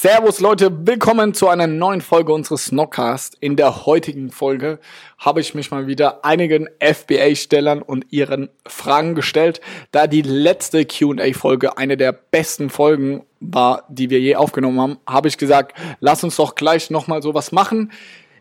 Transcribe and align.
Servus 0.00 0.38
Leute, 0.38 0.86
willkommen 0.86 1.34
zu 1.34 1.48
einer 1.48 1.66
neuen 1.66 2.00
Folge 2.00 2.32
unseres 2.32 2.66
Snockcast. 2.66 3.36
In 3.40 3.56
der 3.56 3.84
heutigen 3.84 4.30
Folge 4.30 4.78
habe 5.18 5.40
ich 5.40 5.56
mich 5.56 5.72
mal 5.72 5.88
wieder 5.88 6.24
einigen 6.24 6.68
FBA-Stellern 6.78 7.82
und 7.82 8.06
ihren 8.10 8.48
Fragen 8.64 9.16
gestellt, 9.16 9.60
da 9.90 10.06
die 10.06 10.22
letzte 10.22 10.86
Q&A-Folge 10.86 11.78
eine 11.78 11.96
der 11.96 12.12
besten 12.12 12.70
Folgen 12.70 13.24
war, 13.40 13.86
die 13.88 14.08
wir 14.08 14.20
je 14.20 14.36
aufgenommen 14.36 14.80
haben, 14.80 14.98
habe 15.04 15.26
ich 15.26 15.36
gesagt, 15.36 15.76
lass 15.98 16.22
uns 16.22 16.36
doch 16.36 16.54
gleich 16.54 16.90
nochmal 16.90 17.20
sowas 17.20 17.50
machen. 17.50 17.90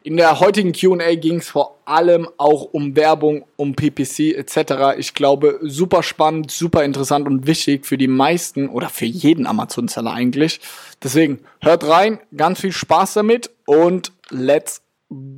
In 0.08 0.16
der 0.16 0.40
heutigen 0.40 0.72
QA 0.72 1.16
ging 1.16 1.40
es 1.40 1.50
vor 1.50 1.80
allem 1.84 2.30
auch 2.38 2.62
um 2.72 2.96
Werbung, 2.96 3.44
um 3.58 3.76
PPC 3.76 4.38
etc. 4.38 4.98
Ich 4.98 5.14
glaube, 5.14 5.60
super 5.62 6.02
spannend, 6.02 6.50
super 6.50 6.86
interessant 6.86 7.28
und 7.28 7.46
wichtig 7.46 7.86
für 7.86 7.98
die 7.98 8.08
meisten 8.08 8.70
oder 8.70 8.88
für 8.88 9.04
jeden 9.04 9.46
Amazon-Seller 9.46 10.14
eigentlich. 10.14 10.62
Deswegen 11.04 11.40
hört 11.60 11.86
rein, 11.86 12.22
ganz 12.34 12.62
viel 12.62 12.72
Spaß 12.72 13.16
damit 13.16 13.50
und 13.66 14.14
let's 14.30 14.82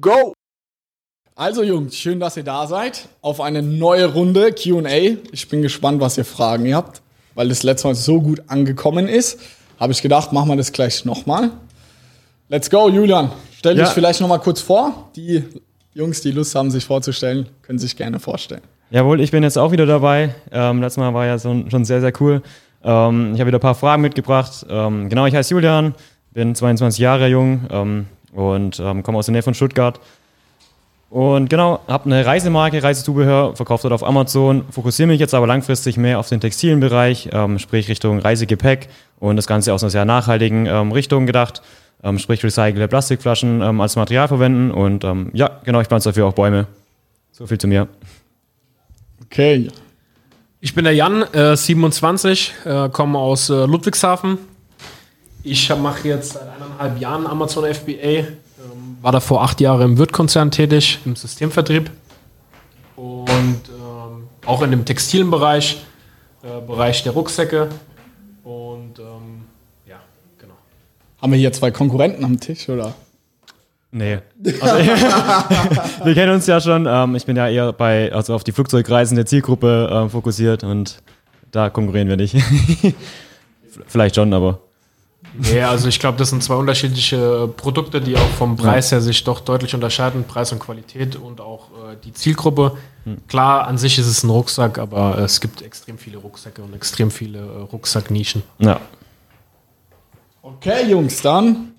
go! 0.02 0.34
Also 1.34 1.64
Jungs, 1.64 1.96
schön, 1.96 2.20
dass 2.20 2.38
ihr 2.38 2.44
da 2.44 2.68
seid 2.68 3.10
auf 3.22 3.42
eine 3.42 3.64
neue 3.64 4.14
Runde 4.14 4.52
QA. 4.52 5.18
Ich 5.32 5.50
bin 5.50 5.64
gespannt, 5.64 6.00
was 6.00 6.16
ihr 6.20 6.26
Fragen 6.26 6.76
habt, 6.76 7.02
weil 7.34 7.50
das 7.50 7.64
letzte 7.64 7.88
Mal 7.88 7.96
so 7.96 8.22
gut 8.22 8.44
angekommen 8.46 9.08
ist. 9.08 9.40
Habe 9.80 9.94
ich 9.94 10.04
gedacht, 10.04 10.32
machen 10.32 10.50
wir 10.50 10.58
das 10.58 10.72
gleich 10.72 11.06
nochmal. 11.06 11.54
Let's 12.50 12.70
go, 12.70 12.88
Julian. 12.88 13.32
Stell 13.60 13.76
dich 13.76 13.90
vielleicht 13.90 14.22
noch 14.22 14.30
mal 14.30 14.38
kurz 14.38 14.62
vor. 14.62 15.10
Die 15.18 15.44
Jungs, 15.94 16.22
die 16.22 16.32
Lust 16.32 16.56
haben, 16.56 16.72
sich 16.72 16.86
vorzustellen, 16.86 17.50
können 17.62 17.78
sich 17.78 17.98
gerne 17.98 18.18
vorstellen. 18.18 18.62
Jawohl, 18.90 19.20
ich 19.20 19.32
bin 19.32 19.44
jetzt 19.44 19.58
auch 19.58 19.74
wieder 19.74 19.86
dabei. 19.86 20.34
Ähm, 20.50 20.82
letztes 20.82 20.98
Mal 20.98 21.14
war 21.14 21.26
ja 21.26 21.38
so, 21.38 21.66
schon 21.68 21.84
sehr, 21.84 22.00
sehr 22.00 22.14
cool. 22.22 22.42
Ähm, 22.86 23.34
ich 23.34 23.42
habe 23.42 23.50
wieder 23.50 23.58
ein 23.58 23.62
paar 23.62 23.76
Fragen 23.76 24.02
mitgebracht. 24.02 24.66
Ähm, 24.70 25.10
genau, 25.10 25.26
ich 25.26 25.36
heiße 25.36 25.54
Julian, 25.54 25.94
bin 26.32 26.56
22 26.56 27.02
Jahre 27.02 27.28
jung 27.28 27.66
ähm, 27.70 28.06
und 28.32 28.80
ähm, 28.80 29.04
komme 29.04 29.18
aus 29.18 29.26
der 29.26 29.34
Nähe 29.34 29.44
von 29.44 29.54
Stuttgart. 29.54 30.00
Und 31.10 31.50
genau, 31.50 31.82
habe 31.86 32.06
eine 32.06 32.26
Reisemarke, 32.26 32.82
Reisezubehör, 32.82 33.58
verkauft 33.58 33.84
dort 33.84 33.94
auf 33.94 34.06
Amazon, 34.06 34.64
fokussiere 34.72 35.08
mich 35.08 35.20
jetzt 35.20 35.34
aber 35.34 35.48
langfristig 35.48 35.98
mehr 35.98 36.20
auf 36.20 36.30
den 36.30 36.40
textilen 36.40 36.80
Bereich, 36.80 37.28
ähm, 37.34 37.60
sprich 37.60 37.90
Richtung 37.90 38.20
Reisegepäck 38.20 38.88
und 39.20 39.36
das 39.36 39.48
Ganze 39.48 39.74
aus 39.74 39.84
einer 39.84 39.90
sehr 39.90 40.06
nachhaltigen 40.06 40.66
Richtung 40.94 41.26
gedacht 41.26 41.62
ähm, 42.04 42.18
sprich 42.20 42.44
recycelte 42.44 42.88
Plastikflaschen 42.88 43.62
ähm, 43.62 43.82
als 43.82 43.96
Material 43.96 44.28
verwenden. 44.28 44.72
Und 44.72 45.04
ähm, 45.04 45.32
ja, 45.34 45.60
genau, 45.64 45.82
ich 45.82 45.88
pflanze 45.88 46.10
dafür 46.10 46.28
auch 46.28 46.34
Bäume. 46.34 46.68
So 47.32 47.48
viel 47.48 47.58
zu 47.58 47.68
mir. 47.68 47.88
Okay. 49.26 49.70
Ich 50.62 50.76
bin 50.76 50.84
der 50.84 50.94
Jan, 50.94 51.22
äh, 51.34 51.56
27, 51.56 52.54
äh, 52.66 52.90
komme 52.90 53.18
aus 53.18 53.50
äh, 53.50 53.66
Ludwigshafen. 53.66 54.38
Ich 55.44 55.74
mache 55.76 56.08
jetzt 56.08 56.34
seit 56.34 56.50
eineinhalb 56.50 57.00
Jahren 57.00 57.26
Amazon 57.26 57.74
FBA. 57.74 57.92
Ähm, 57.92 58.28
war 59.02 59.14
davor 59.14 59.44
acht 59.44 59.62
Jahre 59.62 59.86
im 59.86 59.98
Wirt-Konzern 59.98 60.52
tätig, 60.52 61.00
im 61.06 61.16
Systemvertrieb. 61.16 61.90
Und 62.98 63.62
ähm, 63.70 64.28
auch 64.46 64.62
in 64.62 64.72
dem 64.72 64.84
textilen 64.84 65.32
Bereich, 65.32 65.82
äh, 66.44 66.60
Bereich 66.66 67.04
der 67.04 67.14
Rucksäcke. 67.14 67.70
Und 68.44 69.00
ähm, 69.00 69.46
haben 71.22 71.32
wir 71.32 71.40
hier 71.40 71.52
zwei 71.52 71.72
Konkurrenten 71.72 72.24
am 72.24 72.40
Tisch, 72.40 72.70
oder? 72.70 72.94
Nee. 73.92 74.20
Also, 74.62 74.76
wir 76.06 76.14
kennen 76.14 76.34
uns 76.34 76.46
ja 76.46 76.62
schon. 76.62 76.86
Ähm, 76.88 77.16
ich 77.16 77.26
bin 77.26 77.36
ja 77.36 77.50
eher 77.50 77.74
bei, 77.74 78.14
also 78.14 78.36
auf 78.36 78.44
die 78.44 78.52
Flugzeugreisen 78.52 79.16
der 79.16 79.26
Zielgruppe 79.26 80.06
äh, 80.06 80.10
fokussiert 80.10 80.64
und 80.64 81.02
da 81.52 81.70
konkurrieren 81.70 82.08
wir 82.08 82.18
nicht. 82.18 82.36
Vielleicht 83.88 84.16
schon, 84.16 84.34
aber. 84.34 84.60
Nee, 85.34 85.62
also 85.62 85.88
ich 85.88 86.00
glaube, 86.00 86.18
das 86.18 86.30
sind 86.30 86.44
zwei 86.44 86.56
unterschiedliche 86.56 87.48
Produkte, 87.56 88.02
die 88.02 88.16
auch 88.16 88.30
vom 88.38 88.56
Preis 88.56 88.92
her 88.92 89.02
sich 89.02 89.24
doch 89.24 89.40
deutlich 89.40 89.74
unterscheiden. 89.76 90.24
Preis 90.24 90.52
und 90.52 90.60
Qualität 90.60 91.16
und 91.16 91.42
auch 91.42 91.70
äh, 91.70 91.96
die 92.04 92.14
Zielgruppe. 92.14 92.78
Hm. 93.06 93.18
Klar, 93.28 93.68
an 93.68 93.78
sich 93.78 93.98
ist 94.00 94.08
es 94.08 94.24
ein 94.24 94.30
Rucksack, 94.30 94.78
aber 94.78 95.18
es 95.20 95.40
gibt 95.40 95.62
extrem 95.62 95.98
viele 95.98 96.18
Rucksäcke 96.18 96.62
und 96.62 96.76
extrem 96.76 97.12
viele 97.12 97.40
äh, 97.40 97.62
Rucksacknischen. 97.72 98.44
Ja, 98.60 98.80
Okay, 100.42 100.90
Jungs, 100.90 101.22
dann 101.22 101.74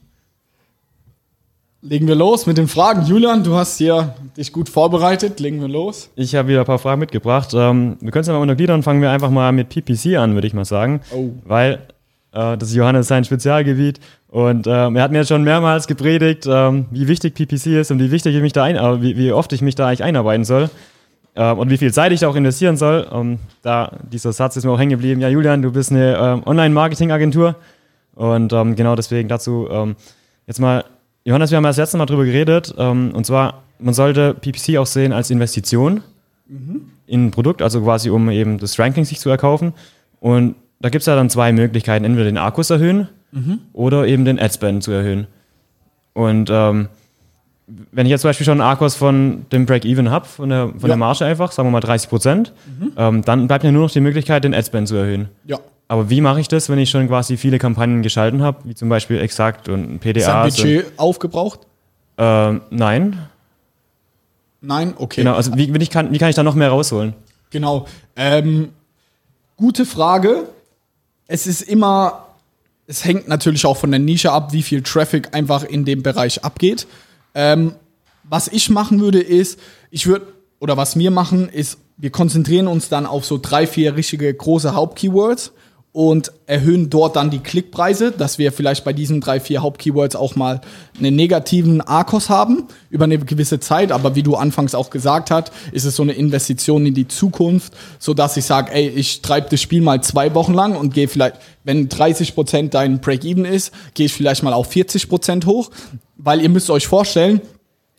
legen 1.83 2.07
wir 2.07 2.15
los 2.15 2.47
mit 2.47 2.59
den 2.59 2.69
Fragen. 2.69 3.07
Julian, 3.07 3.43
du 3.43 3.55
hast 3.55 3.79
hier 3.79 4.15
dich 4.37 4.53
gut 4.53 4.69
vorbereitet. 4.69 5.41
Legen 5.41 5.61
wir 5.61 5.69
los. 5.69 6.11
Ich 6.15 6.35
habe 6.35 6.49
wieder 6.49 6.61
ein 6.61 6.67
paar 6.67 6.79
Fragen 6.79 7.01
mitgebracht. 7.01 7.55
Ähm, 7.55 7.97
wir 8.01 8.11
können 8.11 8.21
es 8.21 8.27
ja 8.27 8.35
mal 8.35 8.41
untergliedern. 8.41 8.83
Fangen 8.83 9.01
wir 9.01 9.11
einfach 9.11 9.31
mal 9.31 9.53
mit 9.53 9.71
PPC 9.71 10.17
an, 10.17 10.35
würde 10.35 10.47
ich 10.47 10.55
mal 10.55 10.65
sagen. 10.65 11.01
Oh. 11.15 11.31
Weil 11.45 11.75
äh, 12.33 12.59
das 12.59 12.69
ist 12.69 12.75
Johannes 12.75 13.09
sein 13.09 13.25
Spezialgebiet. 13.25 14.01
Und 14.29 14.67
ähm, 14.67 14.97
er 14.97 15.03
hat 15.03 15.11
mir 15.11 15.25
schon 15.25 15.43
mehrmals 15.43 15.87
gepredigt, 15.87 16.47
ähm, 16.47 16.87
wie 16.91 17.09
wichtig 17.09 17.35
PPC 17.35 17.79
ist 17.79 17.91
und 17.91 17.99
wie 17.99 18.11
wichtig 18.11 18.35
ich 18.35 18.43
mich 18.43 18.53
da 18.53 18.65
ein, 18.65 18.77
äh, 18.77 19.03
wie, 19.03 19.17
wie, 19.17 19.33
oft 19.33 19.53
ich 19.53 19.63
mich 19.63 19.75
da 19.75 19.89
eigentlich 19.89 20.05
einarbeiten 20.05 20.45
soll. 20.45 20.71
Ähm, 21.35 21.59
und 21.59 21.71
wie 21.71 21.79
viel 21.79 21.93
Zeit 21.93 22.13
ich 22.13 22.21
da 22.21 22.29
auch 22.29 22.37
investieren 22.37 22.77
soll. 22.77 23.09
Ähm, 23.11 23.39
da 23.63 23.97
dieser 24.13 24.33
Satz 24.33 24.57
ist 24.57 24.65
mir 24.65 24.71
auch 24.71 24.79
hängen 24.79 24.91
geblieben. 24.91 25.21
Ja, 25.21 25.29
Julian, 25.29 25.63
du 25.63 25.73
bist 25.73 25.91
eine 25.91 26.17
ähm, 26.17 26.43
Online-Marketing-Agentur. 26.45 27.57
Und 28.21 28.53
ähm, 28.53 28.77
genau 28.77 28.97
deswegen 28.97 29.31
dazu 29.31 29.67
ähm, 29.71 29.97
jetzt 30.47 30.61
mal, 30.61 30.85
Johannes, 31.25 31.51
wir 31.51 31.57
haben 31.57 31.65
ja 31.65 31.71
das 31.71 31.79
letzte 31.79 31.97
Mal 31.97 32.05
drüber 32.05 32.27
geredet. 32.27 32.75
Ähm, 32.77 33.13
und 33.15 33.25
zwar, 33.25 33.63
man 33.79 33.95
sollte 33.95 34.35
PPC 34.35 34.77
auch 34.77 34.85
sehen 34.85 35.15
als 35.15 35.31
Investition 35.31 36.03
mhm. 36.47 36.91
in 37.07 37.29
ein 37.29 37.31
Produkt, 37.31 37.63
also 37.63 37.81
quasi 37.81 38.11
um 38.11 38.29
eben 38.29 38.59
das 38.59 38.79
Ranking 38.79 39.07
sich 39.07 39.21
zu 39.21 39.31
erkaufen. 39.31 39.73
Und 40.21 40.57
da 40.81 40.91
gibt 40.91 41.01
es 41.01 41.07
ja 41.07 41.17
dann 41.17 41.31
zwei 41.31 41.51
Möglichkeiten, 41.51 42.05
entweder 42.05 42.27
den 42.27 42.37
Akkus 42.37 42.69
erhöhen 42.69 43.09
mhm. 43.33 43.61
oder 43.73 44.07
eben 44.07 44.27
den 44.27 44.39
Adspend 44.39 44.83
zu 44.83 44.91
erhöhen. 44.91 45.27
Und 46.13 46.51
ähm, 46.53 46.91
wenn 47.93 48.07
ich 48.07 48.11
jetzt 48.11 48.23
zum 48.23 48.29
Beispiel 48.29 48.45
schon 48.45 48.61
einen 48.61 48.71
Akkus 48.71 48.95
von 48.95 49.47
dem 49.53 49.67
Break-Even 49.67 50.11
habe, 50.11 50.27
von, 50.27 50.49
der, 50.49 50.69
von 50.69 50.81
ja. 50.83 50.89
der 50.89 50.97
Marge 50.97 51.25
einfach, 51.25 51.53
sagen 51.53 51.69
wir 51.69 51.73
mal 51.73 51.81
30 51.81 52.09
Prozent, 52.09 52.53
mhm. 52.79 52.93
ähm, 52.97 53.23
dann 53.23 53.47
bleibt 53.47 53.65
mir 53.65 53.73
nur 53.73 53.83
noch 53.83 53.91
die 53.91 54.01
Möglichkeit, 54.01 54.45
den 54.45 54.55
Adspend 54.55 54.89
zu 54.89 54.97
erhöhen. 54.97 55.29
Ja. 55.47 55.59
Aber 55.89 56.09
wie 56.09 56.21
mache 56.21 56.41
ich 56.41 56.49
das, 56.49 56.69
wenn 56.69 56.79
ich 56.79 56.91
schon 56.91 57.09
quasi 57.09 57.37
viele 57.37 57.59
Kampagnen 57.59 58.03
geschalten 58.03 58.43
habe, 58.43 58.59
wie 58.65 58.75
zum 58.75 58.89
Beispiel 58.89 59.19
Exakt 59.19 59.69
und 59.69 59.99
PDA? 59.99 60.47
Ist 60.47 60.59
dein 60.59 60.69
Budget 60.69 60.93
aufgebraucht? 60.99 61.61
Ähm, 62.17 62.61
nein. 62.71 63.19
Nein, 64.61 64.95
okay. 64.97 65.23
Genau, 65.23 65.35
also 65.35 65.57
wie, 65.57 65.75
wie, 65.75 65.87
kann, 65.87 66.13
wie 66.13 66.19
kann 66.19 66.29
ich 66.29 66.37
da 66.37 66.43
noch 66.43 66.55
mehr 66.55 66.69
rausholen? 66.69 67.15
Genau. 67.51 67.87
Ähm, 68.15 68.71
gute 69.57 69.85
Frage. 69.85 70.45
Es 71.27 71.47
ist 71.47 71.63
immer, 71.63 72.27
es 72.87 73.05
hängt 73.05 73.27
natürlich 73.27 73.65
auch 73.67 73.77
von 73.77 73.91
der 73.91 74.01
Nische 74.01 74.33
ab, 74.33 74.53
wie 74.53 74.63
viel 74.63 74.83
Traffic 74.83 75.35
einfach 75.35 75.65
in 75.65 75.85
dem 75.85 76.03
Bereich 76.03 76.45
abgeht. 76.45 76.87
Ähm, 77.35 77.75
was 78.25 78.49
ich 78.49 78.71
machen 78.71 79.01
würde, 79.01 79.21
ist, 79.21 79.59
ich 79.91 80.07
würde, 80.07 80.33
oder 80.59 80.77
was 80.77 80.97
wir 80.97 81.11
machen, 81.11 81.49
ist, 81.49 81.79
wir 81.97 82.11
konzentrieren 82.11 82.67
uns 82.67 82.89
dann 82.89 83.07
auf 83.07 83.25
so 83.25 83.39
drei, 83.39 83.67
vier 83.67 83.97
richtige 83.97 84.33
große 84.33 84.75
Hauptkeywords 84.75 85.53
und 85.93 86.31
erhöhen 86.47 86.89
dort 86.89 87.17
dann 87.17 87.31
die 87.31 87.41
Klickpreise, 87.41 88.13
dass 88.13 88.39
wir 88.39 88.53
vielleicht 88.53 88.85
bei 88.85 88.93
diesen 88.93 89.21
drei, 89.21 89.41
vier 89.41 89.61
Hauptkeywords 89.61 90.15
auch 90.15 90.37
mal 90.37 90.61
einen 90.99 91.17
negativen 91.17 91.81
ARKOS 91.81 92.29
haben 92.29 92.69
über 92.91 93.05
eine 93.05 93.19
gewisse 93.19 93.59
Zeit. 93.59 93.91
Aber 93.91 94.15
wie 94.15 94.23
du 94.23 94.37
anfangs 94.37 94.77
auch 94.77 94.91
gesagt 94.91 95.33
hast, 95.33 95.51
ist 95.73 95.85
es 95.85 95.97
so 95.97 96.05
eine 96.05 96.13
Investition 96.13 96.87
in 96.87 96.95
die 96.95 97.09
Zukunft, 97.09 97.73
so 97.99 98.15
dass 98.15 98.37
ich 98.37 98.45
sage, 98.45 98.73
ey, 98.73 98.89
ich 98.89 99.21
treibe 99.21 99.49
das 99.51 99.61
Spiel 99.61 99.81
mal 99.81 100.01
zwei 100.01 100.33
Wochen 100.35 100.55
lang 100.55 100.77
und 100.77 100.95
gehe 100.95 101.09
vielleicht, 101.09 101.37
wenn 101.65 101.89
30 101.89 102.37
Prozent 102.37 102.75
dein 102.75 103.01
Break-Even 103.01 103.45
ist, 103.45 103.73
gehe 103.95 104.07
ich 104.07 104.13
vielleicht 104.13 104.45
mal 104.45 104.53
auf 104.53 104.69
40 104.69 105.09
Prozent 105.09 105.47
hoch, 105.47 105.71
weil 106.17 106.41
ihr 106.41 106.51
müsst 106.51 106.71
euch 106.71 106.87
vorstellen, 106.87 107.41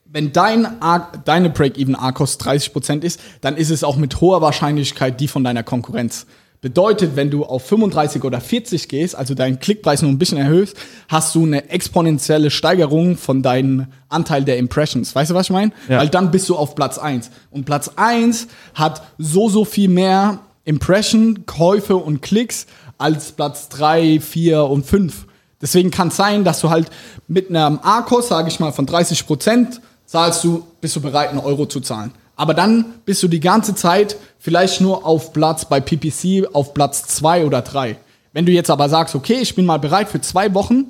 wenn 0.06 0.32
dein 0.32 0.78
deine 1.26 1.50
Break-Even 1.50 1.96
ARKOS 1.96 2.38
30 2.38 2.72
Prozent 2.72 3.04
ist, 3.04 3.20
dann 3.42 3.58
ist 3.58 3.70
es 3.70 3.84
auch 3.84 3.98
mit 3.98 4.22
hoher 4.22 4.42
Wahrscheinlichkeit 4.42 5.20
die 5.20 5.28
von 5.28 5.44
deiner 5.44 5.64
Konkurrenz. 5.64 6.26
Bedeutet, 6.62 7.16
wenn 7.16 7.32
du 7.32 7.44
auf 7.44 7.66
35 7.66 8.24
oder 8.24 8.40
40 8.40 8.88
gehst, 8.88 9.16
also 9.16 9.34
deinen 9.34 9.60
Klickpreis 9.60 10.04
nur 10.04 10.12
ein 10.12 10.20
bisschen 10.20 10.38
erhöhst, 10.38 10.78
hast 11.10 11.34
du 11.34 11.44
eine 11.44 11.72
exponentielle 11.72 12.52
Steigerung 12.52 13.18
von 13.18 13.42
deinem 13.42 13.88
Anteil 14.10 14.44
der 14.44 14.60
Impressions. 14.60 15.16
Weißt 15.16 15.32
du, 15.32 15.36
was 15.36 15.48
ich 15.48 15.52
meine? 15.52 15.72
Ja. 15.90 15.98
Weil 15.98 16.10
dann 16.10 16.30
bist 16.30 16.48
du 16.50 16.56
auf 16.56 16.76
Platz 16.76 17.00
1. 17.00 17.32
Und 17.50 17.66
Platz 17.66 17.90
1 17.96 18.46
hat 18.76 19.02
so, 19.18 19.50
so 19.50 19.66
viel 19.66 19.90
mehr 19.90 20.38
Impression, 20.64 21.48
Käufe 21.48 21.96
und 21.96 22.22
Klicks 22.22 22.68
als 23.00 23.32
Platz 23.32 23.70
3, 23.70 24.20
4 24.20 24.64
und 24.66 24.86
5. 24.86 25.26
Deswegen 25.62 25.90
kann 25.90 26.10
es 26.10 26.16
sein, 26.16 26.44
dass 26.44 26.60
du 26.60 26.70
halt 26.70 26.92
mit 27.28 27.50
einem 27.50 27.80
A-Kurs, 27.82 28.28
sage 28.28 28.50
ich 28.50 28.60
mal, 28.60 28.72
von 28.72 28.86
30 28.86 29.26
Prozent 29.26 29.82
zahlst 30.06 30.44
du, 30.44 30.68
bist 30.80 30.96
du 30.96 31.02
bereit, 31.02 31.30
einen 31.30 31.40
Euro 31.40 31.66
zu 31.66 31.80
zahlen. 31.80 32.12
Aber 32.36 32.54
dann 32.54 32.86
bist 33.06 33.22
du 33.24 33.28
die 33.28 33.40
ganze 33.40 33.76
Zeit 33.76 34.18
vielleicht 34.40 34.82
nur 34.82 35.06
auf 35.06 35.34
Platz 35.34 35.66
bei 35.66 35.80
PPC 35.80 36.48
auf 36.54 36.74
Platz 36.74 37.04
2 37.08 37.46
oder 37.46 37.62
3. 37.62 37.98
Wenn 38.34 38.46
du 38.46 38.52
jetzt 38.52 38.70
aber 38.70 38.90
sagst, 38.90 39.16
okay, 39.16 39.40
ich 39.42 39.56
bin 39.56 39.66
mal 39.66 39.78
bereit 39.78 40.10
für 40.10 40.22
zwei 40.22 40.54
Wochen 40.54 40.86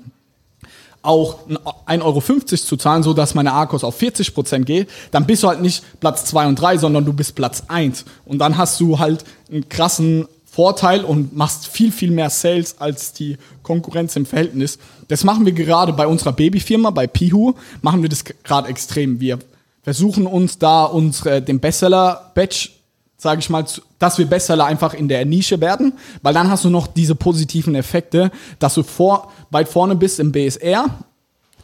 auch 1.02 1.48
1,50 1.88 2.02
Euro 2.04 2.22
zu 2.22 2.78
zahlen, 2.78 3.04
so 3.04 3.14
dass 3.14 3.34
meine 3.34 3.54
Arkos 3.54 3.84
auf 3.84 3.96
40 3.96 4.34
Prozent 4.34 4.66
geht, 4.66 4.90
dann 5.10 5.26
bist 5.26 5.44
du 5.44 5.48
halt 5.48 5.62
nicht 5.62 5.84
Platz 6.00 6.26
2 6.26 6.48
und 6.48 6.56
3, 6.56 6.78
sondern 6.78 7.06
du 7.06 7.14
bist 7.14 7.36
Platz 7.36 7.64
1. 7.68 8.06
Und 8.26 8.38
dann 8.38 8.58
hast 8.58 8.80
du 8.80 9.00
halt 9.00 9.26
einen 9.50 9.68
krassen 9.68 10.28
Vorteil 10.46 11.04
und 11.04 11.36
machst 11.36 11.68
viel, 11.68 11.92
viel 11.92 12.12
mehr 12.12 12.30
Sales 12.30 12.76
als 12.80 13.14
die 13.14 13.38
Konkurrenz 13.64 14.16
im 14.16 14.26
Verhältnis. 14.26 14.78
Das 15.08 15.24
machen 15.24 15.46
wir 15.46 15.54
gerade 15.54 15.94
bei 15.94 16.06
unserer 16.06 16.34
Babyfirma, 16.34 16.92
bei 16.92 17.08
Pihu, 17.08 17.54
machen 17.82 18.02
wir 18.02 18.10
das 18.10 18.24
gerade 18.26 18.68
extrem. 18.68 19.20
Wir 19.20 19.40
versuchen 19.84 20.28
uns 20.28 20.58
da 20.58 20.84
unsere, 20.86 21.42
den 21.42 21.60
Bestseller-Batch, 21.60 22.72
sage 23.18 23.40
ich 23.40 23.50
mal, 23.50 23.66
zu- 23.68 23.82
dass 24.00 24.18
wir 24.18 24.26
Bestseller 24.26 24.66
einfach 24.66 24.94
in 24.94 25.08
der 25.08 25.26
Nische 25.26 25.60
werden, 25.62 25.94
weil 26.22 26.34
dann 26.34 26.50
hast 26.50 26.66
du 26.66 26.70
noch 26.70 26.88
diese 26.88 27.16
positiven 27.16 27.76
Effekte, 27.76 28.32
dass 28.60 28.74
du 28.76 28.84
vor, 28.84 29.32
weit 29.52 29.68
vorne 29.70 29.96
bist 29.96 30.20
im 30.20 30.32
BSR, 30.32 30.86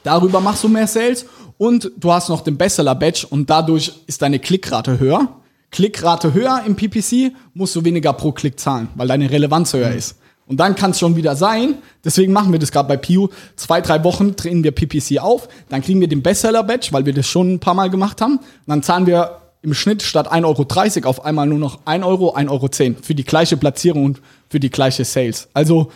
darüber 0.03 0.39
machst 0.41 0.63
du 0.63 0.67
mehr 0.69 0.87
Sales 0.87 1.25
und 1.57 1.91
du 1.97 2.11
hast 2.11 2.29
noch 2.29 2.41
den 2.41 2.57
Bestseller-Batch 2.57 3.25
und 3.25 3.49
dadurch 3.49 3.93
ist 4.07 4.21
deine 4.21 4.39
Klickrate 4.39 4.99
höher. 4.99 5.27
Klickrate 5.71 6.33
höher 6.33 6.61
im 6.65 6.75
PPC, 6.75 7.33
musst 7.53 7.75
du 7.75 7.83
weniger 7.83 8.13
pro 8.13 8.31
Klick 8.31 8.59
zahlen, 8.59 8.87
weil 8.95 9.07
deine 9.07 9.29
Relevanz 9.29 9.73
höher 9.73 9.91
ist. 9.91 10.15
Und 10.47 10.57
dann 10.57 10.75
kann 10.75 10.91
es 10.91 10.99
schon 10.99 11.15
wieder 11.17 11.35
sein, 11.35 11.75
deswegen 12.05 12.31
machen 12.31 12.53
wir 12.53 12.59
das 12.59 12.71
gerade 12.71 12.87
bei 12.87 12.95
Piu, 12.95 13.27
zwei, 13.57 13.81
drei 13.81 14.03
Wochen 14.05 14.35
drehen 14.35 14.63
wir 14.63 14.71
PPC 14.71 15.19
auf, 15.19 15.49
dann 15.69 15.81
kriegen 15.81 15.99
wir 15.99 16.07
den 16.07 16.23
Bestseller-Batch, 16.23 16.93
weil 16.93 17.05
wir 17.05 17.13
das 17.13 17.27
schon 17.27 17.53
ein 17.53 17.59
paar 17.59 17.73
Mal 17.73 17.89
gemacht 17.89 18.21
haben. 18.21 18.37
Und 18.37 18.67
dann 18.67 18.81
zahlen 18.81 19.07
wir 19.07 19.41
im 19.61 19.73
Schnitt 19.73 20.01
statt 20.03 20.31
1,30 20.31 20.97
Euro 20.97 21.09
auf 21.09 21.25
einmal 21.25 21.47
nur 21.47 21.59
noch 21.59 21.79
1 21.83 22.05
Euro, 22.05 22.35
1,10 22.35 22.49
Euro 22.49 22.69
für 23.01 23.15
die 23.15 23.25
gleiche 23.25 23.57
Platzierung 23.57 24.05
und 24.05 24.21
für 24.49 24.61
die 24.61 24.69
gleiche 24.69 25.03
Sales. 25.03 25.49
Also 25.53 25.91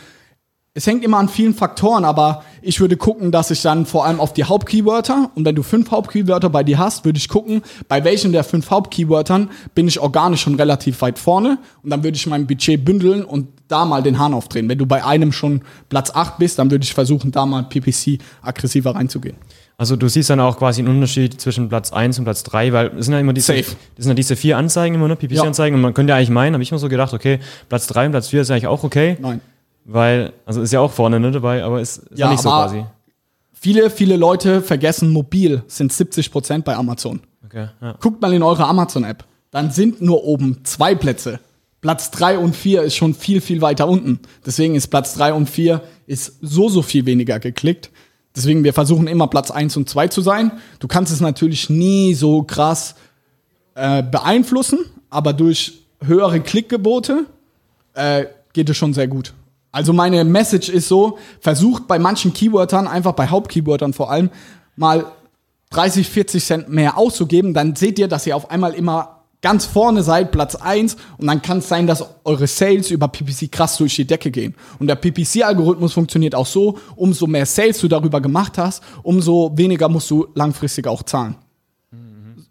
es 0.74 0.88
hängt 0.88 1.04
immer 1.04 1.18
an 1.18 1.28
vielen 1.28 1.54
Faktoren, 1.54 2.06
aber 2.06 2.44
ich 2.62 2.80
würde 2.80 2.96
gucken, 2.96 3.32
dass 3.32 3.52
ich 3.52 3.62
dann 3.62 3.86
vor 3.86 4.06
allem 4.06 4.22
auf 4.22 4.32
die 4.32 4.46
Hauptkeywörter 4.46 5.30
und 5.36 5.44
wenn 5.44 5.56
du 5.56 5.64
fünf 5.64 5.92
Hauptkeywörter 5.92 6.50
bei 6.50 6.64
dir 6.64 6.80
hast, 6.80 7.04
würde 7.04 7.18
ich 7.18 7.28
gucken, 7.28 7.62
bei 7.90 8.06
welchen 8.06 8.32
der 8.32 8.46
fünf 8.46 8.72
Hauptkeywörtern 8.72 9.50
bin 9.76 9.90
ich 9.90 10.00
organisch 10.00 10.42
schon 10.42 10.56
relativ 10.56 11.02
weit 11.02 11.20
vorne 11.20 11.58
und 11.84 11.90
dann 11.90 12.04
würde 12.04 12.16
ich 12.16 12.26
mein 12.26 12.48
Budget 12.48 12.86
bündeln 12.86 13.26
und 13.26 13.50
da 13.68 13.84
mal 13.84 14.02
den 14.02 14.18
Hahn 14.18 14.34
aufdrehen. 14.34 14.70
Wenn 14.70 14.78
du 14.78 14.86
bei 14.86 15.04
einem 15.04 15.34
schon 15.34 15.62
Platz 15.90 16.12
8 16.14 16.38
bist, 16.38 16.58
dann 16.58 16.72
würde 16.72 16.84
ich 16.84 16.94
versuchen, 16.94 17.32
da 17.32 17.46
mal 17.46 17.64
PPC 17.64 18.20
aggressiver 18.42 18.96
reinzugehen. 18.96 19.36
Also 19.78 19.96
du 19.98 20.08
siehst 20.08 20.30
dann 20.30 20.40
auch 20.40 20.58
quasi 20.58 20.82
einen 20.82 20.94
Unterschied 20.94 21.42
zwischen 21.42 21.68
Platz 21.68 21.92
1 21.92 22.20
und 22.20 22.26
Platz 22.26 22.44
3, 22.44 22.72
weil 22.72 22.88
es 22.98 23.06
sind 23.06 23.14
ja 23.14 23.20
immer 23.20 23.34
diese, 23.34 23.48
Safe. 23.48 23.76
das 23.96 24.06
sind 24.06 24.12
ja 24.12 24.14
diese 24.14 24.36
vier 24.36 24.58
Anzeigen 24.58 24.96
immer, 24.96 25.08
ne? 25.08 25.16
PPC-Anzeigen 25.16 25.76
und 25.76 25.82
man 25.82 25.94
könnte 25.94 26.12
ja 26.12 26.18
eigentlich 26.18 26.30
meinen, 26.30 26.54
habe 26.54 26.64
ich 26.64 26.72
immer 26.72 26.80
so 26.80 26.88
gedacht, 26.88 27.14
okay, 27.14 27.40
Platz 27.68 27.88
3 27.88 28.06
und 28.06 28.12
Platz 28.12 28.30
4 28.30 28.42
ist 28.42 28.52
eigentlich 28.52 28.68
auch 28.68 28.84
okay, 28.84 29.18
Nein. 29.20 29.42
Weil, 29.86 30.34
also 30.46 30.62
ist 30.62 30.72
ja 30.72 30.80
auch 30.80 30.92
vorne 30.92 31.20
ne, 31.20 31.32
dabei, 31.32 31.64
aber 31.64 31.82
ist, 31.82 31.98
ist 31.98 32.20
ja, 32.20 32.30
nicht 32.30 32.42
so 32.42 32.50
quasi. 32.50 32.86
Viele, 33.54 33.90
viele 33.90 34.18
Leute 34.18 34.62
vergessen 34.62 35.12
mobil, 35.12 35.64
sind 35.68 35.92
70% 35.92 36.64
bei 36.64 36.76
Amazon. 36.76 37.22
Okay, 37.46 37.68
ja. 37.82 37.96
Guckt 38.00 38.22
mal 38.22 38.34
in 38.34 38.44
eure 38.44 38.66
Amazon-App. 38.66 39.24
Dann 39.52 39.72
sind 39.72 40.02
nur 40.02 40.24
oben 40.24 40.62
zwei 40.64 40.96
Plätze. 40.96 41.40
Platz 41.82 42.12
drei 42.12 42.38
und 42.38 42.56
vier 42.56 42.84
ist 42.84 42.96
schon 42.96 43.14
viel, 43.14 43.42
viel 43.42 43.62
weiter 43.62 43.88
unten. 43.88 44.20
Deswegen 44.46 44.76
ist 44.76 44.88
Platz 44.88 45.16
drei 45.16 45.34
und 45.34 45.50
vier 45.50 45.82
ist 46.06 46.38
so, 46.42 46.70
so 46.70 46.84
viel 46.84 47.06
weniger 47.06 47.40
geklickt. 47.40 47.90
Deswegen, 48.36 48.64
wir 48.64 48.74
versuchen 48.74 49.08
immer 49.08 49.28
Platz 49.28 49.52
eins 49.52 49.76
und 49.76 49.90
zwei 49.90 50.08
zu 50.08 50.22
sein. 50.22 50.54
Du 50.80 50.88
kannst 50.88 51.12
es 51.12 51.20
natürlich 51.20 51.70
nie 51.70 52.14
so 52.14 52.44
krass 52.44 52.96
äh, 53.76 54.04
beeinflussen, 54.04 54.80
aber 55.10 55.34
durch 55.34 55.82
höhere 56.02 56.40
Klickgebote 56.40 57.26
äh, 57.94 58.26
geht 58.54 58.70
es 58.70 58.78
schon 58.78 58.94
sehr 58.94 59.08
gut. 59.08 59.34
Also 59.72 59.94
meine 59.94 60.24
Message 60.24 60.70
ist 60.70 60.88
so, 60.88 61.18
versucht 61.40 61.88
bei 61.88 61.98
manchen 61.98 62.34
Keywörtern, 62.34 62.88
einfach 62.88 63.14
bei 63.14 63.28
Hauptkeywörtern 63.28 63.94
vor 63.94 64.12
allem, 64.12 64.30
mal 64.76 65.06
30, 65.72 66.10
40 66.10 66.44
Cent 66.44 66.70
mehr 66.70 66.98
auszugeben, 66.98 67.54
dann 67.54 67.76
seht 67.76 67.98
ihr, 67.98 68.08
dass 68.08 68.28
ihr 68.28 68.36
auf 68.36 68.52
einmal 68.52 68.74
immer 68.74 69.22
ganz 69.42 69.66
vorne 69.66 70.04
seid, 70.04 70.32
Platz 70.32 70.56
1, 70.56 70.98
und 71.18 71.28
dann 71.28 71.42
kann 71.42 71.60
es 71.60 71.70
sein, 71.70 71.88
dass 71.88 72.06
eure 72.24 72.46
Sales 72.48 72.92
über 72.92 73.08
PPC 73.08 73.52
krass 73.52 73.78
durch 73.78 73.96
die 73.96 74.06
Decke 74.06 74.30
gehen. 74.30 74.54
Und 74.80 74.88
der 74.88 74.96
PPC-Algorithmus 74.96 75.94
funktioniert 75.94 76.36
auch 76.36 76.46
so, 76.46 76.78
umso 76.96 77.26
mehr 77.26 77.46
Sales 77.46 77.80
du 77.80 77.88
darüber 77.88 78.22
gemacht 78.22 78.58
hast, 78.58 78.84
umso 79.02 79.52
weniger 79.56 79.90
musst 79.90 80.12
du 80.12 80.28
langfristig 80.36 80.86
auch 80.86 81.04
zahlen. 81.04 81.36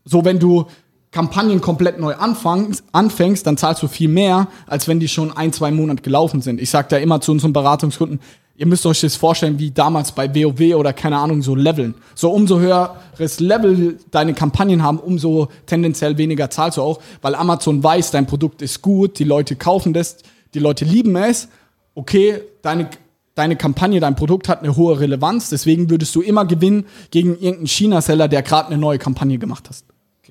So, 0.04 0.24
wenn 0.24 0.38
du 0.38 0.66
Kampagnen 1.12 1.60
komplett 1.60 1.98
neu 1.98 2.14
anfängst, 2.14 2.84
anfängst, 2.92 3.46
dann 3.46 3.56
zahlst 3.56 3.82
du 3.82 3.88
viel 3.88 4.08
mehr, 4.08 4.46
als 4.66 4.86
wenn 4.86 5.00
die 5.00 5.08
schon 5.08 5.36
ein, 5.36 5.52
zwei 5.52 5.72
Monate 5.72 6.02
gelaufen 6.02 6.40
sind. 6.40 6.60
Ich 6.60 6.70
sage 6.70 6.88
da 6.90 6.96
immer 6.98 7.20
zu 7.20 7.32
unseren 7.32 7.52
Beratungskunden, 7.52 8.20
ihr 8.56 8.66
müsst 8.66 8.86
euch 8.86 9.00
das 9.00 9.16
vorstellen, 9.16 9.58
wie 9.58 9.72
damals 9.72 10.12
bei 10.12 10.32
WoW 10.32 10.76
oder 10.76 10.92
keine 10.92 11.16
Ahnung, 11.18 11.42
so 11.42 11.56
Leveln. 11.56 11.94
So 12.14 12.30
umso 12.30 12.60
höheres 12.60 13.40
Level 13.40 13.98
deine 14.10 14.34
Kampagnen 14.34 14.82
haben, 14.82 14.98
umso 14.98 15.48
tendenziell 15.66 16.16
weniger 16.16 16.48
zahlst 16.50 16.78
du 16.78 16.82
auch, 16.82 17.00
weil 17.22 17.34
Amazon 17.34 17.82
weiß, 17.82 18.12
dein 18.12 18.26
Produkt 18.26 18.62
ist 18.62 18.80
gut, 18.80 19.18
die 19.18 19.24
Leute 19.24 19.56
kaufen 19.56 19.92
das, 19.92 20.18
die 20.54 20.60
Leute 20.60 20.84
lieben 20.84 21.16
es. 21.16 21.48
Okay, 21.94 22.40
deine 22.62 22.88
deine 23.34 23.56
Kampagne, 23.56 24.00
dein 24.00 24.16
Produkt 24.16 24.48
hat 24.48 24.62
eine 24.62 24.76
hohe 24.76 25.00
Relevanz, 25.00 25.48
deswegen 25.48 25.88
würdest 25.88 26.14
du 26.14 26.20
immer 26.20 26.44
gewinnen 26.44 26.84
gegen 27.10 27.30
irgendeinen 27.30 27.68
China-Seller, 27.68 28.28
der 28.28 28.42
gerade 28.42 28.68
eine 28.68 28.78
neue 28.78 28.98
Kampagne 28.98 29.38
gemacht 29.38 29.68
hat. 29.68 29.76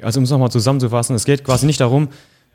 Also 0.02 0.20
um 0.20 0.24
es 0.24 0.30
nochmal 0.30 0.52
zusammenzufassen, 0.52 1.16
es 1.16 1.26
geht 1.26 1.44
quasi 1.44 1.66
nicht 1.66 1.80
darum, 1.80 2.10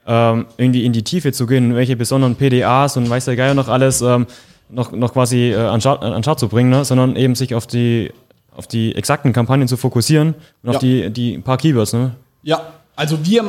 ähm, 0.06 0.46
irgendwie 0.56 0.84
in 0.84 0.92
die 0.92 1.02
Tiefe 1.02 1.32
zu 1.32 1.46
gehen, 1.46 1.74
welche 1.74 1.96
besonderen 1.96 2.36
PDAs 2.36 2.96
und 2.96 3.08
weiß 3.08 3.24
der 3.26 3.36
Geier 3.36 3.54
noch 3.54 3.68
alles 3.68 4.02
ähm, 4.02 4.26
noch, 4.68 4.92
noch 4.92 5.12
quasi 5.12 5.50
äh, 5.52 5.56
an, 5.56 5.80
Start, 5.80 6.02
an 6.02 6.22
Start 6.22 6.38
zu 6.40 6.48
bringen, 6.48 6.70
ne? 6.70 6.84
sondern 6.84 7.16
eben 7.16 7.34
sich 7.34 7.54
auf 7.54 7.66
die, 7.66 8.12
auf 8.56 8.66
die 8.66 8.94
exakten 8.94 9.32
Kampagnen 9.32 9.68
zu 9.68 9.76
fokussieren 9.76 10.34
und 10.62 10.70
auf 10.70 10.74
Ja. 10.76 10.80
die, 10.80 11.10
die 11.10 11.38
paar 11.38 11.56
Keywords. 11.58 11.92
Ne? 11.92 12.12
Ja, 12.42 12.60
also 12.96 13.24
wir, 13.24 13.44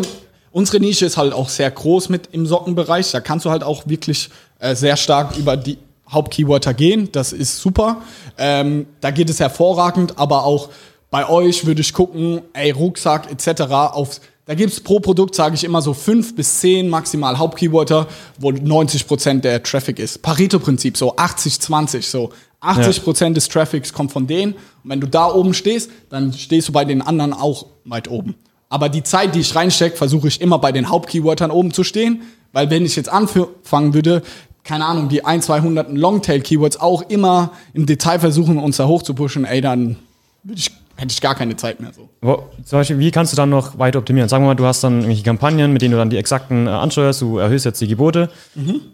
unsere 0.51 0.79
Nische 0.79 1.05
ist 1.05 1.17
halt 1.17 1.33
auch 1.33 1.49
sehr 1.49 1.71
groß 1.71 2.09
mit 2.09 2.29
im 2.31 2.45
Sockenbereich. 2.45 3.11
Da 3.11 3.19
kannst 3.21 3.45
du 3.45 3.49
halt 3.49 3.63
auch 3.63 3.87
wirklich 3.87 4.29
äh, 4.59 4.75
sehr 4.75 4.97
stark 4.97 5.37
über 5.37 5.57
die 5.57 5.77
Hauptkeywörter 6.09 6.73
gehen. 6.73 7.09
Das 7.11 7.33
ist 7.33 7.59
super. 7.59 7.97
Ähm, 8.37 8.85
da 9.01 9.11
geht 9.11 9.29
es 9.29 9.39
hervorragend, 9.39 10.19
aber 10.19 10.43
auch 10.43 10.69
bei 11.15 11.29
euch 11.29 11.65
würde 11.65 11.79
ich 11.79 11.93
gucken, 11.93 12.41
ey, 12.51 12.71
Rucksack 12.71 13.31
etc. 13.31 13.61
Auf, 13.71 14.19
da 14.45 14.53
gibt 14.53 14.73
es 14.73 14.81
pro 14.81 14.99
Produkt, 14.99 15.33
sage 15.33 15.55
ich 15.55 15.63
immer 15.63 15.81
so 15.81 15.93
fünf 15.93 16.35
bis 16.35 16.59
zehn 16.59 16.89
maximal 16.89 17.37
Hauptkeywörter, 17.37 18.07
wo 18.37 18.49
90% 18.49 19.39
der 19.39 19.63
Traffic 19.63 19.97
ist. 19.97 20.21
Pareto-Prinzip, 20.21 20.97
so 20.97 21.15
80-20, 21.15 22.01
so 22.01 22.31
80% 22.61 23.31
des 23.31 23.47
Traffics 23.47 23.93
kommt 23.93 24.11
von 24.11 24.27
denen. 24.27 24.55
Und 24.55 24.89
wenn 24.89 24.99
du 24.99 25.07
da 25.07 25.33
oben 25.33 25.53
stehst, 25.53 25.89
dann 26.09 26.33
stehst 26.33 26.67
du 26.67 26.73
bei 26.73 26.83
den 26.83 27.01
anderen 27.01 27.31
auch 27.31 27.67
weit 27.85 28.09
oben. 28.09 28.35
Aber 28.67 28.89
die 28.89 29.03
Zeit, 29.03 29.35
die 29.35 29.39
ich 29.39 29.55
reinstecke, 29.55 29.95
versuche 29.95 30.27
ich 30.27 30.41
immer 30.41 30.59
bei 30.59 30.73
den 30.73 30.89
Hauptkeywörtern 30.89 31.49
oben 31.49 31.71
zu 31.71 31.85
stehen, 31.85 32.23
weil 32.51 32.69
wenn 32.69 32.83
ich 32.85 32.97
jetzt 32.97 33.07
anfangen 33.07 33.93
würde, 33.93 34.21
keine 34.65 34.83
Ahnung, 34.83 35.07
die 35.07 35.23
1, 35.23 35.45
200 35.45 35.93
Longtail-Keywords 35.93 36.81
auch 36.81 37.03
immer 37.03 37.53
im 37.73 37.85
Detail 37.85 38.19
versuchen, 38.19 38.57
uns 38.57 38.75
da 38.75 38.87
hoch 38.87 39.01
zu 39.01 39.13
pushen, 39.13 39.45
ey, 39.45 39.61
dann 39.61 39.95
würde 40.43 40.59
ich, 40.59 40.71
hätte 40.95 41.11
ich 41.11 41.21
gar 41.21 41.35
keine 41.35 41.55
Zeit 41.55 41.79
mehr 41.79 41.91
so. 41.93 42.09
Aber 42.21 42.49
zum 42.63 42.79
Beispiel, 42.79 42.99
wie 42.99 43.11
kannst 43.11 43.33
du 43.33 43.37
dann 43.37 43.49
noch 43.49 43.77
weiter 43.77 43.99
optimieren? 43.99 44.29
Sagen 44.29 44.43
wir 44.43 44.47
mal, 44.47 44.55
du 44.55 44.65
hast 44.65 44.83
dann 44.83 44.99
irgendwelche 44.99 45.23
Kampagnen, 45.23 45.73
mit 45.73 45.81
denen 45.81 45.91
du 45.91 45.97
dann 45.97 46.09
die 46.09 46.17
exakten 46.17 46.67
äh, 46.67 46.69
ansteuerst, 46.69 47.21
du 47.21 47.37
erhöhst 47.37 47.65
jetzt 47.65 47.81
die 47.81 47.87
Gebote. 47.87 48.29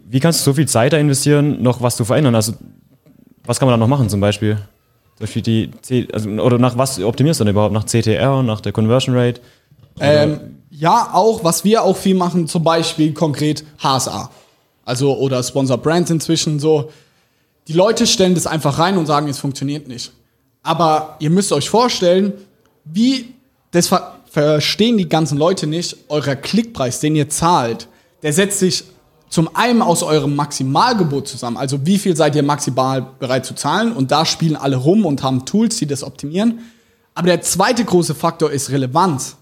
Wie 0.08 0.20
kannst 0.20 0.40
du 0.40 0.44
so 0.44 0.54
viel 0.54 0.66
Zeit 0.66 0.92
da 0.92 0.98
investieren, 0.98 1.62
noch 1.62 1.80
was 1.80 1.96
zu 1.96 2.04
verändern? 2.04 2.34
Also, 2.34 2.54
was 3.44 3.58
kann 3.58 3.68
man 3.68 3.74
da 3.74 3.76
noch 3.78 3.88
machen 3.88 4.08
zum 4.08 4.20
Beispiel? 4.20 4.56
Zum 5.16 5.20
Beispiel 5.20 5.42
die, 5.42 5.70
C 5.82 6.08
also, 6.12 6.28
oder 6.30 6.58
nach 6.58 6.76
was 6.76 7.00
optimierst 7.00 7.40
du 7.40 7.44
denn 7.44 7.52
überhaupt? 7.52 7.72
Nach 7.72 7.84
CTR, 7.84 8.42
nach 8.42 8.60
der 8.60 8.72
Conversion 8.72 9.16
Rate? 9.16 9.40
Ähm, 10.00 10.40
ja, 10.70 11.10
auch, 11.12 11.44
was 11.44 11.64
wir 11.64 11.82
auch 11.82 11.96
viel 11.96 12.14
machen, 12.14 12.48
zum 12.48 12.64
Beispiel 12.64 13.12
konkret 13.12 13.64
HSA. 13.78 14.30
Also, 14.84 15.16
oder 15.16 15.42
Sponsor 15.42 15.78
Brands 15.78 16.10
inzwischen 16.10 16.58
so. 16.58 16.90
Die 17.68 17.74
Leute 17.74 18.08
stellen 18.08 18.34
das 18.34 18.48
einfach 18.48 18.78
rein 18.78 18.98
und 18.98 19.06
sagen, 19.06 19.28
es 19.28 19.38
funktioniert 19.38 19.86
nicht. 19.86 20.10
Aber 20.62 21.16
ihr 21.18 21.30
müsst 21.30 21.52
euch 21.52 21.68
vorstellen, 21.68 22.32
wie, 22.84 23.34
das 23.70 23.88
ver 23.88 24.18
verstehen 24.30 24.96
die 24.96 25.10
ganzen 25.10 25.36
Leute 25.36 25.66
nicht, 25.66 25.94
euer 26.08 26.34
Klickpreis, 26.34 27.00
den 27.00 27.14
ihr 27.14 27.28
zahlt, 27.28 27.86
der 28.22 28.32
setzt 28.32 28.60
sich 28.60 28.84
zum 29.28 29.54
einen 29.54 29.82
aus 29.82 30.02
eurem 30.02 30.34
Maximalgebot 30.36 31.28
zusammen, 31.28 31.58
also 31.58 31.84
wie 31.84 31.98
viel 31.98 32.16
seid 32.16 32.34
ihr 32.34 32.42
maximal 32.42 33.06
bereit 33.18 33.44
zu 33.44 33.54
zahlen 33.54 33.92
und 33.92 34.10
da 34.10 34.24
spielen 34.24 34.56
alle 34.56 34.76
rum 34.76 35.04
und 35.04 35.22
haben 35.22 35.44
Tools, 35.44 35.76
die 35.76 35.86
das 35.86 36.02
optimieren. 36.02 36.60
Aber 37.14 37.26
der 37.26 37.42
zweite 37.42 37.84
große 37.84 38.14
Faktor 38.14 38.50
ist 38.50 38.70
Relevanz. 38.70 39.36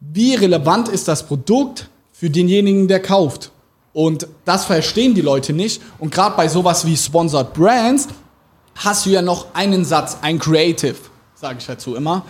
Wie 0.00 0.34
relevant 0.34 0.88
ist 0.88 1.08
das 1.08 1.26
Produkt 1.26 1.88
für 2.12 2.30
denjenigen, 2.30 2.88
der 2.88 3.00
kauft? 3.00 3.50
Und 3.92 4.28
das 4.44 4.66
verstehen 4.66 5.14
die 5.14 5.22
Leute 5.22 5.52
nicht. 5.52 5.80
Und 5.98 6.12
gerade 6.12 6.36
bei 6.36 6.48
sowas 6.48 6.86
wie 6.86 6.96
Sponsored 6.96 7.54
Brands 7.54 8.08
hast 8.76 9.06
du 9.06 9.10
ja 9.10 9.22
noch 9.22 9.54
einen 9.54 9.84
Satz, 9.84 10.18
ein 10.22 10.38
Creative, 10.38 10.96
sage 11.34 11.58
ich 11.58 11.66
dazu 11.66 11.94
immer, 11.94 12.24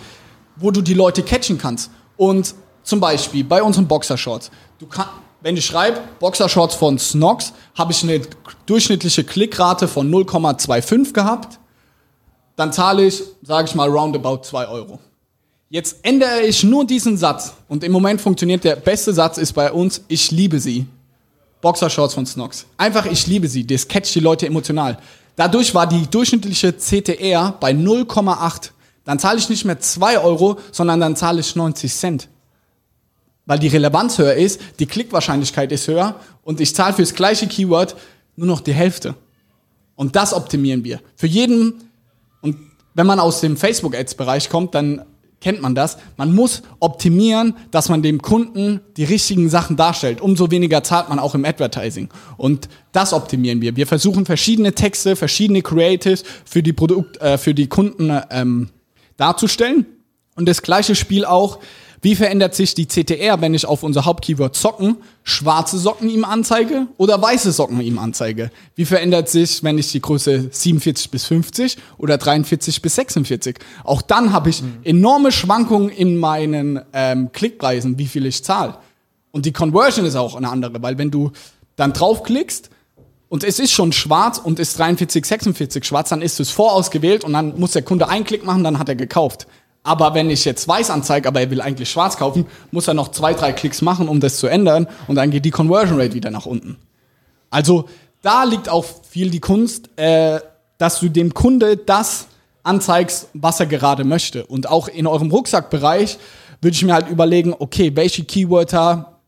wo 0.55 0.71
du 0.71 0.81
die 0.81 0.93
Leute 0.93 1.23
catchen 1.23 1.57
kannst. 1.57 1.91
Und 2.15 2.55
zum 2.83 2.99
Beispiel 2.99 3.43
bei 3.43 3.61
unseren 3.61 3.87
Boxershorts. 3.87 4.49
Du 4.79 4.87
kann, 4.87 5.07
wenn 5.41 5.57
ich 5.57 5.65
schreibe 5.65 6.01
Boxershorts 6.19 6.75
von 6.75 6.97
Snox, 6.97 7.53
habe 7.77 7.91
ich 7.91 8.01
eine 8.03 8.21
durchschnittliche 8.65 9.23
Klickrate 9.23 9.87
von 9.87 10.09
0,25 10.09 11.13
gehabt. 11.13 11.59
Dann 12.55 12.73
zahle 12.73 13.05
ich, 13.05 13.21
sage 13.43 13.67
ich 13.67 13.75
mal, 13.75 13.89
roundabout 13.89 14.39
2 14.43 14.67
Euro. 14.67 14.99
Jetzt 15.69 15.97
ändere 16.01 16.41
ich 16.41 16.63
nur 16.63 16.87
diesen 16.87 17.17
Satz. 17.17 17.53
Und 17.67 17.83
im 17.83 17.91
Moment 17.91 18.21
funktioniert 18.21 18.63
der 18.63 18.77
beste 18.77 19.13
Satz 19.13 19.37
ist 19.37 19.51
bei 19.51 19.71
uns, 19.71 20.01
ich 20.07 20.31
liebe 20.31 20.59
sie. 20.59 20.87
Boxershorts 21.59 22.13
von 22.13 22.25
Snox. 22.25 22.65
Einfach, 22.77 23.05
ich 23.05 23.27
liebe 23.27 23.47
sie. 23.49 23.67
Das 23.67 23.87
catcht 23.87 24.15
die 24.15 24.21
Leute 24.21 24.45
emotional. 24.47 24.97
Dadurch 25.37 25.73
war 25.75 25.87
die 25.87 26.07
durchschnittliche 26.07 26.73
CTR 26.73 27.55
bei 27.59 27.71
0,8. 27.71 28.71
Dann 29.05 29.19
zahle 29.19 29.37
ich 29.37 29.47
nicht 29.47 29.65
mehr 29.65 29.79
2 29.79 30.19
Euro, 30.19 30.57
sondern 30.71 30.99
dann 30.99 31.15
zahle 31.15 31.39
ich 31.39 31.55
90 31.55 31.93
Cent. 31.93 32.27
Weil 33.45 33.59
die 33.59 33.67
Relevanz 33.67 34.17
höher 34.17 34.33
ist, 34.33 34.59
die 34.79 34.87
Klickwahrscheinlichkeit 34.87 35.71
ist 35.71 35.87
höher 35.87 36.19
und 36.43 36.59
ich 36.59 36.75
zahle 36.75 36.95
fürs 36.95 37.13
gleiche 37.13 37.47
Keyword 37.47 37.95
nur 38.35 38.47
noch 38.47 38.61
die 38.61 38.73
Hälfte. 38.73 39.13
Und 39.95 40.15
das 40.15 40.33
optimieren 40.33 40.83
wir. 40.83 40.99
Für 41.15 41.27
jeden, 41.27 41.75
und 42.41 42.57
wenn 42.95 43.07
man 43.07 43.19
aus 43.19 43.39
dem 43.39 43.57
Facebook-Ads-Bereich 43.57 44.49
kommt, 44.49 44.73
dann 44.73 45.05
kennt 45.39 45.61
man 45.61 45.75
das. 45.75 45.97
Man 46.17 46.33
muss 46.33 46.63
optimieren, 46.79 47.55
dass 47.71 47.89
man 47.89 48.01
dem 48.01 48.21
Kunden 48.21 48.81
die 48.97 49.03
richtigen 49.03 49.49
Sachen 49.49 49.75
darstellt. 49.77 50.21
Umso 50.21 50.51
weniger 50.51 50.83
zahlt 50.83 51.09
man 51.09 51.19
auch 51.19 51.35
im 51.35 51.45
Advertising. 51.45 52.09
Und 52.37 52.69
das 52.91 53.13
optimieren 53.13 53.61
wir. 53.61 53.75
Wir 53.75 53.87
versuchen 53.87 54.25
verschiedene 54.25 54.73
Texte, 54.73 55.15
verschiedene 55.15 55.61
Creatives 55.61 56.23
für 56.45 56.63
die 56.63 56.73
Produkt, 56.73 57.21
äh, 57.21 57.37
für 57.37 57.53
die 57.53 57.67
Kunden 57.67 58.11
ähm, 58.31 58.69
darzustellen. 59.17 59.85
Und 60.35 60.47
das 60.47 60.61
gleiche 60.61 60.95
Spiel 60.95 61.25
auch 61.25 61.59
wie 62.01 62.15
verändert 62.15 62.53
sich 62.53 62.75
die 62.75 62.87
CTR, 62.87 63.41
wenn 63.41 63.53
ich 63.53 63.65
auf 63.65 63.81
unser 63.83 64.05
Hauptkeyword 64.05 64.55
Socken 64.55 64.97
schwarze 65.23 65.79
Socken 65.79 66.09
ihm 66.09 66.25
anzeige 66.25 66.87
oder 66.97 67.21
weiße 67.21 67.51
Socken 67.51 67.81
ihm 67.81 67.97
anzeige? 67.97 68.51
Wie 68.75 68.85
verändert 68.85 69.29
sich, 69.29 69.63
wenn 69.63 69.77
ich 69.77 69.91
die 69.91 70.01
Größe 70.01 70.49
47 70.51 71.09
bis 71.09 71.25
50 71.25 71.77
oder 71.97 72.17
43 72.17 72.81
bis 72.81 72.95
46? 72.95 73.57
Auch 73.83 74.01
dann 74.01 74.31
habe 74.31 74.49
ich 74.49 74.61
enorme 74.83 75.31
Schwankungen 75.31 75.89
in 75.89 76.17
meinen 76.17 76.79
ähm, 76.93 77.31
Klickpreisen, 77.31 77.97
wie 77.97 78.07
viel 78.07 78.25
ich 78.25 78.43
zahle. 78.43 78.77
Und 79.31 79.45
die 79.45 79.53
Conversion 79.53 80.05
ist 80.05 80.15
auch 80.15 80.35
eine 80.35 80.49
andere, 80.49 80.81
weil 80.81 80.97
wenn 80.97 81.11
du 81.11 81.31
dann 81.75 81.93
draufklickst, 81.93 82.69
und 83.29 83.43
es 83.43 83.59
ist 83.59 83.71
schon 83.71 83.91
schwarz 83.91 84.37
und 84.37 84.57
ist 84.59 84.79
43, 84.79 85.25
46 85.25 85.83
schwarz, 85.83 86.09
dann 86.09 86.21
ist 86.21 86.39
es 86.39 86.49
vorausgewählt 86.49 87.23
und 87.23 87.33
dann 87.33 87.59
muss 87.59 87.71
der 87.71 87.81
Kunde 87.81 88.07
einen 88.07 88.23
Klick 88.23 88.45
machen, 88.45 88.63
dann 88.63 88.79
hat 88.79 88.87
er 88.87 88.95
gekauft. 88.95 89.47
Aber 89.87 90.13
wenn 90.13 90.29
ich 90.29 90.43
jetzt 90.43 90.67
weiß 90.67 90.89
anzeige, 90.89 91.29
aber 91.29 91.39
er 91.39 91.49
will 91.49 91.61
eigentlich 91.61 91.89
schwarz 91.89 92.17
kaufen, 92.17 92.45
muss 92.71 92.89
er 92.89 92.93
noch 92.93 93.07
zwei, 93.07 93.33
drei 93.33 93.53
Klicks 93.53 93.81
machen, 93.81 94.09
um 94.09 94.19
das 94.19 94.35
zu 94.35 94.47
ändern. 94.47 94.85
Und 95.07 95.15
dann 95.15 95.31
geht 95.31 95.45
die 95.45 95.49
Conversion 95.49 95.97
Rate 95.97 96.13
wieder 96.13 96.29
nach 96.29 96.45
unten. 96.45 96.75
Also 97.49 97.85
da 98.21 98.43
liegt 98.43 98.67
auch 98.67 98.83
viel 99.09 99.29
die 99.29 99.39
Kunst, 99.39 99.89
äh, 99.97 100.41
dass 100.77 100.99
du 100.99 101.07
dem 101.07 101.33
Kunde 101.33 101.77
das 101.77 102.27
anzeigst, 102.63 103.29
was 103.33 103.61
er 103.61 103.67
gerade 103.67 104.03
möchte. 104.03 104.45
Und 104.45 104.67
auch 104.67 104.89
in 104.89 105.07
eurem 105.07 105.31
Rucksackbereich 105.31 106.17
würde 106.59 106.75
ich 106.75 106.83
mir 106.83 106.93
halt 106.93 107.07
überlegen, 107.07 107.55
okay, 107.57 107.95
welche 107.95 108.25
Keywörter 108.25 109.19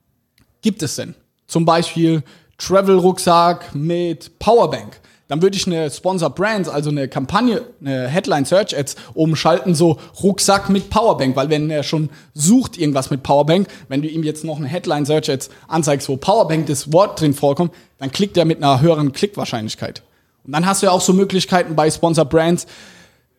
gibt 0.61 0.83
es 0.83 0.97
denn? 0.97 1.15
Zum 1.47 1.63
Beispiel 1.63 2.21
Travel-Rucksack 2.57 3.73
mit 3.73 4.37
Powerbank 4.39 4.99
dann 5.29 5.43
würde 5.43 5.55
ich 5.55 5.67
eine 5.67 5.89
Sponsor 5.91 6.31
Brands, 6.31 6.67
also 6.67 6.89
eine 6.89 7.07
Kampagne, 7.07 7.61
eine 7.79 8.07
Headline 8.07 8.45
Search 8.45 8.75
Ads 8.75 8.95
umschalten, 9.13 9.75
so 9.75 9.97
Rucksack 10.21 10.69
mit 10.69 10.89
Powerbank, 10.89 11.35
weil 11.35 11.49
wenn 11.49 11.69
er 11.69 11.83
schon 11.83 12.09
sucht 12.33 12.77
irgendwas 12.77 13.11
mit 13.11 13.21
Powerbank, 13.21 13.67
wenn 13.89 14.01
du 14.01 14.07
ihm 14.07 14.23
jetzt 14.23 14.43
noch 14.43 14.57
eine 14.57 14.67
Headline 14.67 15.05
Search 15.05 15.29
Ads 15.29 15.51
anzeigst, 15.67 16.09
wo 16.09 16.17
Powerbank 16.17 16.65
das 16.65 16.91
Wort 16.91 17.21
drin 17.21 17.35
vorkommt, 17.35 17.73
dann 17.99 18.11
klickt 18.11 18.37
er 18.37 18.45
mit 18.45 18.57
einer 18.57 18.81
höheren 18.81 19.13
Klickwahrscheinlichkeit. 19.13 20.01
Und 20.45 20.53
dann 20.53 20.65
hast 20.65 20.81
du 20.81 20.87
ja 20.87 20.91
auch 20.91 21.01
so 21.01 21.13
Möglichkeiten 21.13 21.75
bei 21.75 21.91
Sponsor 21.91 22.25
Brands, 22.25 22.65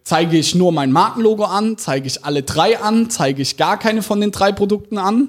zeige 0.04 0.36
ich 0.36 0.54
nur 0.54 0.70
mein 0.70 0.92
Markenlogo 0.92 1.42
an, 1.44 1.76
zeige 1.76 2.06
ich 2.06 2.24
alle 2.24 2.44
drei 2.44 2.78
an, 2.78 3.10
zeige 3.10 3.42
ich 3.42 3.56
gar 3.56 3.78
keine 3.78 4.02
von 4.02 4.20
den 4.20 4.30
drei 4.30 4.52
Produkten 4.52 4.96
an 4.96 5.28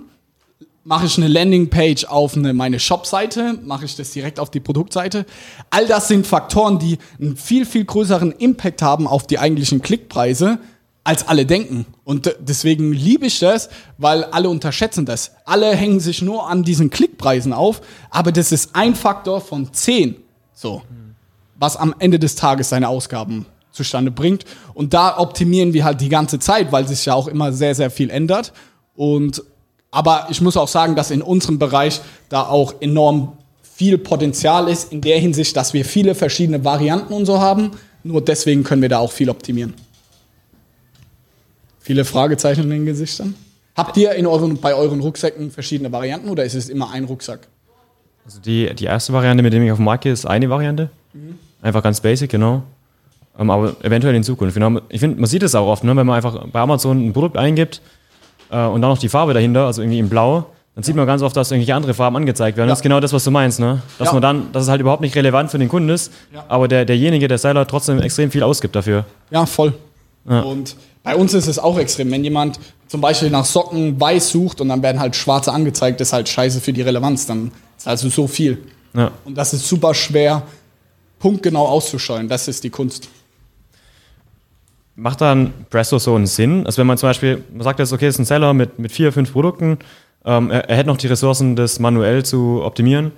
mache 0.83 1.05
ich 1.05 1.17
eine 1.17 1.27
Landingpage 1.27 2.05
auf 2.05 2.35
eine, 2.35 2.53
meine 2.53 2.79
Shop-Seite, 2.79 3.59
mache 3.63 3.85
ich 3.85 3.95
das 3.95 4.11
direkt 4.11 4.39
auf 4.39 4.50
die 4.50 4.59
Produktseite. 4.59 5.25
All 5.69 5.85
das 5.85 6.07
sind 6.07 6.25
Faktoren, 6.25 6.79
die 6.79 6.97
einen 7.19 7.38
viel, 7.38 7.65
viel 7.65 7.85
größeren 7.85 8.31
Impact 8.31 8.81
haben 8.81 9.07
auf 9.07 9.27
die 9.27 9.38
eigentlichen 9.39 9.81
Klickpreise, 9.81 10.59
als 11.03 11.27
alle 11.27 11.45
denken. 11.45 11.85
Und 12.03 12.35
deswegen 12.39 12.93
liebe 12.93 13.25
ich 13.25 13.39
das, 13.39 13.69
weil 13.97 14.23
alle 14.25 14.50
unterschätzen 14.50 15.05
das. 15.05 15.31
Alle 15.45 15.75
hängen 15.75 16.00
sich 16.00 16.21
nur 16.21 16.47
an 16.47 16.63
diesen 16.63 16.89
Klickpreisen 16.89 17.53
auf, 17.53 17.81
aber 18.09 18.31
das 18.31 18.51
ist 18.51 18.75
ein 18.75 18.95
Faktor 18.95 19.41
von 19.41 19.73
zehn, 19.73 20.17
so, 20.53 20.83
was 21.57 21.75
am 21.77 21.95
Ende 22.00 22.19
des 22.19 22.35
Tages 22.35 22.69
seine 22.69 22.88
Ausgaben 22.88 23.45
zustande 23.71 24.11
bringt. 24.11 24.45
Und 24.73 24.93
da 24.93 25.17
optimieren 25.17 25.73
wir 25.73 25.85
halt 25.85 26.01
die 26.01 26.09
ganze 26.09 26.39
Zeit, 26.39 26.71
weil 26.71 26.88
sich 26.88 27.05
ja 27.05 27.13
auch 27.13 27.27
immer 27.27 27.51
sehr, 27.51 27.73
sehr 27.73 27.89
viel 27.89 28.09
ändert. 28.09 28.53
Und 28.95 29.43
aber 29.91 30.27
ich 30.29 30.41
muss 30.41 30.55
auch 30.57 30.69
sagen, 30.69 30.95
dass 30.95 31.12
in 31.12 31.21
unserem 31.21 31.60
Bereich 31.60 32.01
da 32.29 32.43
auch 32.43 32.75
enorm 32.79 33.33
viel 33.62 33.98
Potenzial 33.98 34.69
ist, 34.69 34.91
in 34.93 35.01
der 35.01 35.19
Hinsicht, 35.19 35.55
dass 35.57 35.74
wir 35.74 35.83
viele 35.83 36.15
verschiedene 36.15 36.63
Varianten 36.63 37.13
und 37.13 37.25
so 37.25 37.39
haben. 37.39 37.71
Nur 38.03 38.24
deswegen 38.24 38.63
können 38.63 38.81
wir 38.81 38.89
da 38.89 39.00
auch 39.00 39.12
viel 39.12 39.29
optimieren. 39.29 39.74
Viele 41.79 42.05
Fragezeichen 42.05 42.63
in 42.63 42.69
den 42.69 42.86
Gesichtern. 42.86 43.36
Habt 43.75 43.98
ihr 43.98 44.13
in 44.13 44.27
euren, 44.27 44.57
bei 44.57 44.75
euren 44.75 45.00
Rucksäcken 45.00 45.51
verschiedene 45.51 45.91
Varianten 45.91 46.29
oder 46.29 46.43
ist 46.45 46.55
es 46.55 46.69
immer 46.69 46.91
ein 46.91 47.05
Rucksack? 47.05 47.48
Also 48.25 48.39
die, 48.39 48.74
die 48.75 48.86
erste 48.86 49.13
Variante, 49.13 49.43
mit 49.43 49.51
der 49.51 49.62
ich 49.62 49.71
auf 49.71 49.77
dem 49.77 49.86
Markt 49.86 50.03
gehe, 50.03 50.13
ist 50.13 50.25
eine 50.25 50.50
Variante. 50.50 50.89
Mhm. 51.13 51.36
Einfach 51.62 51.83
ganz 51.83 52.00
basic, 52.00 52.29
genau. 52.29 52.63
Ähm, 53.38 53.50
aber 53.50 53.75
eventuell 53.83 54.15
in 54.15 54.24
Zukunft. 54.24 54.55
Ich 54.89 55.00
finde, 55.00 55.19
man 55.19 55.27
sieht 55.27 55.43
es 55.43 55.55
auch 55.55 55.67
oft, 55.67 55.83
ne, 55.83 55.95
wenn 55.95 56.05
man 56.05 56.17
einfach 56.17 56.48
bei 56.48 56.60
Amazon 56.60 57.07
ein 57.07 57.13
Produkt 57.13 57.38
eingibt, 57.38 57.81
äh, 58.51 58.65
und 58.65 58.81
dann 58.81 58.91
noch 58.91 58.98
die 58.98 59.10
Farbe 59.10 59.34
dahinter, 59.34 59.65
also 59.65 59.81
irgendwie 59.81 60.00
in 60.00 60.10
Blau, 60.10 60.46
dann 60.75 60.84
sieht 60.84 60.96
man 60.96 61.05
ganz 61.05 61.22
oft, 61.22 61.36
dass 61.36 61.51
irgendwelche 61.51 61.75
andere 61.75 61.93
Farben 61.93 62.15
angezeigt 62.15 62.58
werden. 62.58 62.67
Ja. 62.67 62.72
Das 62.72 62.79
ist 62.79 62.84
genau 62.84 63.00
das, 63.00 63.12
was 63.12 63.24
du 63.24 63.31
meinst, 63.31 63.60
ne? 63.60 63.81
Dass 63.98 64.08
ja. 64.08 64.13
man 64.13 64.22
dann, 64.22 64.51
dass 64.53 64.63
es 64.63 64.70
halt 64.70 64.79
überhaupt 64.79 65.01
nicht 65.01 65.15
relevant 65.15 65.51
für 65.51 65.58
den 65.58 65.67
Kunden 65.67 65.89
ist, 65.89 66.12
ja. 66.34 66.46
aber 66.48 66.67
der, 66.67 66.86
derjenige, 66.86 67.27
der 67.27 67.38
Seller, 67.38 67.67
trotzdem 67.67 68.00
extrem 68.01 68.31
viel 68.31 68.43
ausgibt 68.43 68.75
dafür. 68.75 69.05
Ja, 69.31 69.46
voll. 69.46 69.74
Und 70.24 70.75
bei 71.03 71.15
uns 71.15 71.34
ist 71.34 71.48
es 71.48 71.58
auch 71.58 71.79
extrem. 71.79 72.12
Wenn 72.12 72.24
jemand 72.24 72.60
zum 72.88 73.01
Beispiel 73.01 73.31
nach 73.31 73.43
Socken 73.43 74.00
weiß 74.00 74.29
sucht 74.29 74.62
und 74.62 74.70
dann 74.70 74.84
werden 74.84 75.01
halt 75.01 75.15
schwarze 75.15 75.51
angezeigt, 75.51 76.00
ist 76.00 76.13
halt 76.13 76.29
scheiße 76.29 76.62
für 76.62 76.74
die 76.74 76.84
Relevanz. 76.84 77.25
Dann 77.25 77.51
ist 77.75 77.88
also 77.88 78.08
so 78.10 78.27
viel. 78.27 78.60
Und 79.25 79.36
das 79.36 79.53
ist 79.53 79.67
super 79.67 79.93
schwer, 79.93 80.43
punktgenau 81.17 81.67
auszuscheuen. 81.67 82.29
Das 82.29 82.48
ist 82.48 82.63
die 82.63 82.70
Kunst. 82.70 83.10
Macht 84.95 85.21
dann 85.21 85.53
Presto 85.69 85.98
so 86.00 86.15
einen 86.15 86.27
Sinn? 86.27 86.65
Also 86.65 86.79
wenn 86.79 86.88
man 86.88 86.98
zum 86.98 87.10
Beispiel, 87.10 87.43
man 87.53 87.63
sagt 87.63 87.79
jetzt, 87.79 87.93
okay, 87.93 88.07
es 88.07 88.15
ist 88.15 88.19
ein 88.19 88.25
Seller 88.25 88.53
mit, 88.53 88.77
mit 88.77 88.91
vier, 88.91 89.12
fünf 89.12 89.31
Produkten, 89.31 89.79
ähm, 90.25 90.51
er, 90.51 90.69
er 90.69 90.77
hätte 90.77 90.89
noch 90.89 90.98
die 90.98 91.07
Ressourcen, 91.07 91.55
das 91.55 91.79
manuell 91.79 92.24
zu 92.24 92.62
optimieren. 92.63 93.12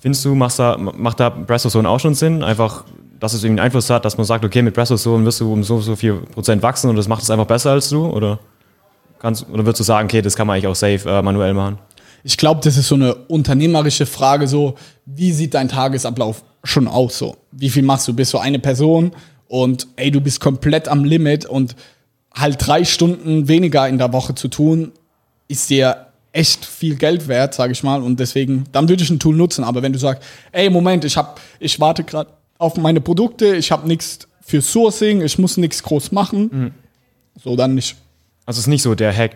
Findest 0.00 0.24
du, 0.24 0.34
macht 0.34 0.58
da, 0.58 0.76
macht 0.78 1.20
da 1.20 1.30
Presto 1.30 1.68
Zone 1.68 1.88
auch 1.88 1.98
schon 1.98 2.14
Sinn? 2.14 2.42
Einfach, 2.42 2.84
dass 3.18 3.34
es 3.34 3.42
irgendwie 3.42 3.60
einen 3.60 3.66
Einfluss 3.66 3.90
hat, 3.90 4.04
dass 4.04 4.16
man 4.16 4.26
sagt, 4.26 4.44
okay, 4.44 4.62
mit 4.62 4.74
Presto 4.74 4.96
Zone 4.96 5.24
wirst 5.24 5.40
du 5.40 5.52
um 5.52 5.64
so, 5.64 5.80
so 5.80 5.96
viel 5.96 6.14
Prozent 6.14 6.62
wachsen 6.62 6.88
und 6.88 6.96
das 6.96 7.08
macht 7.08 7.22
es 7.22 7.30
einfach 7.30 7.46
besser 7.46 7.72
als 7.72 7.88
du? 7.88 8.06
Oder, 8.06 8.38
kannst, 9.18 9.48
oder 9.50 9.64
würdest 9.64 9.80
du 9.80 9.84
sagen, 9.84 10.06
okay, 10.06 10.22
das 10.22 10.36
kann 10.36 10.46
man 10.46 10.54
eigentlich 10.54 10.68
auch 10.68 10.76
safe 10.76 11.08
äh, 11.08 11.20
manuell 11.20 11.52
machen? 11.52 11.78
Ich 12.22 12.36
glaube, 12.36 12.60
das 12.62 12.76
ist 12.76 12.88
so 12.88 12.94
eine 12.94 13.14
unternehmerische 13.14 14.06
Frage, 14.06 14.46
so, 14.46 14.74
wie 15.04 15.32
sieht 15.32 15.54
dein 15.54 15.68
Tagesablauf 15.68 16.44
schon 16.62 16.86
aus? 16.86 17.18
So, 17.18 17.36
wie 17.52 17.70
viel 17.70 17.82
machst 17.82 18.06
du? 18.06 18.14
Bist 18.14 18.32
du 18.32 18.38
eine 18.38 18.58
Person? 18.58 19.12
Und 19.48 19.88
ey, 19.96 20.10
du 20.10 20.20
bist 20.20 20.40
komplett 20.40 20.88
am 20.88 21.04
Limit 21.04 21.46
und 21.46 21.74
halt 22.34 22.56
drei 22.64 22.84
Stunden 22.84 23.48
weniger 23.48 23.88
in 23.88 23.98
der 23.98 24.12
Woche 24.12 24.34
zu 24.34 24.48
tun, 24.48 24.92
ist 25.48 25.70
dir 25.70 26.06
echt 26.32 26.64
viel 26.64 26.96
Geld 26.96 27.26
wert, 27.26 27.54
sage 27.54 27.72
ich 27.72 27.82
mal. 27.82 28.02
Und 28.02 28.20
deswegen, 28.20 28.64
dann 28.72 28.88
würde 28.88 29.02
ich 29.02 29.10
ein 29.10 29.18
Tool 29.18 29.34
nutzen. 29.34 29.64
Aber 29.64 29.82
wenn 29.82 29.92
du 29.92 29.98
sagst, 29.98 30.22
ey, 30.52 30.70
Moment, 30.70 31.04
ich 31.04 31.16
hab, 31.16 31.40
ich 31.58 31.80
warte 31.80 32.04
gerade 32.04 32.30
auf 32.58 32.76
meine 32.76 33.00
Produkte, 33.00 33.56
ich 33.56 33.72
habe 33.72 33.88
nichts 33.88 34.28
für 34.40 34.60
Sourcing, 34.62 35.22
ich 35.22 35.38
muss 35.38 35.56
nichts 35.56 35.82
groß 35.82 36.12
machen, 36.12 36.50
mhm. 36.52 36.70
so 37.42 37.56
dann 37.56 37.74
nicht. 37.74 37.96
Also 38.46 38.58
es 38.58 38.64
ist 38.64 38.68
nicht 38.68 38.82
so 38.82 38.94
der 38.94 39.14
Hack, 39.14 39.32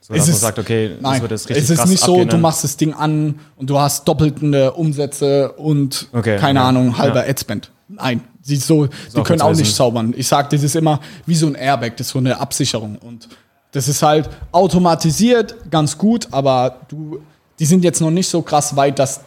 So, 0.00 0.14
dass 0.14 0.26
man 0.26 0.36
sagt, 0.36 0.58
okay, 0.58 0.90
das 0.94 1.00
nein, 1.00 1.20
wird 1.22 1.30
jetzt 1.30 1.48
richtig 1.48 1.64
es 1.64 1.70
ist 1.70 1.86
nicht 1.86 2.02
so, 2.02 2.12
abgehen, 2.12 2.28
du 2.28 2.36
ne? 2.36 2.42
machst 2.42 2.64
das 2.64 2.76
Ding 2.76 2.92
an 2.92 3.38
und 3.56 3.70
du 3.70 3.78
hast 3.78 4.06
doppelte 4.06 4.72
Umsätze 4.72 5.52
und 5.52 6.08
Okay, 6.12 6.36
keine 6.36 6.60
ja. 6.60 6.68
Ahnung, 6.68 6.98
halber 6.98 7.24
Ja. 7.24 7.30
Adspend. 7.30 7.70
Nein, 7.88 8.22
sie 8.56 8.62
so, 8.62 8.86
die 8.86 9.22
können 9.22 9.40
auch 9.40 9.54
nicht 9.54 9.74
zaubern. 9.74 10.14
Ich 10.16 10.28
sag, 10.28 10.50
das 10.50 10.62
ist 10.62 10.76
immer 10.76 11.00
wie 11.26 11.34
so 11.34 11.46
ein 11.46 11.54
Airbag, 11.54 11.96
das 11.96 12.08
ist 12.08 12.12
so 12.12 12.18
eine 12.18 12.38
Absicherung 12.38 12.96
und 12.96 13.28
das 13.72 13.88
ist 13.88 14.02
halt 14.02 14.28
automatisiert 14.52 15.54
ganz 15.70 15.96
gut, 15.96 16.28
aber 16.32 16.76
du, 16.88 17.20
die 17.58 17.66
sind 17.66 17.84
jetzt 17.84 18.00
noch 18.00 18.10
nicht 18.10 18.28
so 18.28 18.42
krass 18.42 18.74
weit, 18.76 18.98
dass 18.98 19.20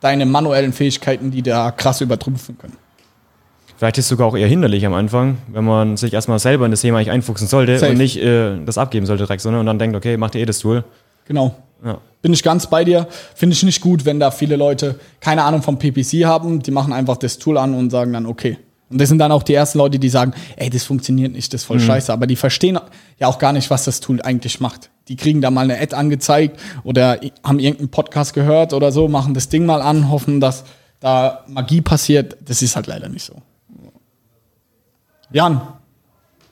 deine 0.00 0.26
manuellen 0.26 0.72
Fähigkeiten 0.72 1.30
die 1.30 1.42
da 1.42 1.70
krass 1.70 2.00
übertrumpfen 2.00 2.56
können. 2.56 2.76
Vielleicht 3.76 3.96
ist 3.96 4.04
es 4.04 4.08
sogar 4.10 4.26
auch 4.26 4.36
eher 4.36 4.46
hinderlich 4.46 4.84
am 4.84 4.92
Anfang, 4.92 5.38
wenn 5.48 5.64
man 5.64 5.96
sich 5.96 6.12
erstmal 6.12 6.38
selber 6.38 6.66
in 6.66 6.70
das 6.70 6.82
Thema 6.82 6.98
eigentlich 6.98 7.10
einfuchsen 7.12 7.48
sollte 7.48 7.78
Safe. 7.78 7.92
und 7.92 7.98
nicht 7.98 8.18
äh, 8.18 8.62
das 8.64 8.76
abgeben 8.76 9.06
sollte 9.06 9.24
direkt, 9.24 9.40
sondern 9.40 9.60
und 9.60 9.66
dann 9.66 9.78
denkt, 9.78 9.96
okay, 9.96 10.18
macht 10.18 10.34
ihr 10.34 10.42
eh 10.42 10.44
das 10.44 10.58
Tool. 10.58 10.84
Genau. 11.26 11.54
Ja. 11.84 11.98
Bin 12.22 12.32
ich 12.32 12.42
ganz 12.42 12.68
bei 12.68 12.84
dir. 12.84 13.06
Finde 13.34 13.54
ich 13.54 13.62
nicht 13.62 13.80
gut, 13.80 14.04
wenn 14.04 14.20
da 14.20 14.30
viele 14.30 14.56
Leute 14.56 15.00
keine 15.20 15.42
Ahnung 15.44 15.62
vom 15.62 15.78
PPC 15.78 16.24
haben. 16.26 16.62
Die 16.62 16.70
machen 16.70 16.92
einfach 16.92 17.16
das 17.16 17.38
Tool 17.38 17.56
an 17.56 17.74
und 17.74 17.90
sagen 17.90 18.12
dann, 18.12 18.26
okay. 18.26 18.58
Und 18.90 19.00
das 19.00 19.08
sind 19.08 19.18
dann 19.18 19.30
auch 19.32 19.42
die 19.44 19.54
ersten 19.54 19.78
Leute, 19.78 19.98
die 20.00 20.08
sagen, 20.08 20.34
ey, 20.56 20.68
das 20.68 20.84
funktioniert 20.84 21.32
nicht, 21.32 21.54
das 21.54 21.62
ist 21.62 21.66
voll 21.66 21.78
Mhm. 21.78 21.82
scheiße. 21.82 22.12
Aber 22.12 22.26
die 22.26 22.36
verstehen 22.36 22.78
ja 23.18 23.28
auch 23.28 23.38
gar 23.38 23.52
nicht, 23.52 23.70
was 23.70 23.84
das 23.84 24.00
Tool 24.00 24.20
eigentlich 24.20 24.60
macht. 24.60 24.90
Die 25.08 25.16
kriegen 25.16 25.40
da 25.40 25.50
mal 25.50 25.62
eine 25.62 25.80
Ad 25.80 25.94
angezeigt 25.94 26.58
oder 26.82 27.20
haben 27.44 27.58
irgendeinen 27.60 27.90
Podcast 27.90 28.34
gehört 28.34 28.72
oder 28.74 28.90
so, 28.92 29.08
machen 29.08 29.32
das 29.32 29.48
Ding 29.48 29.64
mal 29.64 29.80
an, 29.80 30.10
hoffen, 30.10 30.40
dass 30.40 30.64
da 30.98 31.44
Magie 31.46 31.80
passiert. 31.80 32.36
Das 32.44 32.62
ist 32.62 32.76
halt 32.76 32.86
leider 32.88 33.08
nicht 33.08 33.24
so. 33.24 33.34
Jan, 35.32 35.60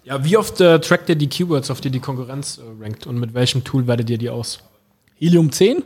Ja, 0.05 0.25
wie 0.25 0.37
oft 0.37 0.61
äh, 0.61 0.81
trackt 0.81 1.09
ihr 1.11 1.17
die 1.17 1.27
Keywords, 1.29 1.71
auf 1.71 1.81
die 1.83 1.91
die 1.91 2.01
Konkurrenz 2.01 2.59
äh, 2.59 2.83
rankt 2.83 3.07
und 3.07 3.19
mit 3.19 3.35
welchem 3.35 3.65
Tool 3.65 3.87
wertet 3.87 4.09
ihr 4.11 4.17
die 4.19 4.31
aus? 4.31 4.61
Helium 5.19 5.53
10. 5.53 5.83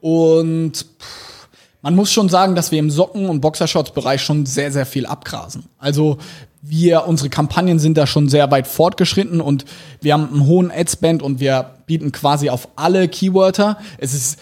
Und 0.00 0.72
pff, 0.76 1.30
man 1.82 1.94
muss 1.94 2.12
schon 2.12 2.28
sagen, 2.28 2.54
dass 2.54 2.70
wir 2.72 2.78
im 2.78 2.90
Socken- 2.90 3.28
und 3.28 3.40
Boxershorts-Bereich 3.40 4.20
schon 4.20 4.44
sehr, 4.44 4.70
sehr 4.70 4.86
viel 4.86 5.06
abgrasen. 5.06 5.64
Also 5.78 6.18
wir, 6.62 7.06
unsere 7.06 7.30
Kampagnen 7.30 7.78
sind 7.78 7.96
da 7.96 8.06
schon 8.06 8.28
sehr 8.28 8.50
weit 8.50 8.66
fortgeschritten 8.66 9.40
und 9.40 9.64
wir 10.02 10.12
haben 10.12 10.28
einen 10.30 10.46
hohen 10.46 10.70
Adspend 10.70 11.22
und 11.22 11.40
wir 11.40 11.70
bieten 11.86 12.12
quasi 12.12 12.50
auf 12.50 12.68
alle 12.76 13.08
Keywörter. 13.08 13.78
Es 13.96 14.12
ist 14.12 14.38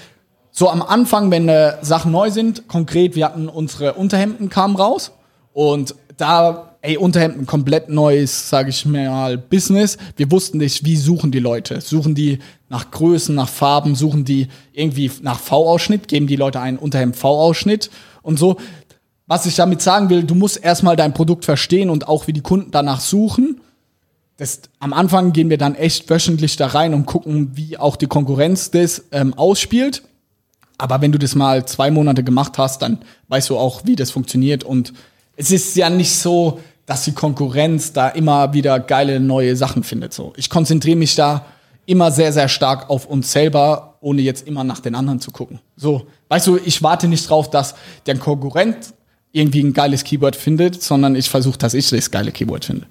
so 0.51 0.69
am 0.69 0.83
Anfang, 0.83 1.31
wenn 1.31 1.49
äh, 1.49 1.77
Sachen 1.83 2.11
neu 2.11 2.31
sind, 2.33 2.67
konkret, 2.67 3.15
wir 3.15 3.27
hatten 3.27 3.49
unsere 3.49 3.95
Unterhemden 3.95 4.49
kamen 4.49 4.75
raus 4.75 5.13
und 5.53 5.95
da, 6.17 6.68
ey, 6.81 6.97
Unterhemden 6.97 7.47
komplett 7.47 7.89
neues, 7.89 8.49
sage 8.49 8.71
ich 8.71 8.87
mal, 8.87 9.37
Business. 9.37 9.99
Wir 10.17 10.31
wussten 10.31 10.59
nicht, 10.59 10.85
wie 10.85 10.97
suchen 10.97 11.31
die 11.31 11.41
Leute. 11.41 11.81
Suchen 11.81 12.15
die 12.15 12.39
nach 12.69 12.91
Größen, 12.91 13.35
nach 13.35 13.49
Farben, 13.49 13.95
suchen 13.95 14.25
die 14.25 14.49
irgendwie 14.73 15.11
nach 15.23 15.41
V-Ausschnitt, 15.41 16.09
geben 16.09 16.27
die 16.27 16.37
Leute 16.37 16.61
einen 16.61 16.79
Unterhemd 16.79 17.17
V-Ausschnitt 17.17 17.91
und 18.23 18.39
so. 18.39 18.57
Was 19.27 19.45
ich 19.45 19.57
damit 19.57 19.83
sagen 19.83 20.09
will, 20.09 20.25
du 20.25 20.35
musst 20.35 20.63
erstmal 20.63 20.97
dein 20.97 21.13
Produkt 21.15 21.45
verstehen 21.45 21.91
und 21.91 22.09
auch 22.09 22.27
wie 22.27 22.33
die 22.33 22.41
Kunden 22.41 22.71
danach 22.71 23.01
suchen. 23.01 23.61
Das, 24.39 24.63
am 24.79 24.93
Anfang 24.93 25.33
gehen 25.33 25.51
wir 25.51 25.59
dann 25.59 25.75
echt 25.75 26.09
wöchentlich 26.09 26.57
da 26.57 26.69
rein 26.69 26.95
und 26.95 27.07
gucken, 27.07 27.51
wie 27.55 27.77
auch 27.77 27.97
die 27.97 28.07
Konkurrenz 28.07 28.71
das 28.71 29.05
ähm, 29.11 29.35
ausspielt. 29.35 30.03
Aber 30.79 31.01
wenn 31.01 31.11
du 31.11 31.19
das 31.19 31.35
mal 31.35 31.67
zwei 31.67 31.91
Monate 31.91 32.23
gemacht 32.23 32.57
hast, 32.57 32.83
dann 32.83 32.99
weißt 33.27 33.51
du 33.51 33.59
auch, 33.59 33.83
wie 33.85 33.97
das 33.97 34.13
funktioniert. 34.13 34.63
Und 34.63 34.93
es 35.39 35.53
ist 35.53 35.77
ja 35.77 35.89
nicht 35.89 36.15
so, 36.15 36.61
dass 36.85 37.05
die 37.05 37.13
Konkurrenz 37.13 37.93
da 37.93 38.09
immer 38.09 38.53
wieder 38.53 38.81
geile 38.81 39.21
neue 39.21 39.55
Sachen 39.57 39.85
findet. 39.85 40.13
So, 40.13 40.33
ich 40.37 40.51
konzentriere 40.51 40.97
mich 40.97 41.15
da 41.15 41.47
immer 41.87 42.11
sehr, 42.11 42.33
sehr 42.33 42.49
stark 42.49 42.91
auf 42.91 43.07
uns 43.07 43.31
selber, 43.31 43.97
ohne 44.01 44.21
jetzt 44.21 44.47
immer 44.47 44.65
nach 44.65 44.81
den 44.81 44.95
anderen 44.95 45.21
zu 45.21 45.31
gucken. 45.31 45.61
So, 45.77 46.07
weißt 46.29 46.47
du, 46.49 46.59
ich 46.63 46.83
warte 46.83 47.09
nicht 47.09 47.31
drauf, 47.31 47.49
dass 47.49 47.77
der 48.07 48.19
Konkurrent 48.19 48.95
irgendwie 49.31 49.63
ein 49.63 49.73
geiles 49.73 50.03
Keyword 50.03 50.35
findet, 50.35 50.83
sondern 50.83 51.15
ich 51.15 51.31
versuche, 51.31 51.57
dass 51.57 51.73
ich 51.73 51.89
das 51.89 52.11
geile 52.11 52.33
Keyword 52.33 52.65
finde. 52.65 52.87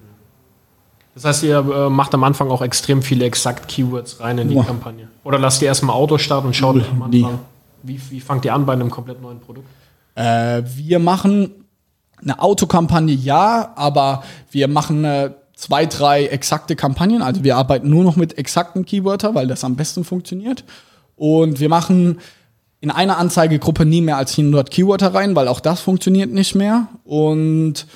Das 1.14 1.24
heißt, 1.24 1.42
ihr 1.42 1.58
äh, 1.58 1.90
macht 1.90 2.14
am 2.14 2.24
Anfang 2.24 2.50
auch 2.50 2.62
extrem 2.62 3.02
viele 3.02 3.26
exakt 3.26 3.68
Keywords 3.68 4.20
rein 4.20 4.38
in 4.38 4.48
die 4.48 4.54
Boah. 4.54 4.64
Kampagne. 4.64 5.08
Oder 5.24 5.38
lasst 5.38 5.60
ihr 5.60 5.68
erstmal 5.68 5.96
Auto 5.96 6.16
starten 6.16 6.46
und 6.46 6.56
schaut 6.56 6.76
Null, 6.76 6.84
am. 6.90 7.02
Anfang, 7.02 7.40
wie, 7.82 8.00
wie 8.10 8.20
fangt 8.20 8.44
ihr 8.46 8.54
an 8.54 8.64
bei 8.64 8.72
einem 8.72 8.90
komplett 8.90 9.20
neuen 9.20 9.40
Produkt? 9.40 9.66
Äh, 10.14 10.62
wir 10.76 10.98
machen 10.98 11.50
eine 12.22 12.40
Autokampagne, 12.40 13.14
ja, 13.14 13.72
aber 13.76 14.22
wir 14.50 14.68
machen 14.68 15.04
äh, 15.04 15.30
zwei, 15.54 15.86
drei 15.86 16.26
exakte 16.26 16.76
Kampagnen. 16.76 17.22
Also 17.22 17.44
wir 17.44 17.56
arbeiten 17.56 17.88
nur 17.90 18.04
noch 18.04 18.16
mit 18.16 18.38
exakten 18.38 18.84
Keywörter, 18.84 19.34
weil 19.34 19.46
das 19.46 19.64
am 19.64 19.76
besten 19.76 20.04
funktioniert. 20.04 20.64
Und 21.16 21.60
wir 21.60 21.68
machen 21.68 22.18
in 22.80 22.90
einer 22.90 23.18
Anzeigegruppe 23.18 23.84
nie 23.84 24.00
mehr 24.00 24.16
als 24.16 24.38
100 24.38 24.70
Keywörter 24.70 25.14
rein, 25.14 25.34
weil 25.34 25.48
auch 25.48 25.60
das 25.60 25.80
funktioniert 25.80 26.32
nicht 26.32 26.54
mehr. 26.54 26.88
Und 27.04 27.86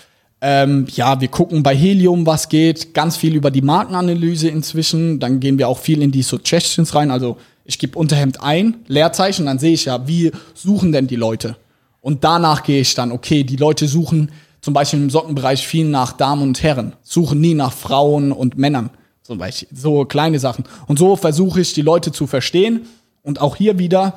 ähm, 0.40 0.86
ja, 0.90 1.20
wir 1.20 1.28
gucken 1.28 1.62
bei 1.62 1.74
Helium, 1.74 2.26
was 2.26 2.48
geht, 2.48 2.94
ganz 2.94 3.16
viel 3.16 3.36
über 3.36 3.52
die 3.52 3.62
Markenanalyse 3.62 4.48
inzwischen. 4.48 5.20
Dann 5.20 5.38
gehen 5.38 5.56
wir 5.56 5.68
auch 5.68 5.78
viel 5.78 6.02
in 6.02 6.10
die 6.10 6.22
Suggestions 6.22 6.96
rein. 6.96 7.12
Also 7.12 7.36
ich 7.64 7.78
gebe 7.78 7.96
Unterhemd 7.96 8.42
ein, 8.42 8.78
Leerzeichen, 8.88 9.46
dann 9.46 9.60
sehe 9.60 9.72
ich 9.72 9.84
ja, 9.84 10.08
wie 10.08 10.32
suchen 10.54 10.90
denn 10.90 11.06
die 11.06 11.16
Leute? 11.16 11.56
Und 12.02 12.24
danach 12.24 12.64
gehe 12.64 12.82
ich 12.82 12.94
dann, 12.94 13.12
okay, 13.12 13.44
die 13.44 13.56
Leute 13.56 13.88
suchen 13.88 14.30
zum 14.60 14.74
Beispiel 14.74 15.00
im 15.00 15.10
Sockenbereich 15.10 15.66
viel 15.66 15.86
nach 15.86 16.12
Damen 16.12 16.42
und 16.42 16.62
Herren, 16.62 16.92
suchen 17.02 17.40
nie 17.40 17.54
nach 17.54 17.72
Frauen 17.72 18.30
und 18.30 18.58
Männern. 18.58 18.90
Zum 19.22 19.38
Beispiel 19.38 19.68
so 19.72 20.04
kleine 20.04 20.38
Sachen. 20.38 20.64
Und 20.86 20.98
so 20.98 21.16
versuche 21.16 21.60
ich, 21.60 21.72
die 21.72 21.82
Leute 21.82 22.12
zu 22.12 22.26
verstehen. 22.26 22.86
Und 23.22 23.40
auch 23.40 23.56
hier 23.56 23.78
wieder, 23.78 24.14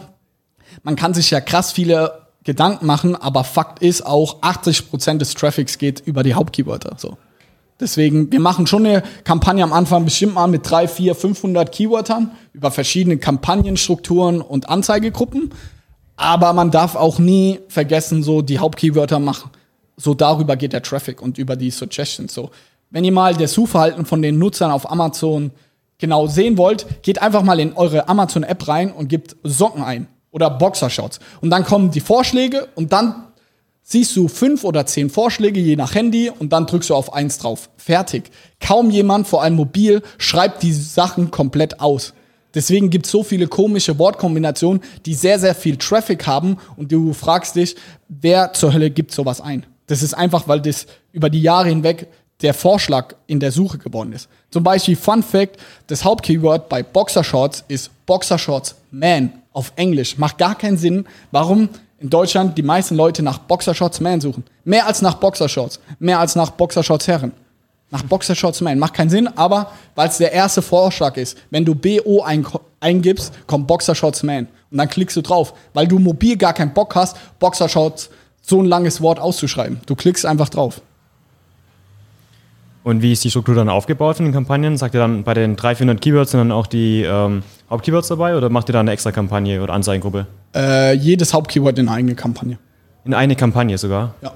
man 0.83 0.95
kann 0.95 1.13
sich 1.13 1.31
ja 1.31 1.41
krass 1.41 1.71
viele 1.71 2.25
Gedanken 2.43 2.85
machen, 2.85 3.15
aber 3.15 3.43
Fakt 3.43 3.81
ist 3.81 4.05
auch, 4.05 4.41
80% 4.41 5.17
des 5.19 5.33
Traffics 5.33 5.77
geht 5.77 5.99
über 5.99 6.23
die 6.23 6.33
Hauptkeywörter. 6.33 6.95
So. 6.97 7.17
Deswegen, 7.79 8.31
wir 8.31 8.39
machen 8.39 8.67
schon 8.67 8.85
eine 8.85 9.03
Kampagne 9.23 9.63
am 9.63 9.73
Anfang 9.73 10.05
bestimmt 10.05 10.35
mal 10.35 10.47
mit 10.47 10.69
3, 10.69 10.87
4, 10.87 11.15
500 11.15 11.71
Keywörtern 11.71 12.31
über 12.53 12.71
verschiedene 12.71 13.17
Kampagnenstrukturen 13.17 14.41
und 14.41 14.69
Anzeigegruppen. 14.69 15.51
Aber 16.15 16.53
man 16.53 16.71
darf 16.71 16.95
auch 16.95 17.19
nie 17.19 17.59
vergessen, 17.67 18.23
so 18.23 18.41
die 18.41 18.59
Hauptkeywörter 18.59 19.19
machen. 19.19 19.51
So 19.97 20.13
darüber 20.13 20.55
geht 20.55 20.73
der 20.73 20.81
Traffic 20.81 21.21
und 21.21 21.37
über 21.37 21.55
die 21.55 21.71
Suggestions. 21.71 22.33
So, 22.33 22.51
wenn 22.89 23.03
ihr 23.03 23.11
mal 23.11 23.33
das 23.33 23.53
Suchverhalten 23.53 24.05
von 24.05 24.21
den 24.21 24.37
Nutzern 24.37 24.71
auf 24.71 24.89
Amazon 24.89 25.51
genau 25.97 26.27
sehen 26.27 26.57
wollt, 26.57 27.03
geht 27.03 27.21
einfach 27.21 27.43
mal 27.43 27.59
in 27.59 27.73
eure 27.73 28.07
Amazon-App 28.07 28.67
rein 28.67 28.91
und 28.91 29.07
gebt 29.07 29.35
Socken 29.43 29.83
ein 29.83 30.07
oder 30.31 30.49
Boxershorts. 30.49 31.19
Und 31.41 31.49
dann 31.49 31.63
kommen 31.63 31.91
die 31.91 32.01
Vorschläge 32.01 32.67
und 32.75 32.91
dann 32.91 33.25
siehst 33.81 34.15
du 34.15 34.27
fünf 34.27 34.63
oder 34.63 34.85
zehn 34.85 35.09
Vorschläge 35.09 35.59
je 35.59 35.75
nach 35.75 35.95
Handy 35.95 36.29
und 36.29 36.51
dann 36.51 36.65
drückst 36.65 36.89
du 36.89 36.95
auf 36.95 37.13
eins 37.13 37.37
drauf. 37.37 37.69
Fertig. 37.77 38.31
Kaum 38.59 38.89
jemand, 38.89 39.27
vor 39.27 39.43
allem 39.43 39.55
mobil, 39.55 40.01
schreibt 40.17 40.63
die 40.63 40.73
Sachen 40.73 41.31
komplett 41.31 41.79
aus. 41.79 42.13
Deswegen 42.55 42.89
gibt 42.89 43.05
es 43.05 43.11
so 43.11 43.21
viele 43.21 43.47
komische 43.47 43.99
Wortkombinationen, 43.99 44.81
die 45.05 45.13
sehr, 45.13 45.37
sehr 45.37 45.53
viel 45.53 45.77
Traffic 45.77 46.25
haben 46.25 46.57
und 46.77 46.91
du 46.91 47.13
fragst 47.13 47.55
dich, 47.55 47.75
wer 48.07 48.53
zur 48.53 48.73
Hölle 48.73 48.89
gibt 48.89 49.11
sowas 49.11 49.41
ein? 49.41 49.65
Das 49.87 50.01
ist 50.01 50.13
einfach, 50.13 50.47
weil 50.47 50.61
das 50.61 50.87
über 51.11 51.29
die 51.29 51.41
Jahre 51.41 51.69
hinweg 51.69 52.07
der 52.41 52.53
Vorschlag 52.53 53.15
in 53.27 53.39
der 53.39 53.51
Suche 53.51 53.77
geworden 53.77 54.13
ist. 54.13 54.27
Zum 54.49 54.63
Beispiel 54.63 54.95
Fun 54.95 55.23
Fact, 55.23 55.57
das 55.87 56.03
Hauptkeyword 56.03 56.69
bei 56.69 56.83
Boxershorts 56.83 57.63
ist 57.67 57.91
Boxershorts 58.05 58.75
Man 58.91 59.31
auf 59.53 59.71
Englisch. 59.75 60.17
Macht 60.17 60.37
gar 60.37 60.55
keinen 60.55 60.77
Sinn, 60.77 61.05
warum 61.31 61.69
in 61.99 62.09
Deutschland 62.09 62.57
die 62.57 62.63
meisten 62.63 62.95
Leute 62.95 63.23
nach 63.23 63.37
Boxershorts 63.37 64.01
Man 64.01 64.21
suchen. 64.21 64.43
Mehr 64.63 64.85
als 64.85 65.01
nach 65.01 65.15
Boxershorts, 65.15 65.79
mehr 65.99 66.19
als 66.19 66.35
nach 66.35 66.51
Boxershorts 66.51 67.07
Herren. 67.07 67.31
Nach 67.95 68.03
Boxershorts 68.03 68.59
Man. 68.59 68.77
Macht 68.77 68.93
keinen 68.93 69.09
Sinn, 69.09 69.29
aber 69.37 69.71
weil 69.95 70.09
es 70.09 70.17
der 70.17 70.33
erste 70.33 70.61
Vorschlag 70.61 71.15
ist. 71.15 71.37
Wenn 71.49 71.63
du 71.63 71.73
BO 71.75 72.23
ein, 72.23 72.45
eingibst, 72.81 73.31
kommt 73.47 73.67
Boxershorts 73.67 74.21
Man. 74.23 74.49
Und 74.69 74.79
dann 74.79 74.89
klickst 74.89 75.15
du 75.15 75.21
drauf, 75.21 75.53
weil 75.73 75.87
du 75.87 75.97
mobil 75.97 76.35
gar 76.35 76.51
keinen 76.51 76.73
Bock 76.73 76.93
hast, 76.95 77.15
Boxershorts 77.39 78.09
so 78.41 78.61
ein 78.61 78.65
langes 78.65 78.99
Wort 78.99 79.17
auszuschreiben. 79.17 79.79
Du 79.85 79.95
klickst 79.95 80.25
einfach 80.25 80.49
drauf. 80.49 80.81
Und 82.83 83.01
wie 83.01 83.13
ist 83.13 83.23
die 83.23 83.29
Struktur 83.29 83.55
dann 83.55 83.69
aufgebaut 83.69 84.17
von 84.17 84.25
den 84.25 84.33
Kampagnen? 84.33 84.75
Sagt 84.75 84.93
ihr 84.93 84.99
dann 84.99 85.23
bei 85.23 85.33
den 85.33 85.55
300, 85.55 85.77
400 85.77 86.01
Keywords 86.01 86.31
sind 86.31 86.39
dann 86.39 86.51
auch 86.51 86.67
die 86.67 87.01
ähm, 87.03 87.43
Hauptkeywords 87.69 88.09
dabei 88.09 88.35
oder 88.35 88.49
macht 88.49 88.67
ihr 88.69 88.73
da 88.73 88.81
eine 88.81 88.91
extra 88.91 89.13
Kampagne 89.13 89.63
oder 89.63 89.71
Anzeigengruppe? 89.73 90.27
Äh, 90.53 90.95
jedes 90.95 91.33
Hauptkeyword 91.33 91.79
in 91.79 91.87
eine 91.87 91.95
eigene 91.95 92.15
Kampagne. 92.15 92.57
In 93.05 93.13
eine 93.13 93.37
Kampagne 93.37 93.77
sogar? 93.77 94.15
Ja. 94.21 94.33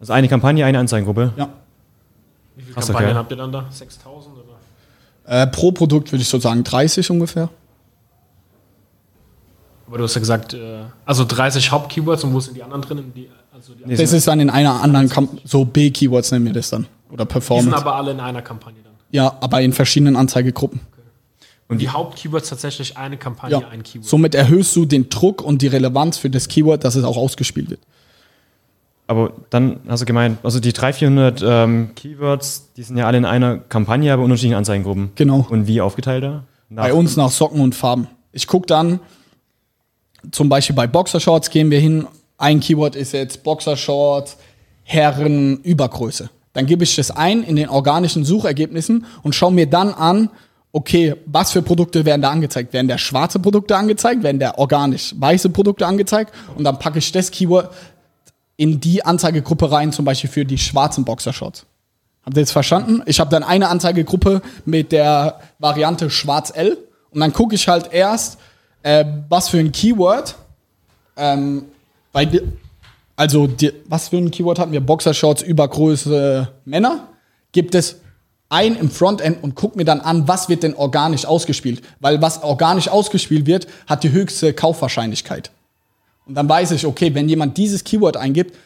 Also 0.00 0.14
eine 0.14 0.28
Kampagne, 0.28 0.64
eine 0.64 0.78
Anzeigengruppe? 0.78 1.34
Ja. 1.36 1.50
Wie 2.72 2.74
viele 2.74 2.86
Krass, 2.86 2.86
Kampagnen 2.86 3.10
okay. 3.10 3.18
habt 3.18 3.30
ihr 3.32 3.36
dann 3.36 3.52
da? 3.52 3.66
6000 3.70 4.34
oder? 4.36 5.42
Äh, 5.42 5.46
pro 5.48 5.72
Produkt 5.72 6.10
würde 6.10 6.22
ich 6.22 6.28
so 6.28 6.38
sagen 6.38 6.64
30 6.64 7.10
ungefähr. 7.10 7.48
Aber 9.86 9.98
du 9.98 10.04
hast 10.04 10.14
ja 10.14 10.20
gesagt, 10.20 10.54
äh, 10.54 10.84
also 11.04 11.24
30 11.24 11.70
Hauptkeywords 11.70 12.24
und 12.24 12.32
wo 12.32 12.40
sind 12.40 12.56
die 12.56 12.62
anderen 12.62 12.82
drin? 12.82 12.98
In 12.98 13.14
Die, 13.14 13.28
also 13.52 13.74
die, 13.74 13.94
Das 13.94 14.12
ist 14.12 14.26
dann 14.26 14.40
in 14.40 14.48
einer 14.50 14.82
anderen 14.82 15.08
Kamp 15.08 15.40
so 15.44 15.64
B-Keywords 15.64 16.30
nennen 16.32 16.46
wir 16.46 16.52
das 16.52 16.70
dann. 16.70 16.86
Oder 17.10 17.24
die 17.26 17.28
sind 17.28 17.28
Performance. 17.28 17.76
aber 17.76 17.94
alle 17.96 18.12
in 18.12 18.20
einer 18.20 18.40
Kampagne 18.42 18.78
dann. 18.82 18.92
ja, 19.10 19.36
aber 19.40 19.60
in 19.60 19.72
verschiedenen 19.72 20.16
Anzeigegruppen. 20.16 20.80
Und 21.68 21.78
die 21.78 21.88
Hauptkeywords 21.88 22.48
tatsächlich 22.50 22.96
eine 22.96 23.16
Kampagne, 23.16 23.60
Ja. 23.60 23.68
ein 23.68 23.82
Keyword. 23.82 24.06
Somit 24.06 24.34
erhöhst 24.34 24.74
du 24.76 24.84
den 24.84 25.08
Druck 25.08 25.42
und 25.42 25.62
die 25.62 25.68
Relevanz 25.68 26.18
für 26.18 26.28
das 26.30 26.48
Keyword, 26.48 26.84
dass 26.84 26.96
es 26.96 27.04
auch 27.04 27.16
ausgespielt 27.16 27.70
wird. 27.70 27.80
Aber 29.12 29.32
dann 29.50 29.80
hast 29.86 30.00
du 30.00 30.06
gemeint, 30.06 30.38
also 30.42 30.58
die 30.58 30.72
300, 30.72 30.96
400 31.40 31.42
ähm, 31.44 31.90
Keywords, 31.94 32.70
die 32.76 32.82
sind 32.82 32.96
ja 32.96 33.06
alle 33.06 33.18
in 33.18 33.24
einer 33.24 33.58
Kampagne, 33.58 34.12
aber 34.12 34.22
unterschiedlichen 34.22 34.56
Anzeigengruppen. 34.56 35.10
Genau. 35.16 35.46
Und 35.50 35.66
wie 35.66 35.80
aufgeteilt 35.80 36.24
da? 36.24 36.44
Nach- 36.70 36.84
Bei 36.84 36.94
uns 36.94 37.16
nach 37.16 37.30
Socken 37.30 37.60
und 37.60 37.74
Farben. 37.74 38.08
Ich 38.32 38.46
gucke 38.46 38.66
dann, 38.66 39.00
zum 40.30 40.48
Beispiel 40.48 40.74
bei 40.76 40.86
Boxershorts 40.86 41.50
gehen 41.50 41.70
wir 41.70 41.78
hin. 41.80 42.06
Ein 42.38 42.60
Keyword 42.60 42.96
ist 42.96 43.12
jetzt 43.12 43.42
Boxershorts, 43.42 44.36
Herren, 44.84 45.58
Übergröße. 45.58 46.30
Dann 46.54 46.66
gebe 46.66 46.84
ich 46.84 46.96
das 46.96 47.10
ein 47.10 47.42
in 47.42 47.56
den 47.56 47.68
organischen 47.68 48.24
Suchergebnissen 48.24 49.04
und 49.22 49.34
schaue 49.34 49.52
mir 49.52 49.66
dann 49.66 49.92
an, 49.94 50.30
okay, 50.72 51.14
was 51.26 51.52
für 51.52 51.60
Produkte 51.62 52.04
werden 52.06 52.22
da 52.22 52.30
angezeigt? 52.30 52.72
Werden 52.72 52.88
da 52.88 52.96
schwarze 52.98 53.38
Produkte 53.38 53.76
angezeigt? 53.76 54.22
Werden 54.22 54.38
da 54.38 54.54
organisch 54.56 55.14
weiße 55.18 55.50
Produkte 55.50 55.86
angezeigt? 55.86 56.32
Und 56.56 56.64
dann 56.64 56.78
packe 56.78 56.98
ich 56.98 57.12
das 57.12 57.30
Keyword 57.30 57.70
in 58.62 58.78
die 58.78 59.04
Anzeigegruppe 59.04 59.72
rein, 59.72 59.90
zum 59.90 60.04
Beispiel 60.04 60.30
für 60.30 60.44
die 60.44 60.56
schwarzen 60.56 61.04
Boxershorts. 61.04 61.66
Habt 62.24 62.36
ihr 62.36 62.42
jetzt 62.42 62.52
verstanden? 62.52 63.02
Ich 63.06 63.18
habe 63.18 63.28
dann 63.28 63.42
eine 63.42 63.68
Anzeigegruppe 63.68 64.40
mit 64.64 64.92
der 64.92 65.40
Variante 65.58 66.10
Schwarz 66.10 66.52
L 66.54 66.78
und 67.10 67.18
dann 67.18 67.32
gucke 67.32 67.56
ich 67.56 67.66
halt 67.66 67.92
erst, 67.92 68.38
äh, 68.84 69.04
was 69.28 69.48
für 69.48 69.58
ein 69.58 69.72
Keyword, 69.72 70.36
ähm, 71.16 71.64
bei, 72.12 72.28
also 73.16 73.48
die, 73.48 73.72
was 73.88 74.10
für 74.10 74.18
ein 74.18 74.30
Keyword 74.30 74.60
hatten 74.60 74.70
wir? 74.70 74.80
Boxershorts, 74.80 75.42
Übergröße 75.42 76.46
Männer. 76.64 77.08
Gibt 77.50 77.74
es 77.74 77.96
ein 78.48 78.76
im 78.76 78.92
Frontend 78.92 79.42
und 79.42 79.56
guck 79.56 79.74
mir 79.74 79.84
dann 79.84 80.00
an, 80.00 80.28
was 80.28 80.48
wird 80.48 80.62
denn 80.62 80.74
organisch 80.74 81.26
ausgespielt. 81.26 81.82
Weil 81.98 82.22
was 82.22 82.44
organisch 82.44 82.86
ausgespielt 82.86 83.46
wird, 83.46 83.66
hat 83.88 84.04
die 84.04 84.12
höchste 84.12 84.52
Kaufwahrscheinlichkeit. 84.52 85.50
Und 86.26 86.34
dann 86.34 86.48
weiß 86.48 86.70
ich, 86.72 86.86
okay, 86.86 87.14
wenn 87.14 87.28
jemand 87.28 87.56
dieses 87.56 87.84
Keyword 87.84 88.16
eingibt, 88.16 88.56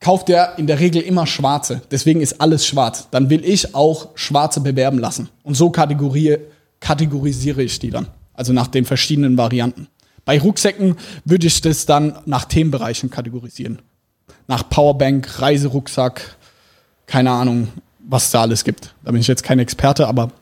kauft 0.00 0.30
er 0.30 0.58
in 0.58 0.66
der 0.66 0.80
Regel 0.80 1.02
immer 1.02 1.26
schwarze. 1.26 1.82
Deswegen 1.90 2.20
ist 2.20 2.40
alles 2.40 2.66
schwarz. 2.66 3.08
Dann 3.10 3.28
will 3.30 3.44
ich 3.44 3.74
auch 3.74 4.08
schwarze 4.14 4.60
bewerben 4.60 4.98
lassen. 4.98 5.28
Und 5.42 5.56
so 5.56 5.70
kategoriere, 5.70 6.40
kategorisiere 6.80 7.62
ich 7.62 7.78
die 7.78 7.90
dann. 7.90 8.08
Also 8.32 8.52
nach 8.52 8.68
den 8.68 8.86
verschiedenen 8.86 9.36
Varianten. 9.36 9.88
Bei 10.24 10.40
Rucksäcken 10.40 10.96
würde 11.24 11.46
ich 11.46 11.60
das 11.60 11.86
dann 11.86 12.18
nach 12.24 12.46
Themenbereichen 12.46 13.10
kategorisieren. 13.10 13.80
Nach 14.46 14.68
Powerbank, 14.68 15.40
Reiserucksack, 15.40 16.36
keine 17.06 17.30
Ahnung, 17.30 17.68
was 17.98 18.30
da 18.30 18.42
alles 18.42 18.64
gibt. 18.64 18.94
Da 19.04 19.12
bin 19.12 19.20
ich 19.20 19.26
jetzt 19.26 19.42
kein 19.42 19.58
Experte, 19.58 20.08
aber 20.08 20.32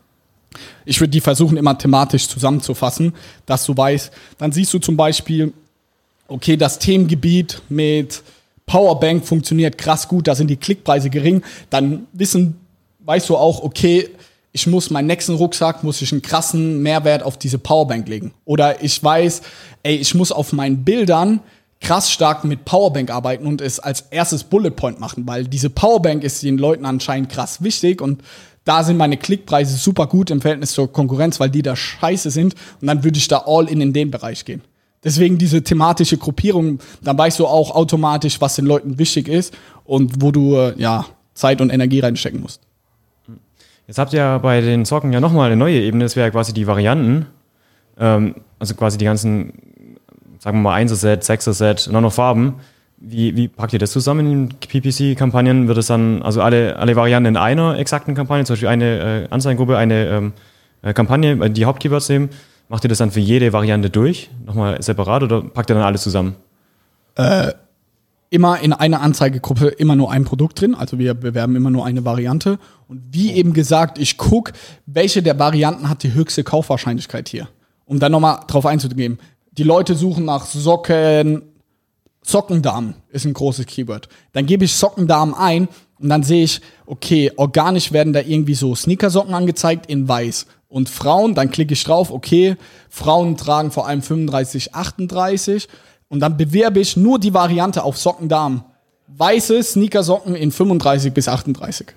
ich 0.85 1.01
würde 1.01 1.11
die 1.11 1.20
versuchen, 1.20 1.57
immer 1.57 1.77
thematisch 1.77 2.29
zusammenzufassen, 2.29 3.12
dass 3.46 3.66
du 3.66 3.77
weißt, 3.77 4.11
dann 4.38 4.53
siehst 4.53 4.72
du 4.72 4.79
zum 4.79 4.96
Beispiel, 4.96 5.53
okay, 6.29 6.57
das 6.57 6.79
Themengebiet 6.79 7.62
mit 7.69 8.23
Powerbank 8.67 9.25
funktioniert 9.25 9.79
krass 9.79 10.07
gut, 10.07 10.29
da 10.29 10.35
sind 10.35 10.49
die 10.49 10.57
Klickpreise 10.57 11.11
gering, 11.11 11.43
dann 11.71 12.07
wissen, 12.12 12.61
weißt 13.01 13.29
du 13.29 13.37
auch, 13.37 13.62
okay, 13.62 14.11
ich 14.53 14.67
muss 14.67 14.91
meinen 14.91 15.07
nächsten 15.07 15.35
Rucksack, 15.35 15.83
muss 15.83 16.01
ich 16.03 16.12
einen 16.12 16.23
krassen 16.23 16.83
Mehrwert 16.83 17.23
auf 17.23 17.37
diese 17.38 17.59
Powerbank 17.59 18.09
legen. 18.09 18.33
Oder 18.45 18.83
ich 18.83 19.03
weiß, 19.03 19.43
ey, 19.83 19.97
ich 19.97 20.14
muss 20.14 20.33
auf 20.33 20.53
meinen 20.53 20.85
Bildern 20.85 21.41
krass 21.81 22.11
stark 22.11 22.45
mit 22.45 22.64
Powerbank 22.64 23.11
arbeiten 23.11 23.47
und 23.47 23.61
es 23.61 23.79
als 23.79 24.07
erstes 24.11 24.45
Bullet 24.45 24.71
Point 24.71 25.01
machen, 25.01 25.27
weil 25.27 25.45
diese 25.45 25.71
Powerbank 25.71 26.25
ist 26.25 26.43
den 26.43 26.59
Leuten 26.59 26.85
anscheinend 26.85 27.31
krass 27.31 27.62
wichtig 27.62 28.01
und 28.01 28.23
da 28.64 28.83
sind 28.85 28.97
meine 28.97 29.17
Klickpreise 29.17 29.77
super 29.77 30.07
gut 30.07 30.31
im 30.31 30.41
Verhältnis 30.41 30.73
zur 30.73 30.93
Konkurrenz, 30.93 31.41
weil 31.41 31.51
die 31.51 31.62
da 31.62 31.77
scheiße 31.77 32.31
sind 32.31 32.55
und 32.81 32.88
dann 32.88 33.05
würde 33.05 33.19
ich 33.19 33.29
da 33.29 33.45
all 33.47 33.69
in 33.69 33.81
in 33.81 33.93
den 33.93 34.11
Bereich 34.11 34.45
gehen. 34.45 34.62
Deswegen 35.05 35.39
diese 35.39 35.63
thematische 35.63 36.17
Gruppierung, 36.17 36.81
dann 37.03 37.17
weißt 37.17 37.39
du 37.39 37.47
auch 37.47 37.75
automatisch, 37.75 38.41
was 38.41 38.57
den 38.57 38.67
Leuten 38.67 38.99
wichtig 38.99 39.29
ist 39.29 39.57
und 39.85 40.23
wo 40.23 40.33
du 40.33 40.57
äh, 40.57 40.75
ja 40.77 41.07
Zeit 41.35 41.61
und 41.61 41.71
Energie 41.71 42.01
reinstecken 42.01 42.41
musst. 42.41 42.61
Jetzt 43.87 43.99
habt 43.99 44.13
ihr 44.13 44.39
bei 44.43 44.61
den 44.61 44.85
Socken 44.85 45.13
ja 45.13 45.21
nochmal 45.21 45.47
eine 45.47 45.57
neue 45.57 45.81
Ebene, 45.81 46.05
das 46.05 46.17
wäre 46.17 46.31
quasi 46.31 46.53
die 46.53 46.67
Varianten. 46.67 47.27
Ähm, 47.99 48.35
also 48.59 48.75
quasi 48.75 48.99
die 48.99 49.05
ganzen, 49.05 49.53
sagen 50.39 50.59
wir 50.59 50.63
mal, 50.63 50.83
1er-Set, 50.83 51.23
6er-Set 51.23 51.89
und 51.89 52.03
noch 52.03 52.13
Farben. 52.13 52.57
Wie, 52.99 53.37
wie 53.37 53.47
packt 53.47 53.73
ihr 53.73 53.79
das 53.79 53.93
zusammen 53.93 54.31
in 54.31 54.49
PPC-Kampagnen? 54.49 55.69
Wird 55.69 55.79
es 55.79 55.87
dann, 55.87 56.21
also 56.23 56.43
alle, 56.43 56.77
alle 56.77 56.97
Varianten 56.97 57.29
in 57.29 57.37
einer 57.37 57.79
exakten 57.79 58.15
Kampagne, 58.15 58.45
zum 58.45 58.55
Beispiel 58.55 58.69
eine 58.69 59.25
äh, 59.25 59.29
Anzeigengruppe, 59.31 59.77
eine 59.77 60.09
ähm, 60.09 60.33
äh, 60.83 60.93
Kampagne, 60.93 61.51
die 61.51 61.65
Hauptkeywords 61.65 62.09
nehmen, 62.09 62.31
macht 62.69 62.85
ihr 62.85 62.89
das 62.89 62.99
dann 62.99 63.11
für 63.11 63.21
jede 63.21 63.53
Variante 63.53 63.91
durch? 63.91 64.31
Nochmal 64.45 64.83
separat 64.83 65.23
oder 65.23 65.43
packt 65.43 65.71
ihr 65.71 65.75
dann 65.75 65.85
alles 65.85 66.03
zusammen? 66.03 66.37
immer 68.31 68.61
in 68.61 68.73
einer 68.73 69.01
Anzeigegruppe 69.01 69.69
immer 69.69 69.97
nur 69.97 70.11
ein 70.13 70.25
Produkt 70.25 70.61
drin. 70.61 70.75
Also 70.75 70.99
wir 70.99 71.15
bewerben 71.15 71.57
immer 71.57 71.71
nur 71.71 71.87
eine 71.87 72.05
Variante. 72.05 72.59
Und 72.87 73.03
wie 73.11 73.33
eben 73.33 73.53
gesagt, 73.53 73.99
ich 73.99 74.19
gucke, 74.19 74.53
welche 74.87 75.23
der 75.23 75.39
Varianten 75.39 75.89
hat 75.89 76.03
die 76.03 76.15
höchste 76.15 76.45
Kaufwahrscheinlichkeit 76.45 77.29
hier. 77.29 77.49
Um 77.87 77.99
dann 77.99 78.13
nochmal 78.13 78.41
drauf 78.47 78.67
einzugehen. 78.67 79.19
Die 79.53 79.63
Leute 79.63 79.95
suchen 79.95 80.25
nach 80.25 80.45
Socken, 80.45 81.43
Sockendamen 82.23 82.95
ist 83.11 83.25
ein 83.25 83.33
großes 83.33 83.65
Keyword. 83.67 84.09
Dann 84.33 84.45
gebe 84.45 84.65
ich 84.65 84.75
Sockendamen 84.75 85.35
ein 85.35 85.69
und 86.01 86.09
dann 86.09 86.23
sehe 86.23 86.45
ich, 86.45 86.61
okay, 86.87 87.33
organisch 87.37 87.93
werden 87.93 88.13
da 88.13 88.21
irgendwie 88.21 88.55
so 88.55 88.75
Sneakersocken 88.75 89.35
angezeigt 89.35 89.87
in 89.87 90.09
weiß. 90.09 90.47
Und 90.69 90.89
Frauen, 90.89 91.35
dann 91.35 91.51
klicke 91.51 91.73
ich 91.73 91.83
drauf, 91.83 92.11
okay, 92.11 92.57
Frauen 92.91 93.37
tragen 93.37 93.71
vor 93.71 93.87
allem 93.89 94.03
35, 94.03 94.75
38 94.75 95.69
und 96.09 96.21
dann 96.21 96.37
bewerbe 96.37 96.81
ich 96.81 96.97
nur 96.97 97.19
die 97.19 97.35
Variante 97.35 97.83
auf 97.83 97.97
Sockendamen. 97.97 98.63
Weiße 99.09 99.63
Sneakersocken 99.63 100.35
in 100.35 100.53
35 100.53 101.13
bis 101.13 101.29
38. 101.29 101.89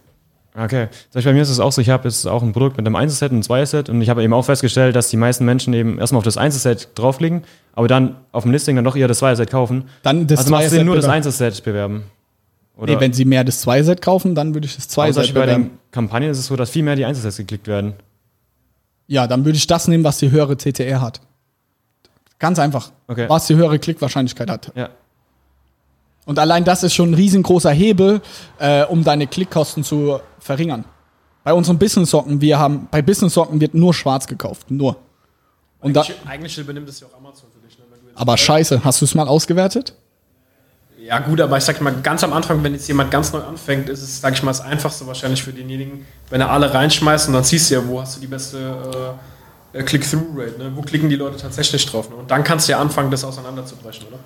Okay. 0.55 0.87
Zum 1.09 1.13
Beispiel 1.13 1.31
bei 1.31 1.35
mir 1.35 1.41
ist 1.41 1.49
es 1.49 1.59
auch 1.59 1.71
so, 1.71 1.81
ich 1.81 1.89
habe 1.89 2.05
jetzt 2.05 2.27
auch 2.27 2.43
ein 2.43 2.51
Produkt 2.51 2.77
mit 2.77 2.85
einem 2.85 2.95
1er-Set 2.95 3.31
und 3.31 3.37
einem 3.37 3.61
2er-Set 3.61 3.89
und 3.89 4.01
ich 4.01 4.09
habe 4.09 4.23
eben 4.23 4.33
auch 4.33 4.43
festgestellt, 4.43 4.95
dass 4.95 5.09
die 5.09 5.17
meisten 5.17 5.45
Menschen 5.45 5.73
eben 5.73 5.97
erstmal 5.97 6.19
auf 6.19 6.25
das 6.25 6.37
1er-Set 6.37 6.89
draufklicken, 6.95 7.43
aber 7.73 7.87
dann 7.87 8.17
auf 8.31 8.43
dem 8.43 8.51
Listing 8.51 8.75
dann 8.75 8.85
doch 8.85 8.95
eher 8.95 9.07
das 9.07 9.21
2er-Set 9.21 9.49
kaufen. 9.49 9.85
Dann 10.03 10.27
das 10.27 10.39
also 10.39 10.51
macht 10.51 10.63
es 10.63 10.71
Sinn, 10.71 10.79
2er-Set 10.79 10.85
nur 10.85 10.95
das 10.95 11.05
bewerben. 11.05 11.27
1er-Set 11.27 11.63
bewerben. 11.63 12.03
Oder 12.77 12.93
Nee, 12.95 12.99
wenn 12.99 13.13
sie 13.13 13.25
mehr 13.25 13.43
das 13.43 13.65
2-Set 13.67 14.01
kaufen, 14.01 14.33
dann 14.33 14.53
würde 14.53 14.65
ich 14.65 14.75
das 14.75 14.85
aber 14.85 14.91
zum 14.91 15.03
2-Set 15.03 15.15
Beispiel 15.35 15.41
bei 15.41 15.45
den 15.47 15.71
Kampagnen 15.91 16.29
ist 16.31 16.39
es 16.39 16.47
so, 16.47 16.55
dass 16.55 16.69
viel 16.69 16.83
mehr 16.83 16.95
die 16.95 17.05
1er-Sets 17.05 17.37
geklickt 17.37 17.67
werden. 17.67 17.93
Ja, 19.07 19.27
dann 19.27 19.43
würde 19.45 19.57
ich 19.57 19.67
das 19.67 19.87
nehmen, 19.87 20.03
was 20.03 20.17
die 20.19 20.31
höhere 20.31 20.55
CTR 20.55 21.01
hat. 21.01 21.21
Ganz 22.39 22.57
einfach. 22.59 22.91
Okay. 23.07 23.27
Was 23.29 23.47
die 23.47 23.55
höhere 23.55 23.77
Klickwahrscheinlichkeit 23.77 24.49
hat. 24.49 24.71
Ja. 24.75 24.89
Und 26.25 26.39
allein 26.39 26.63
das 26.63 26.83
ist 26.83 26.93
schon 26.93 27.11
ein 27.11 27.13
riesengroßer 27.13 27.71
Hebel, 27.71 28.21
äh, 28.59 28.83
um 28.85 29.03
deine 29.03 29.27
Klickkosten 29.27 29.83
zu 29.83 30.19
verringern. 30.39 30.85
Bei 31.43 31.53
unseren 31.53 31.77
Business-Socken, 31.77 32.39
wir 32.41 32.57
haben, 32.57 32.87
bei 32.89 33.01
Business-Socken 33.01 33.59
wird 33.59 33.73
nur 33.73 33.93
schwarz 33.93 34.27
gekauft. 34.27 34.69
Nur. 34.71 34.95
Und 35.81 35.93
da, 35.95 36.01
eigentlich, 36.01 36.17
eigentlich 36.27 36.57
übernimmt 36.59 36.87
es 36.89 36.99
ja 36.99 37.07
auch 37.07 37.17
Amazon 37.17 37.49
für 37.51 37.59
dich. 37.67 37.77
Ne? 37.77 37.85
Wenn 37.91 37.99
du 38.01 38.07
jetzt- 38.07 38.19
aber 38.19 38.37
scheiße, 38.37 38.83
hast 38.83 39.01
du 39.01 39.05
es 39.05 39.15
mal 39.15 39.27
ausgewertet? 39.27 39.95
Ja, 41.11 41.19
gut, 41.19 41.41
aber 41.41 41.57
ich 41.57 41.65
sag 41.65 41.81
mal, 41.81 41.93
ganz 42.01 42.23
am 42.23 42.31
Anfang, 42.31 42.63
wenn 42.63 42.71
jetzt 42.71 42.87
jemand 42.87 43.11
ganz 43.11 43.33
neu 43.33 43.41
anfängt, 43.41 43.89
ist 43.89 44.01
es, 44.01 44.21
sag 44.21 44.33
ich 44.33 44.43
mal, 44.43 44.51
das 44.51 44.61
Einfachste 44.61 45.05
wahrscheinlich 45.07 45.43
für 45.43 45.51
denjenigen, 45.51 46.05
wenn 46.29 46.39
er 46.39 46.49
alle 46.49 46.73
reinschmeißt 46.73 47.27
und 47.27 47.33
dann 47.33 47.43
siehst 47.43 47.69
du 47.69 47.75
ja, 47.75 47.85
wo 47.85 47.99
hast 47.99 48.15
du 48.15 48.21
die 48.21 48.27
beste 48.27 49.17
äh, 49.73 49.79
äh, 49.79 49.83
Click-Through-Rate, 49.83 50.57
ne? 50.57 50.71
wo 50.73 50.81
klicken 50.81 51.09
die 51.09 51.17
Leute 51.17 51.35
tatsächlich 51.35 51.85
drauf. 51.85 52.09
Ne? 52.09 52.15
Und 52.15 52.31
dann 52.31 52.45
kannst 52.45 52.69
du 52.69 52.71
ja 52.71 52.79
anfangen, 52.79 53.11
das 53.11 53.25
auseinanderzubrechen, 53.25 54.07
oder? 54.07 54.19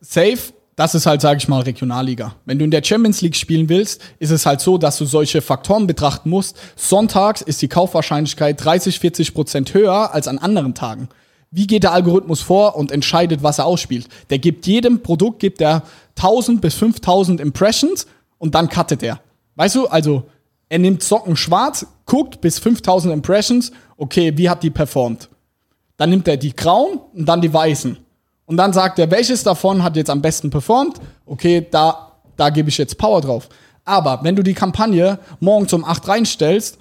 Safe, 0.00 0.38
das 0.74 0.94
ist 0.94 1.04
halt, 1.04 1.20
sage 1.20 1.36
ich 1.36 1.48
mal, 1.48 1.60
Regionalliga. 1.60 2.34
Wenn 2.46 2.58
du 2.58 2.64
in 2.64 2.70
der 2.70 2.82
Champions 2.82 3.20
League 3.20 3.36
spielen 3.36 3.68
willst, 3.68 4.00
ist 4.18 4.30
es 4.30 4.46
halt 4.46 4.62
so, 4.62 4.78
dass 4.78 4.96
du 4.96 5.04
solche 5.04 5.42
Faktoren 5.42 5.86
betrachten 5.86 6.30
musst. 6.30 6.56
Sonntags 6.76 7.42
ist 7.42 7.60
die 7.60 7.68
Kaufwahrscheinlichkeit 7.68 8.64
30, 8.64 9.00
40 9.00 9.34
Prozent 9.34 9.74
höher 9.74 10.14
als 10.14 10.28
an 10.28 10.38
anderen 10.38 10.74
Tagen. 10.74 11.10
Wie 11.56 11.68
geht 11.68 11.84
der 11.84 11.92
Algorithmus 11.92 12.40
vor 12.40 12.74
und 12.74 12.90
entscheidet, 12.90 13.44
was 13.44 13.60
er 13.60 13.66
ausspielt? 13.66 14.08
Der 14.28 14.40
gibt 14.40 14.66
jedem 14.66 15.04
Produkt 15.04 15.38
gibt 15.38 15.60
er 15.60 15.84
1000 16.16 16.60
bis 16.60 16.74
5000 16.74 17.40
Impressions 17.40 18.08
und 18.38 18.56
dann 18.56 18.68
cuttet 18.68 19.04
er. 19.04 19.20
Weißt 19.54 19.76
du, 19.76 19.86
also 19.86 20.24
er 20.68 20.80
nimmt 20.80 21.04
Socken 21.04 21.36
schwarz, 21.36 21.86
guckt 22.06 22.40
bis 22.40 22.58
5000 22.58 23.14
Impressions, 23.14 23.70
okay, 23.96 24.36
wie 24.36 24.50
hat 24.50 24.64
die 24.64 24.70
performt? 24.70 25.28
Dann 25.96 26.10
nimmt 26.10 26.26
er 26.26 26.38
die 26.38 26.56
grauen 26.56 26.98
und 27.14 27.26
dann 27.26 27.40
die 27.40 27.54
weißen. 27.54 27.98
Und 28.46 28.56
dann 28.56 28.72
sagt 28.72 28.98
er, 28.98 29.12
welches 29.12 29.44
davon 29.44 29.84
hat 29.84 29.94
jetzt 29.94 30.10
am 30.10 30.22
besten 30.22 30.50
performt? 30.50 31.00
Okay, 31.24 31.64
da, 31.70 32.18
da 32.36 32.50
gebe 32.50 32.68
ich 32.68 32.78
jetzt 32.78 32.98
Power 32.98 33.20
drauf. 33.20 33.48
Aber 33.84 34.24
wenn 34.24 34.34
du 34.34 34.42
die 34.42 34.54
Kampagne 34.54 35.20
morgens 35.38 35.72
um 35.72 35.84
8 35.84 36.08
reinstellst, 36.08 36.78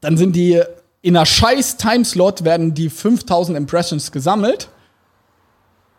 dann 0.00 0.16
sind 0.16 0.36
die 0.36 0.62
in 1.02 1.16
einer 1.16 1.26
scheiß 1.26 1.76
Timeslot 1.76 2.44
werden 2.44 2.74
die 2.74 2.90
5000 2.90 3.56
Impressions 3.56 4.10
gesammelt 4.12 4.68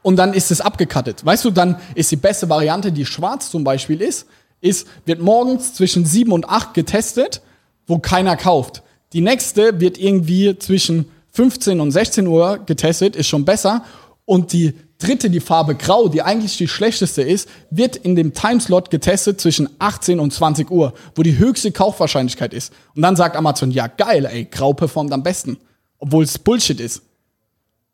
und 0.01 0.17
dann 0.17 0.33
ist 0.33 0.51
es 0.51 0.61
abgekattet. 0.61 1.25
Weißt 1.25 1.45
du, 1.45 1.51
dann 1.51 1.79
ist 1.95 2.11
die 2.11 2.17
beste 2.17 2.49
Variante, 2.49 2.91
die 2.91 3.05
schwarz 3.05 3.49
zum 3.49 3.63
Beispiel 3.63 4.01
ist, 4.01 4.27
ist, 4.61 4.87
wird 5.05 5.21
morgens 5.21 5.73
zwischen 5.73 6.05
7 6.05 6.31
und 6.31 6.49
8 6.49 6.73
getestet, 6.73 7.41
wo 7.87 7.99
keiner 7.99 8.35
kauft. 8.35 8.83
Die 9.13 9.21
nächste 9.21 9.79
wird 9.79 9.97
irgendwie 9.97 10.57
zwischen 10.59 11.09
15 11.31 11.79
und 11.79 11.91
16 11.91 12.27
Uhr 12.27 12.59
getestet, 12.65 13.15
ist 13.15 13.27
schon 13.27 13.45
besser. 13.45 13.83
Und 14.25 14.53
die 14.53 14.75
dritte, 14.99 15.29
die 15.29 15.39
Farbe 15.39 15.75
Grau, 15.75 16.09
die 16.09 16.21
eigentlich 16.21 16.57
die 16.57 16.67
schlechteste 16.67 17.23
ist, 17.23 17.49
wird 17.71 17.95
in 17.95 18.15
dem 18.15 18.33
Timeslot 18.33 18.91
getestet 18.91 19.41
zwischen 19.41 19.69
18 19.79 20.19
und 20.19 20.31
20 20.31 20.69
Uhr, 20.69 20.93
wo 21.15 21.23
die 21.23 21.37
höchste 21.37 21.71
Kaufwahrscheinlichkeit 21.71 22.53
ist. 22.53 22.71
Und 22.95 23.01
dann 23.01 23.15
sagt 23.15 23.35
Amazon, 23.35 23.71
ja 23.71 23.87
geil, 23.87 24.25
ey, 24.25 24.45
Grau 24.45 24.73
performt 24.73 25.11
am 25.11 25.23
besten. 25.23 25.57
Obwohl 25.97 26.23
es 26.23 26.37
Bullshit 26.37 26.79
ist. 26.79 27.01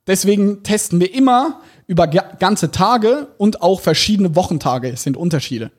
Deswegen 0.07 0.63
testen 0.63 0.99
wir 0.99 1.13
immer 1.13 1.61
über 1.87 2.07
ganze 2.07 2.71
Tage 2.71 3.27
und 3.37 3.61
auch 3.61 3.81
verschiedene 3.81 4.35
Wochentage. 4.35 4.89
Es 4.89 5.03
sind 5.03 5.17
Unterschiede. 5.17 5.71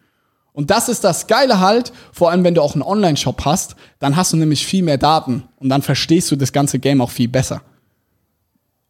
Und 0.52 0.70
das 0.70 0.88
ist 0.88 1.04
das 1.04 1.26
Geile 1.26 1.60
halt, 1.60 1.92
vor 2.12 2.30
allem 2.30 2.42
wenn 2.42 2.54
du 2.54 2.62
auch 2.62 2.72
einen 2.72 2.82
Online-Shop 2.82 3.44
hast, 3.44 3.76
dann 3.98 4.16
hast 4.16 4.32
du 4.32 4.36
nämlich 4.38 4.64
viel 4.64 4.82
mehr 4.82 4.96
Daten 4.96 5.44
und 5.56 5.68
dann 5.68 5.82
verstehst 5.82 6.30
du 6.30 6.36
das 6.36 6.52
ganze 6.52 6.78
Game 6.78 7.02
auch 7.02 7.10
viel 7.10 7.28
besser. 7.28 7.60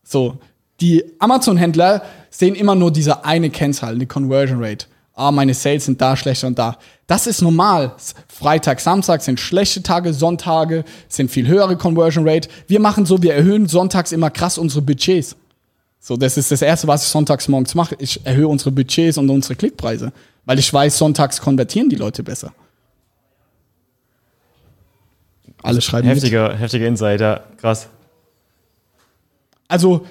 So, 0.05 0.39
die 0.81 1.05
Amazon-Händler 1.19 2.03
sehen 2.31 2.55
immer 2.55 2.75
nur 2.75 2.93
diese 2.93 3.25
eine 3.25 3.51
Kennzahl, 3.51 3.99
die 3.99 4.07
Conversion 4.07 4.63
Rate. 4.63 4.87
Ah, 5.15 5.31
meine 5.31 5.55
Sales 5.55 5.87
sind 5.87 6.01
da 6.01 6.15
schlechter 6.15 6.47
und 6.47 6.59
da. 6.59 6.77
Das 7.07 7.27
ist 7.27 7.41
normal. 7.41 7.95
Freitag, 8.29 8.81
Samstag 8.81 9.23
sind 9.23 9.41
schlechte 9.41 9.83
Tage, 9.83 10.13
Sonntage 10.13 10.85
sind 11.09 11.31
viel 11.31 11.47
höhere 11.47 11.77
Conversion 11.79 12.29
Rate. 12.29 12.51
Wir 12.67 12.81
machen 12.81 13.07
so, 13.07 13.23
wir 13.23 13.35
erhöhen 13.35 13.67
sonntags 13.67 14.13
immer 14.13 14.29
krass 14.29 14.59
unsere 14.59 14.83
Budgets. 14.83 15.35
So, 15.99 16.19
das 16.19 16.37
ist 16.37 16.51
das 16.53 16.61
erste, 16.61 16.87
was 16.87 17.05
ich 17.05 17.09
sonntags 17.09 17.49
morgens 17.49 17.75
mache. 17.75 17.97
Ich 17.99 18.25
erhöhe 18.27 18.47
unsere 18.47 18.71
Budgets 18.71 19.17
und 19.17 19.31
unsere 19.31 19.57
Klickpreise. 19.57 20.13
Weil 20.45 20.59
ich 20.59 20.71
weiß, 20.71 20.99
sonntags 20.99 21.41
konvertieren 21.41 21.89
die 21.89 21.97
Leute 21.97 22.23
besser. 22.23 22.53
Alle 25.63 25.81
schreiben 25.81 26.07
heftiger, 26.07 26.51
mit. 26.51 26.61
Heftiger 26.61 26.87
Insider, 26.87 27.45
krass. 27.57 27.89
Also, 29.67 30.07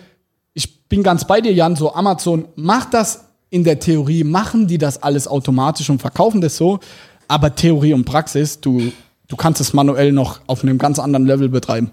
bin 0.95 1.03
ganz 1.03 1.27
bei 1.27 1.41
dir, 1.41 1.53
Jan, 1.53 1.75
so 1.75 1.93
Amazon 1.93 2.47
macht 2.55 2.93
das 2.93 3.25
in 3.49 3.65
der 3.65 3.79
Theorie, 3.79 4.23
machen 4.23 4.65
die 4.65 4.77
das 4.77 5.03
alles 5.03 5.27
automatisch 5.27 5.89
und 5.89 5.99
verkaufen 5.99 6.39
das 6.39 6.55
so, 6.55 6.79
aber 7.27 7.53
Theorie 7.53 7.93
und 7.93 8.05
Praxis, 8.05 8.61
du, 8.61 8.93
du 9.27 9.35
kannst 9.35 9.59
es 9.59 9.73
manuell 9.73 10.13
noch 10.13 10.39
auf 10.47 10.63
einem 10.63 10.77
ganz 10.77 10.97
anderen 10.97 11.25
Level 11.25 11.49
betreiben. 11.49 11.91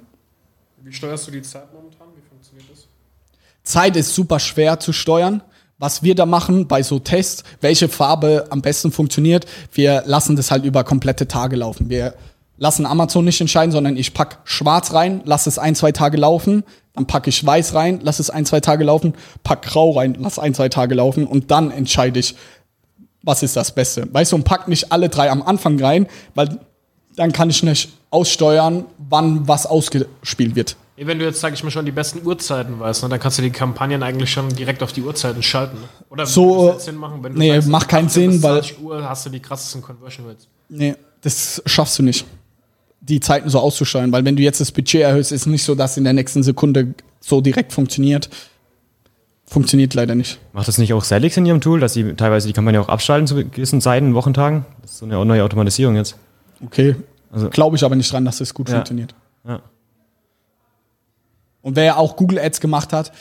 Wie 0.83 0.93
steuerst 0.93 1.27
du 1.27 1.33
die 1.33 1.43
Zeit 1.43 1.73
momentan? 1.75 2.07
Wie 2.15 2.29
funktioniert 2.29 2.71
das? 2.71 2.87
Zeit 3.65 3.97
ist 3.97 4.15
super 4.15 4.39
schwer 4.39 4.79
zu 4.79 4.93
steuern 4.93 5.43
was 5.79 6.05
wir 6.05 6.15
da 6.15 6.27
machen 6.27 6.69
bei 6.69 6.85
so 6.85 7.01
Tests, 7.01 7.43
welche 7.61 7.89
Farbe 7.89 8.47
am 8.51 8.63
besten 8.63 8.93
funktioniert, 8.93 9.47
wir 9.73 10.05
lassen 10.07 10.37
das 10.37 10.53
halt 10.53 10.65
über 10.65 10.85
komplette 10.85 11.27
Tage 11.27 11.57
laufen. 11.57 11.91
Wir 11.91 12.15
lassen 12.63 12.87
Amazon 12.87 13.25
nicht 13.25 13.41
entscheiden, 13.41 13.73
sondern 13.73 13.97
ich 13.97 14.15
pack 14.15 14.39
schwarz 14.45 14.95
rein, 14.95 15.21
lass 15.25 15.49
es 15.49 15.59
ein, 15.59 15.75
zwei 15.75 15.91
Tage 15.91 16.17
laufen, 16.17 16.63
dann 16.95 17.09
packe 17.09 17.29
ich 17.29 17.45
weiß 17.45 17.75
rein, 17.75 17.99
lass 18.05 18.21
es 18.21 18.31
ein, 18.31 18.47
zwei 18.47 18.61
Tage 18.61 18.85
laufen, 18.85 19.15
pack 19.43 19.63
grau 19.63 19.91
rein, 19.91 20.17
lass 20.21 20.39
ein, 20.39 20.55
zwei 20.55 20.69
Tage 20.69 20.95
laufen 20.95 21.27
und 21.27 21.51
dann 21.51 21.73
entscheide 21.73 22.21
ich, 22.21 22.37
was 23.23 23.43
ist 23.43 23.57
das 23.57 23.75
Beste. 23.75 24.07
Weißt 24.15 24.31
du, 24.31 24.37
und 24.37 24.45
pack 24.45 24.69
nicht 24.69 24.93
alle 24.93 25.09
drei 25.09 25.29
am 25.29 25.43
Anfang 25.43 25.83
rein, 25.83 26.07
weil 26.37 26.61
dann 27.17 27.33
kann 27.33 27.51
ich 27.51 27.65
nicht 27.65 27.89
aussteuern, 28.11 28.85
wann 28.97 29.49
was 29.49 29.67
ausgespielt 29.67 30.55
wird. 30.55 30.77
Wenn 30.97 31.19
du 31.19 31.25
jetzt, 31.25 31.41
sag 31.41 31.53
ich 31.53 31.65
mal, 31.65 31.71
schon 31.71 31.85
die 31.85 31.91
besten 31.91 32.25
Uhrzeiten 32.25 32.79
weißt, 32.79 33.03
ne, 33.03 33.09
dann 33.09 33.19
kannst 33.19 33.39
du 33.39 33.43
die 33.43 33.51
Kampagnen 33.51 34.05
eigentlich 34.05 34.31
schon 34.31 34.49
direkt 34.51 34.85
auf 34.85 34.93
die 34.93 35.03
Uhrzeiten 35.03 35.43
schalten. 35.43 35.79
Oder 36.11 36.27
so, 36.27 36.79
Sinn 36.79 36.95
machen, 36.95 37.25
wenn 37.25 37.33
du 37.33 37.41
nee, 37.41 37.55
sagst, 37.55 37.69
macht 37.69 37.89
keinen 37.89 38.09
Sinn, 38.09 38.41
weil 38.41 38.63
Uhr 38.81 39.09
hast 39.09 39.27
du 39.27 39.31
die 39.31 39.41
krassesten 39.41 39.83
Conversion 39.83 40.29
Rates. 40.29 40.47
Nee, 40.69 40.95
das 41.23 41.61
schaffst 41.67 41.99
du 41.99 42.05
nicht, 42.05 42.25
die 43.03 43.21
Zeiten 43.21 43.49
so 43.51 43.59
auszusteuern, 43.59 44.13
weil 44.13 44.25
wenn 44.25 44.37
du 44.37 44.43
jetzt 44.43 44.61
das 44.61 44.73
Budget 44.73 45.03
erhöhst, 45.03 45.33
ist 45.33 45.43
es 45.43 45.47
nicht 45.47 45.65
so, 45.65 45.75
dass 45.75 45.97
in 45.97 46.05
der 46.05 46.13
nächsten 46.13 46.43
Sekunde 46.43 46.95
so 47.21 47.41
direkt 47.41 47.73
funktioniert. 47.73 48.31
Funktioniert 49.45 49.93
leider 49.93 50.15
nicht. 50.15 50.39
Macht 50.53 50.69
das 50.69 50.79
nicht 50.79 50.95
auch 50.95 51.05
Selix 51.05 51.37
in 51.37 51.45
ihrem 51.45 51.61
Tool, 51.61 51.81
dass 51.81 51.93
sie 51.93 52.15
teilweise 52.15 52.47
die 52.47 52.55
Kampagne 52.55 52.81
auch 52.81 52.89
abschalten 52.89 53.27
zu 53.27 53.35
gewissen 53.45 53.81
Zeiten, 53.81 54.15
Wochentagen? 54.15 54.65
Das 54.81 54.93
ist 54.93 54.99
so 54.99 55.05
eine 55.05 55.23
neue 55.25 55.45
Automatisierung 55.45 55.97
jetzt. 55.97 56.17
Okay. 56.65 56.97
Also, 57.31 57.51
Glaube 57.51 57.77
ich 57.77 57.85
aber 57.85 57.97
nicht 57.97 58.11
dran, 58.11 58.25
dass 58.25 58.39
das 58.39 58.55
gut 58.55 58.69
ja. 58.69 58.77
funktioniert. 58.77 59.15
Ja. 59.47 59.61
Und 61.61 61.77
wer 61.77 61.85
ja 61.85 61.97
auch 61.97 62.17
Google 62.17 62.39
Ads 62.39 62.61
gemacht 62.61 62.93
hat, 62.93 63.13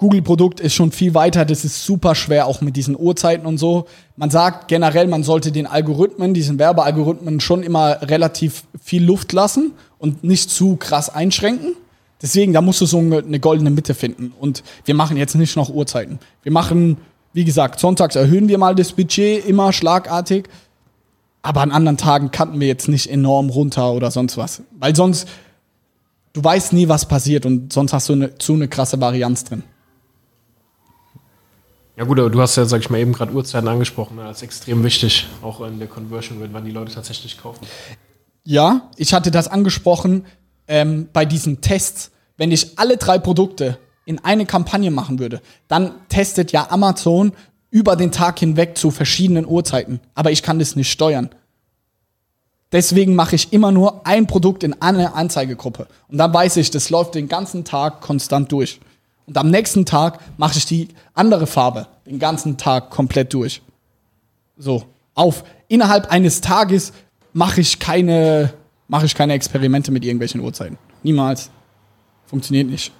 Google-Produkt 0.00 0.60
ist 0.60 0.74
schon 0.74 0.92
viel 0.92 1.12
weiter, 1.12 1.44
das 1.44 1.62
ist 1.62 1.84
super 1.84 2.14
schwer, 2.14 2.46
auch 2.46 2.62
mit 2.62 2.74
diesen 2.74 2.98
Uhrzeiten 2.98 3.44
und 3.44 3.58
so. 3.58 3.84
Man 4.16 4.30
sagt 4.30 4.66
generell, 4.66 5.06
man 5.06 5.22
sollte 5.24 5.52
den 5.52 5.66
Algorithmen, 5.66 6.32
diesen 6.32 6.58
Werbealgorithmen 6.58 7.38
schon 7.38 7.62
immer 7.62 8.00
relativ 8.00 8.64
viel 8.82 9.04
Luft 9.04 9.34
lassen 9.34 9.72
und 9.98 10.24
nicht 10.24 10.48
zu 10.48 10.76
krass 10.76 11.10
einschränken. 11.10 11.74
Deswegen, 12.22 12.54
da 12.54 12.62
musst 12.62 12.80
du 12.80 12.86
so 12.86 12.98
eine 12.98 13.40
goldene 13.40 13.68
Mitte 13.68 13.92
finden. 13.92 14.32
Und 14.40 14.62
wir 14.86 14.94
machen 14.94 15.18
jetzt 15.18 15.34
nicht 15.34 15.54
noch 15.54 15.68
Uhrzeiten. 15.68 16.18
Wir 16.42 16.52
machen, 16.52 16.96
wie 17.34 17.44
gesagt, 17.44 17.78
sonntags 17.78 18.16
erhöhen 18.16 18.48
wir 18.48 18.56
mal 18.56 18.74
das 18.74 18.92
Budget 18.92 19.46
immer 19.46 19.70
schlagartig. 19.70 20.48
Aber 21.42 21.60
an 21.60 21.72
anderen 21.72 21.98
Tagen 21.98 22.30
kannten 22.30 22.58
wir 22.58 22.68
jetzt 22.68 22.88
nicht 22.88 23.10
enorm 23.10 23.50
runter 23.50 23.92
oder 23.92 24.10
sonst 24.10 24.38
was. 24.38 24.62
Weil 24.78 24.96
sonst 24.96 25.28
du 26.32 26.42
weißt 26.42 26.72
nie, 26.72 26.88
was 26.88 27.06
passiert 27.06 27.44
und 27.44 27.70
sonst 27.70 27.92
hast 27.92 28.08
du 28.08 28.14
eine, 28.14 28.38
zu 28.38 28.54
eine 28.54 28.68
krasse 28.68 28.98
Varianz 28.98 29.44
drin. 29.44 29.62
Ja 32.00 32.06
gut, 32.06 32.18
aber 32.18 32.30
du 32.30 32.40
hast 32.40 32.56
ja, 32.56 32.64
sag 32.64 32.80
ich 32.80 32.88
mal, 32.88 32.96
eben 32.96 33.12
gerade 33.12 33.30
Uhrzeiten 33.30 33.68
angesprochen, 33.68 34.16
ne, 34.16 34.24
als 34.24 34.40
extrem 34.40 34.82
wichtig, 34.82 35.26
auch 35.42 35.60
in 35.60 35.78
der 35.78 35.86
Conversion 35.86 36.38
wann 36.50 36.64
die 36.64 36.70
Leute 36.70 36.94
tatsächlich 36.94 37.36
kaufen. 37.36 37.66
Ja, 38.42 38.88
ich 38.96 39.12
hatte 39.12 39.30
das 39.30 39.48
angesprochen 39.48 40.24
ähm, 40.66 41.08
bei 41.12 41.26
diesen 41.26 41.60
Tests. 41.60 42.10
Wenn 42.38 42.52
ich 42.52 42.78
alle 42.78 42.96
drei 42.96 43.18
Produkte 43.18 43.76
in 44.06 44.18
eine 44.24 44.46
Kampagne 44.46 44.90
machen 44.90 45.18
würde, 45.18 45.42
dann 45.68 45.92
testet 46.08 46.52
ja 46.52 46.70
Amazon 46.70 47.32
über 47.68 47.96
den 47.96 48.12
Tag 48.12 48.38
hinweg 48.38 48.78
zu 48.78 48.90
verschiedenen 48.90 49.44
Uhrzeiten. 49.44 50.00
Aber 50.14 50.30
ich 50.30 50.42
kann 50.42 50.58
das 50.58 50.76
nicht 50.76 50.90
steuern. 50.90 51.28
Deswegen 52.72 53.14
mache 53.14 53.34
ich 53.34 53.52
immer 53.52 53.72
nur 53.72 54.06
ein 54.06 54.26
Produkt 54.26 54.64
in 54.64 54.80
eine 54.80 55.12
Anzeigegruppe. 55.12 55.86
Und 56.08 56.16
dann 56.16 56.32
weiß 56.32 56.56
ich, 56.56 56.70
das 56.70 56.88
läuft 56.88 57.14
den 57.14 57.28
ganzen 57.28 57.66
Tag 57.66 58.00
konstant 58.00 58.50
durch. 58.50 58.80
Und 59.30 59.38
am 59.38 59.50
nächsten 59.50 59.86
Tag 59.86 60.18
mache 60.36 60.58
ich 60.58 60.66
die 60.66 60.88
andere 61.14 61.46
Farbe 61.46 61.86
den 62.04 62.18
ganzen 62.18 62.58
Tag 62.58 62.90
komplett 62.90 63.32
durch. 63.32 63.62
So. 64.58 64.84
Auf 65.14 65.44
innerhalb 65.68 66.10
eines 66.10 66.42
Tages 66.42 66.92
mache 67.32 67.62
ich 67.62 67.78
keine, 67.78 68.52
mache 68.88 69.06
ich 69.06 69.14
keine 69.14 69.32
Experimente 69.32 69.90
mit 69.90 70.04
irgendwelchen 70.04 70.42
Uhrzeiten. 70.42 70.76
Niemals. 71.02 71.50
Funktioniert 72.26 72.68
nicht. 72.68 72.92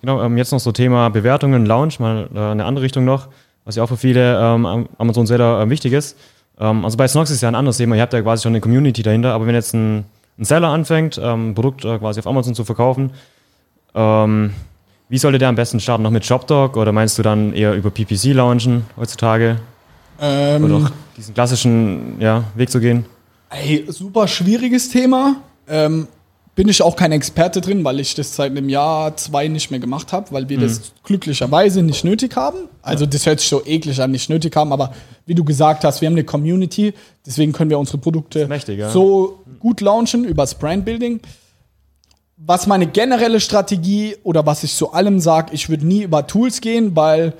Genau, 0.00 0.22
ähm, 0.22 0.36
jetzt 0.36 0.52
noch 0.52 0.60
so 0.60 0.70
Thema 0.70 1.08
Bewertungen, 1.08 1.66
Launch, 1.66 1.98
mal 1.98 2.28
äh, 2.32 2.38
eine 2.38 2.64
andere 2.64 2.84
Richtung 2.84 3.04
noch 3.04 3.28
was 3.64 3.76
ja 3.76 3.82
auch 3.82 3.88
für 3.88 3.96
viele 3.96 4.38
ähm, 4.38 4.88
Amazon-Seller 4.98 5.62
äh, 5.62 5.70
wichtig 5.70 5.92
ist. 5.92 6.18
Ähm, 6.58 6.84
also 6.84 6.96
bei 6.96 7.08
Snox 7.08 7.30
ist 7.30 7.40
ja 7.40 7.48
ein 7.48 7.54
anderes 7.54 7.78
Thema, 7.78 7.96
ihr 7.96 8.02
habt 8.02 8.12
ja 8.12 8.22
quasi 8.22 8.42
schon 8.42 8.52
eine 8.52 8.60
Community 8.60 9.02
dahinter, 9.02 9.32
aber 9.32 9.46
wenn 9.46 9.54
jetzt 9.54 9.74
ein, 9.74 10.04
ein 10.38 10.44
Seller 10.44 10.68
anfängt, 10.68 11.18
ähm, 11.22 11.50
ein 11.50 11.54
Produkt 11.54 11.84
äh, 11.84 11.98
quasi 11.98 12.20
auf 12.20 12.26
Amazon 12.26 12.54
zu 12.54 12.64
verkaufen, 12.64 13.12
ähm, 13.94 14.52
wie 15.08 15.18
sollte 15.18 15.38
der 15.38 15.48
am 15.48 15.54
besten 15.54 15.80
starten? 15.80 16.02
Noch 16.02 16.10
mit 16.10 16.24
ShopDog 16.24 16.76
oder 16.76 16.90
meinst 16.92 17.18
du 17.18 17.22
dann 17.22 17.52
eher 17.52 17.74
über 17.74 17.90
PPC 17.90 18.32
launchen 18.32 18.84
heutzutage? 18.96 19.60
Ähm, 20.20 20.64
oder 20.64 20.76
auch 20.76 20.90
diesen 21.16 21.34
klassischen 21.34 22.20
ja, 22.20 22.44
Weg 22.54 22.70
zu 22.70 22.80
gehen? 22.80 23.04
Ey, 23.50 23.84
super 23.88 24.26
schwieriges 24.26 24.88
Thema. 24.88 25.36
Ähm, 25.68 26.08
bin 26.54 26.68
ich 26.68 26.82
auch 26.82 26.94
kein 26.94 27.10
Experte 27.12 27.60
drin, 27.60 27.84
weil 27.84 27.98
ich 27.98 28.14
das 28.14 28.36
seit 28.36 28.52
einem 28.52 28.68
Jahr, 28.68 29.16
zwei 29.16 29.48
nicht 29.48 29.70
mehr 29.70 29.80
gemacht 29.80 30.12
habe, 30.12 30.30
weil 30.30 30.48
wir 30.48 30.58
mhm. 30.58 30.62
das 30.62 30.92
glücklicherweise 31.02 31.82
nicht 31.82 32.04
nötig 32.04 32.36
haben. 32.36 32.68
Also 32.82 33.06
das 33.06 33.26
hört 33.26 33.40
sich 33.40 33.48
so 33.48 33.64
eklig 33.66 34.00
an, 34.00 34.12
nicht 34.12 34.30
nötig 34.30 34.54
haben, 34.54 34.72
aber 34.72 34.92
wie 35.26 35.34
du 35.34 35.44
gesagt 35.44 35.84
hast, 35.84 36.00
wir 36.00 36.06
haben 36.06 36.14
eine 36.14 36.24
Community, 36.24 36.94
deswegen 37.26 37.52
können 37.52 37.70
wir 37.70 37.78
unsere 37.78 37.98
Produkte 37.98 38.46
mächtig, 38.46 38.78
ja. 38.78 38.90
so 38.90 39.42
gut 39.58 39.80
launchen 39.80 40.24
übers 40.24 40.54
Brandbuilding. 40.54 41.20
Was 42.36 42.66
meine 42.66 42.86
generelle 42.86 43.40
Strategie 43.40 44.16
oder 44.22 44.44
was 44.46 44.62
ich 44.64 44.74
zu 44.74 44.92
allem 44.92 45.18
sage, 45.20 45.54
ich 45.54 45.68
würde 45.68 45.86
nie 45.86 46.02
über 46.02 46.26
Tools 46.26 46.60
gehen, 46.60 46.94
weil 46.94 47.32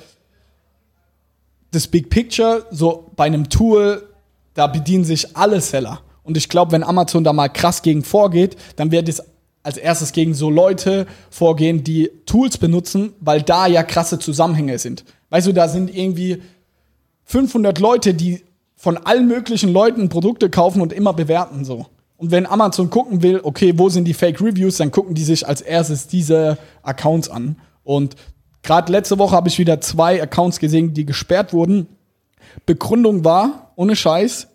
das 1.71 1.87
Big 1.87 2.11
Picture, 2.11 2.65
so 2.71 3.11
bei 3.17 3.25
einem 3.25 3.49
Tool, 3.49 4.09
da 4.55 4.67
bedienen 4.67 5.05
sich 5.05 5.37
alle 5.37 5.61
Seller. 5.61 6.01
Und 6.25 6.37
ich 6.37 6.49
glaube, 6.49 6.73
wenn 6.73 6.83
Amazon 6.83 7.23
da 7.23 7.33
mal 7.33 7.49
krass 7.49 7.83
gegen 7.83 8.03
vorgeht, 8.03 8.57
dann 8.77 8.91
wird 8.91 9.09
es 9.09 9.23
als 9.63 9.77
erstes 9.77 10.13
gegen 10.13 10.35
so 10.35 10.51
Leute 10.51 11.07
vorgehen, 11.31 11.85
die 11.85 12.11
Tools 12.27 12.59
benutzen, 12.59 13.13
weil 13.21 13.43
da 13.43 13.67
ja 13.67 13.83
krasse 13.83 14.19
Zusammenhänge 14.19 14.79
sind. 14.79 15.05
Weißt 15.31 15.47
du, 15.47 15.53
da 15.53 15.69
sind 15.69 15.95
irgendwie 15.95 16.43
500 17.25 17.79
Leute, 17.79 18.15
die 18.15 18.43
von 18.77 18.99
allen 18.99 19.27
möglichen 19.27 19.73
Leuten 19.73 20.09
Produkte 20.09 20.51
kaufen 20.51 20.83
und 20.83 20.93
immer 20.93 21.15
bewerten 21.15 21.65
so. 21.65 21.87
Und 22.17 22.31
wenn 22.31 22.47
Amazon 22.47 22.91
gucken 22.91 23.23
will, 23.23 23.41
okay, 23.43 23.75
wo 23.77 23.89
sind 23.89 24.05
die 24.05 24.15
Fake 24.15 24.41
Reviews, 24.41 24.77
dann 24.77 24.91
gucken 24.91 25.15
die 25.15 25.25
sich 25.25 25.47
als 25.47 25.61
erstes 25.61 26.07
diese 26.07 26.59
Accounts 26.83 27.29
an. 27.29 27.57
Und 27.83 28.17
gerade 28.63 28.93
letzte 28.93 29.19
Woche 29.19 29.35
habe 29.35 29.49
ich 29.49 29.59
wieder 29.59 29.81
zwei 29.81 30.23
Accounts 30.23 30.59
gesehen, 30.59 30.95
die 30.95 31.07
gesperrt 31.07 31.53
wurden. 31.53 31.87
Begründung 32.67 33.25
war, 33.25 33.73
ohne 33.77 33.97
Scheiß, 33.97 34.49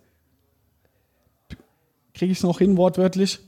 kriege 2.19 2.33
ich 2.33 2.39
es 2.39 2.43
noch 2.43 2.59
hin, 2.59 2.75
wortwörtlich. 2.75 3.39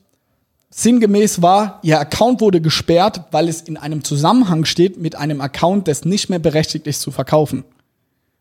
Sinngemäß 0.70 1.42
war, 1.42 1.80
ihr 1.84 2.00
Account 2.00 2.40
wurde 2.40 2.62
gesperrt, 2.62 3.26
weil 3.32 3.50
es 3.50 3.60
in 3.62 3.76
einem 3.76 4.06
Zusammenhang 4.06 4.64
steht 4.64 4.98
mit 4.98 5.16
einem 5.18 5.42
Account, 5.42 5.90
das 5.90 6.06
nicht 6.06 6.30
mehr 6.30 6.40
berechtigt 6.40 6.88
ist 6.88 7.02
zu 7.02 7.12
verkaufen. 7.12 7.66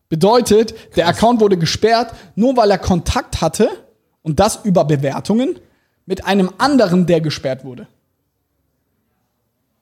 Bedeutet, 0.07 0.73
der 0.95 1.09
Account 1.09 1.41
wurde 1.41 1.57
gesperrt, 1.57 2.15
nur 2.35 2.55
weil 2.55 2.71
er 2.71 2.77
Kontakt 2.77 3.41
hatte 3.41 3.69
und 4.23 4.39
das 4.39 4.61
über 4.63 4.85
Bewertungen 4.85 5.59
mit 6.05 6.25
einem 6.25 6.49
anderen, 6.57 7.05
der 7.05 7.19
gesperrt 7.19 7.65
wurde. 7.65 7.87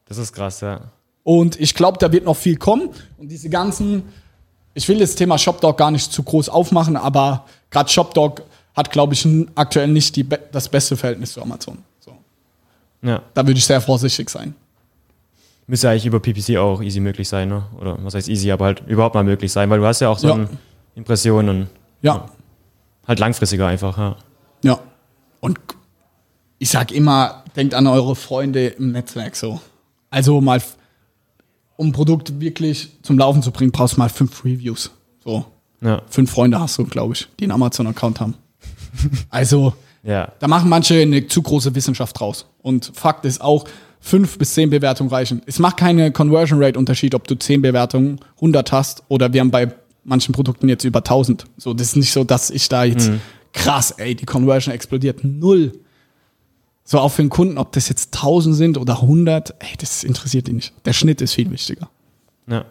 Das 0.06 0.18
ist 0.18 0.34
krass, 0.34 0.62
ja. 0.62 0.82
Und 1.22 1.60
ich 1.60 1.76
glaube, 1.76 2.00
da 2.00 2.12
wird 2.12 2.26
noch 2.26 2.38
viel 2.38 2.58
kommen. 2.58 2.90
Und 3.20 3.30
diese 3.30 3.50
ganzen, 3.50 4.02
ich 4.74 4.88
will 4.88 4.98
das 4.98 5.14
Thema 5.14 5.38
ShopDog 5.38 5.78
gar 5.78 5.92
nicht 5.92 6.12
zu 6.12 6.24
groß 6.24 6.50
aufmachen, 6.50 6.98
aber 6.98 7.46
gerade 7.70 7.92
ShopDog 7.92 8.42
hat, 8.80 8.92
glaube 8.92 9.14
ich, 9.14 9.28
aktuell 9.56 9.88
nicht 9.90 10.16
die, 10.16 10.26
das 10.52 10.70
beste 10.70 10.96
Verhältnis 10.98 11.34
zu 11.34 11.42
Amazon. 11.42 11.80
So. 12.00 12.14
Ja. 13.02 13.22
Da 13.34 13.46
würde 13.46 13.58
ich 13.58 13.66
sehr 13.66 13.82
vorsichtig 13.82 14.30
sein. 14.30 14.56
Müsste 15.68 15.90
eigentlich 15.90 16.06
über 16.06 16.20
PPC 16.20 16.58
auch 16.58 16.82
easy 16.82 17.00
möglich 17.00 17.30
sein, 17.30 17.50
ne? 17.50 17.64
Oder 17.80 17.98
was 18.04 18.16
heißt 18.16 18.28
easy, 18.30 18.52
aber 18.52 18.66
halt 18.66 18.84
überhaupt 18.88 19.14
mal 19.16 19.24
möglich 19.24 19.52
sein, 19.52 19.70
weil 19.70 19.80
du 19.80 19.86
hast 19.86 20.00
ja 20.00 20.10
auch 20.10 20.18
so 20.18 20.28
Ja. 20.30 20.34
eine 20.34 20.50
Impression 20.96 21.48
und 21.50 21.68
Ja, 22.02 22.26
halt 23.08 23.20
langfristiger 23.20 23.68
einfach, 23.68 23.98
ja. 23.98 24.16
ja. 24.64 24.80
Und 25.42 25.60
ich 26.58 26.70
sag 26.70 26.92
immer, 26.92 27.44
denkt 27.56 27.74
an 27.74 27.86
eure 27.88 28.16
Freunde 28.16 28.68
im 28.68 28.92
Netzwerk 28.94 29.36
so. 29.36 29.62
Also 30.10 30.42
mal, 30.42 30.62
um 31.78 31.90
ein 31.90 31.92
Produkt 31.92 32.40
wirklich 32.40 32.90
zum 33.04 33.18
Laufen 33.20 33.44
zu 33.44 33.52
bringen, 33.52 33.72
brauchst 33.72 33.96
du 33.98 34.00
mal 34.00 34.10
fünf 34.10 34.44
Reviews. 34.44 34.90
So. 35.24 35.46
Ja, 35.82 36.02
Fünf 36.10 36.32
Freunde 36.32 36.60
hast 36.60 36.78
du, 36.78 36.86
glaube 36.86 37.14
ich, 37.14 37.28
die 37.40 37.46
einen 37.46 37.52
Amazon-Account 37.54 38.20
haben. 38.20 38.34
Also, 39.30 39.74
ja. 40.04 40.32
Da 40.40 40.48
machen 40.48 40.70
manche 40.70 41.02
eine 41.02 41.28
zu 41.28 41.42
große 41.42 41.76
Wissenschaft 41.76 42.20
draus. 42.20 42.46
Und 42.62 42.92
Fakt 42.96 43.26
ist 43.26 43.42
auch, 43.42 43.66
fünf 44.00 44.38
bis 44.38 44.54
zehn 44.54 44.70
Bewertungen 44.70 45.10
reichen. 45.10 45.42
Es 45.46 45.60
macht 45.60 45.78
keine 45.78 46.12
Conversion 46.12 46.64
Rate 46.64 46.80
Unterschied, 46.80 47.14
ob 47.16 47.28
du 47.28 47.38
zehn 47.38 47.62
Bewertungen, 47.62 48.20
100 48.36 48.72
hast 48.72 49.04
oder 49.10 49.34
wir 49.34 49.42
haben 49.42 49.52
bei 49.52 49.74
manchen 50.04 50.34
Produkten 50.34 50.70
jetzt 50.70 50.86
über 50.86 51.00
1000. 51.00 51.46
So, 51.58 51.74
das 51.74 51.88
ist 51.88 51.96
nicht 51.98 52.12
so, 52.12 52.24
dass 52.24 52.50
ich 52.50 52.70
da 52.70 52.86
jetzt 52.86 53.12
krass, 53.54 53.92
ey, 53.92 54.16
die 54.16 54.26
Conversion 54.26 54.74
explodiert. 54.74 55.24
Null. 55.24 55.74
So 56.84 57.00
auch 57.00 57.10
für 57.10 57.22
den 57.22 57.30
Kunden, 57.30 57.58
ob 57.58 57.72
das 57.74 57.90
jetzt 57.90 58.16
1000 58.16 58.56
sind 58.56 58.78
oder 58.78 59.02
100, 59.02 59.56
ey, 59.60 59.76
das 59.78 60.04
interessiert 60.04 60.48
ihn 60.48 60.56
nicht. 60.56 60.74
Der 60.86 60.94
Schnitt 60.94 61.22
ist 61.22 61.34
viel 61.34 61.52
wichtiger. 61.52 61.90
ja. 62.48 62.66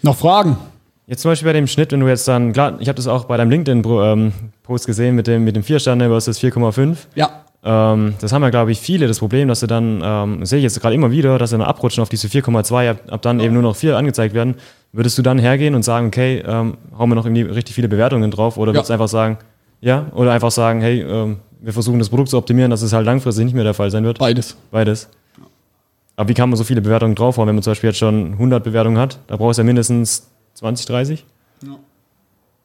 Noch 0.00 0.16
Fragen? 0.16 0.56
Jetzt 1.08 1.22
zum 1.22 1.30
Beispiel 1.30 1.46
bei 1.48 1.54
dem 1.54 1.66
Schnitt, 1.66 1.90
wenn 1.92 2.00
du 2.00 2.06
jetzt 2.06 2.28
dann, 2.28 2.52
klar, 2.52 2.76
ich 2.80 2.88
habe 2.88 2.96
das 2.96 3.06
auch 3.06 3.24
bei 3.24 3.38
deinem 3.38 3.50
LinkedIn-Post 3.50 4.86
gesehen 4.86 5.14
mit 5.16 5.26
dem, 5.26 5.42
mit 5.42 5.56
dem 5.56 5.62
4 5.62 5.78
Sterne 5.78 6.08
versus 6.08 6.38
4,5. 6.38 6.96
Ja. 7.14 7.30
Ähm, 7.64 8.14
das 8.20 8.32
haben 8.32 8.42
ja, 8.42 8.50
glaube 8.50 8.72
ich, 8.72 8.78
viele 8.78 9.08
das 9.08 9.18
Problem, 9.18 9.48
dass 9.48 9.60
sie 9.60 9.66
dann, 9.66 10.02
ähm, 10.04 10.44
sehe 10.44 10.58
ich 10.58 10.64
jetzt 10.64 10.78
gerade 10.80 10.94
immer 10.94 11.10
wieder, 11.10 11.38
dass 11.38 11.48
sie 11.50 11.56
dann 11.56 11.66
abrutschen 11.66 12.02
auf 12.02 12.10
diese 12.10 12.28
4,2, 12.28 12.90
ab, 12.90 12.98
ab 13.08 13.22
dann 13.22 13.40
eben 13.40 13.54
nur 13.54 13.62
noch 13.62 13.74
4 13.74 13.96
angezeigt 13.96 14.34
werden. 14.34 14.56
Würdest 14.92 15.16
du 15.16 15.22
dann 15.22 15.38
hergehen 15.38 15.74
und 15.74 15.82
sagen, 15.82 16.08
okay, 16.08 16.42
ähm, 16.46 16.76
hauen 16.98 17.08
wir 17.10 17.14
noch 17.14 17.24
irgendwie 17.24 17.42
richtig 17.42 17.74
viele 17.74 17.88
Bewertungen 17.88 18.30
drauf? 18.30 18.58
Oder 18.58 18.72
Ja. 18.72 18.76
würdest 18.76 18.90
du 18.90 18.92
einfach 18.92 19.08
sagen, 19.08 19.38
ja? 19.80 20.06
Oder 20.14 20.32
einfach 20.32 20.50
sagen, 20.50 20.82
hey, 20.82 21.00
ähm, 21.00 21.38
wir 21.60 21.72
versuchen 21.72 21.98
das 21.98 22.10
Produkt 22.10 22.28
zu 22.28 22.36
optimieren, 22.36 22.70
dass 22.70 22.82
es 22.82 22.92
halt 22.92 23.06
langfristig 23.06 23.46
nicht 23.46 23.54
mehr 23.54 23.64
der 23.64 23.74
Fall 23.74 23.90
sein 23.90 24.04
wird? 24.04 24.18
Beides. 24.18 24.56
Beides. 24.70 25.08
Aber 26.16 26.28
wie 26.28 26.34
kann 26.34 26.50
man 26.50 26.56
so 26.58 26.64
viele 26.64 26.82
Bewertungen 26.82 27.14
draufhauen, 27.14 27.48
wenn 27.48 27.54
man 27.54 27.62
zum 27.62 27.70
Beispiel 27.70 27.88
jetzt 27.90 27.98
schon 27.98 28.32
100 28.32 28.62
Bewertungen 28.62 28.98
hat? 28.98 29.18
Da 29.26 29.36
brauchst 29.36 29.58
du 29.58 29.62
ja 29.62 29.66
mindestens 29.66 30.28
20, 30.58 30.86
30? 30.86 31.24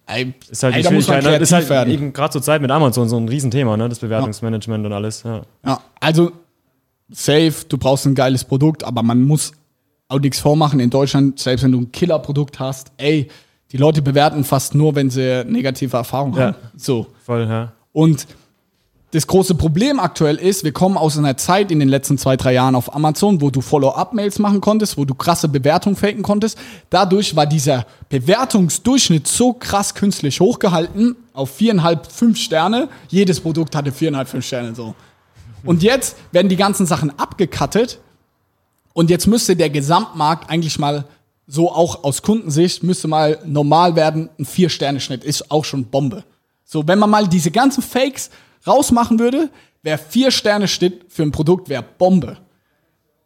Ey, 0.06 0.34
Ist 0.50 0.64
halt 0.64 0.76
ey, 0.76 0.82
die 0.82 0.88
da 0.90 0.92
muss 0.92 1.08
man 1.08 1.22
Schwierigkeit, 1.22 1.24
ne? 1.24 1.30
kreativ 1.30 1.42
ist 1.44 1.52
halt 1.54 1.70
werden. 1.70 1.94
eben 1.94 2.14
gerade 2.14 2.32
zur 2.34 2.42
Zeit 2.42 2.62
mit 2.62 2.70
Amazon 2.72 3.08
so 3.08 3.16
ein 3.18 3.28
Riesenthema, 3.30 3.78
ne? 3.78 3.88
Das 3.88 4.00
Bewertungsmanagement 4.00 4.86
und 4.86 4.92
alles. 4.92 5.24
Ja. 5.24 5.44
Ja, 5.66 5.80
also 6.02 6.32
safe, 7.10 7.54
du 7.70 7.78
brauchst 7.78 8.06
ein 8.06 8.16
geiles 8.16 8.44
Produkt, 8.44 8.84
aber 8.84 9.02
man 9.02 9.22
muss 9.22 9.54
auch 10.10 10.20
nichts 10.20 10.40
vormachen 10.40 10.80
in 10.82 10.90
Deutschland, 10.90 11.40
selbst 11.40 11.64
wenn 11.64 11.72
du 11.72 11.80
ein 11.82 11.92
Killerprodukt 11.92 12.60
hast, 12.60 12.92
ey, 12.98 13.30
die 13.72 13.78
Leute 13.78 14.02
bewerten 14.02 14.44
fast 14.44 14.76
nur, 14.76 14.94
wenn 14.96 15.10
sie 15.10 15.46
negative 15.46 15.96
Erfahrungen 15.96 16.36
Ja. 16.38 16.46
haben. 16.48 16.56
So. 16.76 17.08
Voll, 17.24 17.48
ja. 17.48 17.72
Und 17.94 18.28
das 19.14 19.28
große 19.28 19.54
Problem 19.54 20.00
aktuell 20.00 20.38
ist, 20.38 20.64
wir 20.64 20.72
kommen 20.72 20.98
aus 20.98 21.20
einer 21.20 21.38
Zeit 21.38 21.72
in 21.72 21.80
den 21.80 21.88
letzten 21.88 22.18
zwei, 22.18 22.36
drei 22.36 22.54
Jahren 22.54 22.74
auf 22.74 22.96
Amazon, 22.96 23.42
wo 23.42 23.52
du 23.52 23.62
Follow-up-Mails 23.62 24.40
machen 24.40 24.60
konntest, 24.60 24.98
wo 24.98 25.06
du 25.06 25.14
krasse 25.14 25.48
Bewertungen 25.48 25.96
faken 25.96 26.24
konntest. 26.24 26.58
Dadurch 26.90 27.36
war 27.36 27.46
dieser 27.46 27.86
Bewertungsdurchschnitt 28.10 29.28
so 29.28 29.54
krass 29.54 29.94
künstlich 29.94 30.40
hochgehalten 30.40 31.16
auf 31.34 31.52
viereinhalb, 31.52 32.12
fünf 32.12 32.40
Sterne. 32.40 32.90
Jedes 33.08 33.40
Produkt 33.40 33.76
hatte 33.76 33.92
viereinhalb, 33.92 34.28
fünf 34.28 34.48
Sterne 34.48 34.74
so. 34.74 34.96
Und 35.64 35.84
jetzt 35.84 36.16
werden 36.32 36.50
die 36.50 36.56
ganzen 36.56 36.88
Sachen 36.88 37.18
abgekattet 37.20 38.00
und 38.94 39.12
jetzt 39.12 39.28
müsste 39.28 39.56
der 39.56 39.70
Gesamtmarkt 39.70 40.50
eigentlich 40.50 40.80
mal 40.80 41.06
so 41.46 41.72
auch 41.72 42.04
aus 42.04 42.24
Kundensicht 42.24 42.82
müsste 42.82 43.08
mal 43.08 43.38
normal 43.46 43.96
werden. 43.96 44.30
Ein 44.40 44.46
Vier-Sterne-Schnitt 44.46 45.24
ist 45.24 45.52
auch 45.52 45.66
schon 45.66 45.86
Bombe. 45.86 46.24
So, 46.66 46.88
wenn 46.88 46.98
man 46.98 47.12
mal 47.12 47.28
diese 47.28 47.52
ganzen 47.52 47.84
Fakes 47.84 48.32
rausmachen 48.68 49.20
würde, 49.20 49.50
wäre 49.82 49.98
Vier-Sterne-Schnitt 49.98 51.06
für 51.10 51.24
ein 51.24 51.32
Produkt 51.32 51.70
wäre 51.70 51.84
Bombe. 51.84 52.38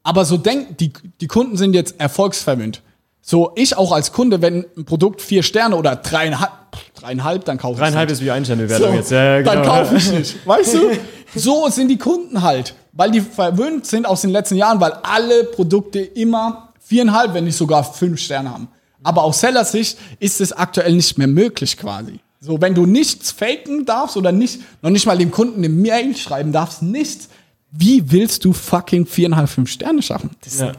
Aber 0.04 0.26
so 0.26 0.38
denken, 0.38 0.76
die, 0.78 0.94
die 1.20 1.28
Kunden 1.28 1.58
sind 1.58 1.74
jetzt 1.74 2.00
erfolgsverwöhnt. 2.00 2.82
So, 3.22 3.52
ich 3.56 3.76
auch 3.76 3.92
als 3.92 4.14
Kunde, 4.14 4.42
wenn 4.42 4.66
ein 4.78 4.86
Produkt 4.86 5.22
vier 5.22 5.44
Sterne 5.44 5.76
oder 5.76 5.98
dreieinhalb, 5.98 6.52
dreieinhalb, 6.96 7.44
dann 7.44 7.58
kaufe 7.58 7.74
ich 7.74 7.80
Dreieinhalb 7.80 8.10
ist 8.10 8.22
wie 8.22 8.32
Einsternbewertung 8.32 8.88
so, 8.88 8.96
jetzt. 8.96 9.12
Ja, 9.12 9.38
ja, 9.38 9.44
Dann 9.44 9.64
genau. 9.64 9.74
kaufe 9.76 9.98
ich 9.98 10.12
nicht. 10.12 10.36
Weißt 10.48 10.74
du? 10.76 10.92
So 11.36 11.68
sind 11.68 11.90
die 11.90 11.98
Kunden 11.98 12.42
halt. 12.42 12.74
Weil 12.94 13.12
die 13.12 13.20
verwöhnt 13.20 13.86
sind 13.86 14.08
aus 14.08 14.22
den 14.22 14.30
letzten 14.30 14.56
Jahren, 14.56 14.80
weil 14.80 14.94
alle 15.04 15.44
Produkte 15.44 16.00
immer 16.00 16.70
viereinhalb, 16.80 17.34
wenn 17.34 17.44
nicht 17.44 17.58
sogar 17.58 17.84
fünf 17.84 18.22
Sterne 18.22 18.50
haben. 18.50 18.70
Aber 19.04 19.24
aus 19.24 19.42
Sellers 19.42 19.74
Sicht 19.74 19.98
ist 20.20 20.40
es 20.40 20.54
aktuell 20.54 20.94
nicht 20.94 21.18
mehr 21.18 21.28
möglich 21.28 21.78
quasi. 21.78 22.22
So, 22.48 22.62
wenn 22.62 22.74
du 22.74 22.86
nichts 22.86 23.32
faken 23.32 23.86
darfst 23.86 24.16
oder 24.16 24.32
nicht, 24.32 24.62
noch 24.82 24.90
nicht 24.90 25.06
mal 25.06 25.18
dem 25.18 25.32
Kunden 25.32 25.58
eine 25.58 25.68
Mail 25.70 26.16
schreiben 26.16 26.54
darfst, 26.54 26.82
nichts, 26.82 27.28
wie 27.72 28.10
willst 28.10 28.46
du 28.46 28.54
fucking 28.54 29.06
viereinhalb, 29.06 29.50
fünf 29.50 29.70
Sterne 29.70 30.02
schaffen? 30.02 30.30
Das, 30.46 30.60
Ja. 30.60 30.72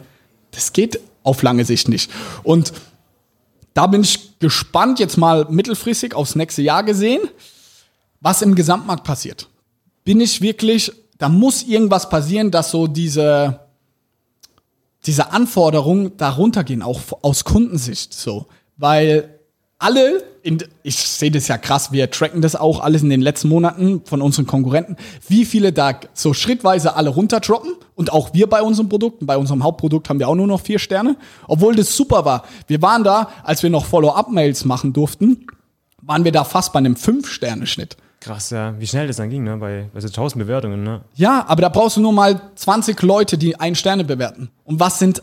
das 0.50 0.72
geht 0.72 0.98
auf 1.22 1.42
lange 1.42 1.66
Sicht 1.66 1.88
nicht. 1.88 2.11
Und 2.42 2.72
da 3.74 3.87
bin 3.87 4.00
ich 4.00 4.38
gespannt, 4.38 4.98
jetzt 4.98 5.18
mal 5.18 5.46
mittelfristig 5.50 6.14
aufs 6.14 6.35
nächste 6.37 6.62
Jahr 6.62 6.83
gesehen, 6.85 7.20
was 8.20 8.40
im 8.40 8.54
Gesamtmarkt 8.54 9.04
passiert. 9.04 9.46
Bin 10.04 10.18
ich 10.22 10.40
wirklich, 10.40 10.90
da 11.18 11.28
muss 11.28 11.64
irgendwas 11.64 12.09
passieren, 12.09 12.50
dass 12.50 12.70
so 12.70 12.87
diese, 12.87 13.61
diese 15.04 15.33
Anforderungen 15.33 16.16
da 16.16 16.31
runtergehen, 16.31 16.81
auch 16.83 17.00
aus 17.20 17.44
Kundensicht 17.44 18.14
so. 18.14 18.46
Weil 18.78 19.38
alle, 19.78 20.24
in, 20.48 20.64
ich 20.82 20.96
sehe 20.96 21.30
das 21.30 21.46
ja 21.46 21.58
krass, 21.58 21.92
wir 21.92 22.11
tracken 22.11 22.40
das 22.40 22.56
auch 22.56 22.80
alles 22.80 23.02
in 23.02 23.11
den 23.11 23.20
letzten 23.20 23.48
Monaten 23.48 24.00
von 24.04 24.22
unseren 24.22 24.46
Konkurrenten, 24.46 24.96
wie 25.28 25.44
viele 25.44 25.72
da 25.72 26.00
so 26.14 26.32
schrittweise 26.32 26.96
alle 26.96 27.11
runterdroppen 27.11 27.74
und 27.94 28.12
auch 28.12 28.32
wir 28.32 28.48
bei 28.48 28.62
unseren 28.62 28.88
Produkten, 28.88 29.26
bei 29.26 29.37
unserem 29.37 29.62
Hauptprodukt 29.62 30.08
haben 30.08 30.18
wir 30.18 30.28
auch 30.28 30.34
nur 30.34 30.46
noch 30.46 30.62
vier 30.62 30.78
Sterne, 30.78 31.16
obwohl 31.46 31.76
das 31.76 31.94
super 31.94 32.24
war. 32.24 32.44
Wir 32.66 32.80
waren 32.80 33.04
da, 33.04 33.28
als 33.44 33.62
wir 33.62 33.68
noch 33.68 33.84
Follow-up-Mails 33.84 34.64
machen 34.64 34.94
durften, 34.94 35.46
waren 36.00 36.24
wir 36.24 36.32
da 36.32 36.44
fast 36.44 36.72
bei 36.72 36.78
einem 36.78 36.96
Fünf-Sterne-Schnitt. 36.96 37.98
Krass, 38.20 38.50
ja. 38.50 38.74
Wie 38.78 38.87
schnell 38.87 39.06
das 39.06 39.16
dann 39.16 39.30
ging, 39.30 39.44
ne? 39.44 39.58
Bei, 39.58 39.90
bei 39.92 40.00
so 40.00 40.08
1000 40.08 40.42
Bewertungen, 40.42 40.82
ne? 40.82 41.02
Ja, 41.14 41.44
aber 41.46 41.62
da 41.62 41.68
brauchst 41.68 41.98
du 41.98 42.00
nur 42.00 42.12
mal 42.12 42.40
20 42.54 43.00
Leute, 43.02 43.38
die 43.38 43.61
ein 43.61 43.74
Sterne 43.74 44.04
bewerten. 44.04 44.50
Und 44.64 44.80
was 44.80 44.98
sind 44.98 45.22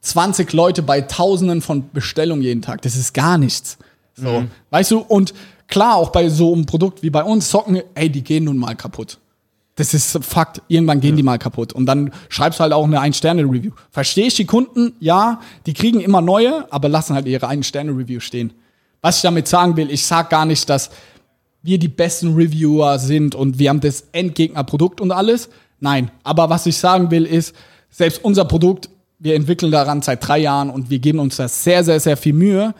20 0.00 0.52
Leute 0.52 0.82
bei 0.82 1.02
Tausenden 1.02 1.60
von 1.60 1.90
Bestellungen 1.90 2.42
jeden 2.42 2.62
Tag? 2.62 2.82
Das 2.82 2.96
ist 2.96 3.12
gar 3.12 3.36
nichts. 3.36 3.78
So, 4.14 4.44
weißt 4.70 4.90
du? 4.90 4.98
Und 4.98 5.34
klar, 5.68 5.96
auch 5.96 6.10
bei 6.10 6.28
so 6.28 6.52
einem 6.52 6.66
Produkt 6.66 7.02
wie 7.02 7.10
bei 7.10 7.24
uns, 7.24 7.50
Socken, 7.50 7.82
ey, 7.94 8.10
die 8.10 8.22
gehen 8.22 8.44
nun 8.44 8.58
mal 8.58 8.76
kaputt. 8.76 9.18
Das 9.76 9.94
ist 9.94 10.22
Fakt. 10.22 10.60
Irgendwann 10.68 11.00
gehen 11.00 11.16
die 11.16 11.22
mal 11.22 11.38
kaputt. 11.38 11.72
Und 11.72 11.86
dann 11.86 12.12
schreibst 12.28 12.58
du 12.58 12.62
halt 12.62 12.72
auch 12.74 12.84
eine 12.84 13.00
Ein-Sterne-Review. 13.00 13.72
Verstehe 13.90 14.26
ich 14.26 14.34
die 14.34 14.44
Kunden? 14.44 14.92
Ja, 15.00 15.40
die 15.64 15.72
kriegen 15.72 16.00
immer 16.00 16.20
neue, 16.20 16.70
aber 16.70 16.88
lassen 16.88 17.14
halt 17.14 17.26
ihre 17.26 17.48
Ein-Sterne-Review 17.48 18.20
stehen. 18.20 18.52
Was 19.00 19.16
ich 19.16 19.22
damit 19.22 19.48
sagen 19.48 19.76
will, 19.76 19.90
ich 19.90 20.04
sag 20.04 20.28
gar 20.28 20.44
nicht, 20.44 20.68
dass 20.68 20.90
wir 21.62 21.78
die 21.78 21.88
besten 21.88 22.34
Reviewer 22.34 22.98
sind 22.98 23.34
und 23.34 23.58
wir 23.58 23.70
haben 23.70 23.80
das 23.80 24.04
Endgegnerprodukt 24.12 25.00
und 25.00 25.10
alles. 25.10 25.48
Nein, 25.80 26.10
aber 26.22 26.50
was 26.50 26.66
ich 26.66 26.76
sagen 26.76 27.10
will 27.10 27.24
ist, 27.24 27.54
selbst 27.90 28.24
unser 28.24 28.44
Produkt, 28.44 28.88
wir 29.18 29.34
entwickeln 29.34 29.70
daran 29.70 30.02
seit 30.02 30.26
drei 30.26 30.38
Jahren 30.38 30.70
und 30.70 30.90
wir 30.90 30.98
geben 30.98 31.18
uns 31.18 31.36
da 31.36 31.48
sehr, 31.48 31.84
sehr, 31.84 32.00
sehr 32.00 32.16
viel 32.16 32.32
Mühe. 32.32 32.74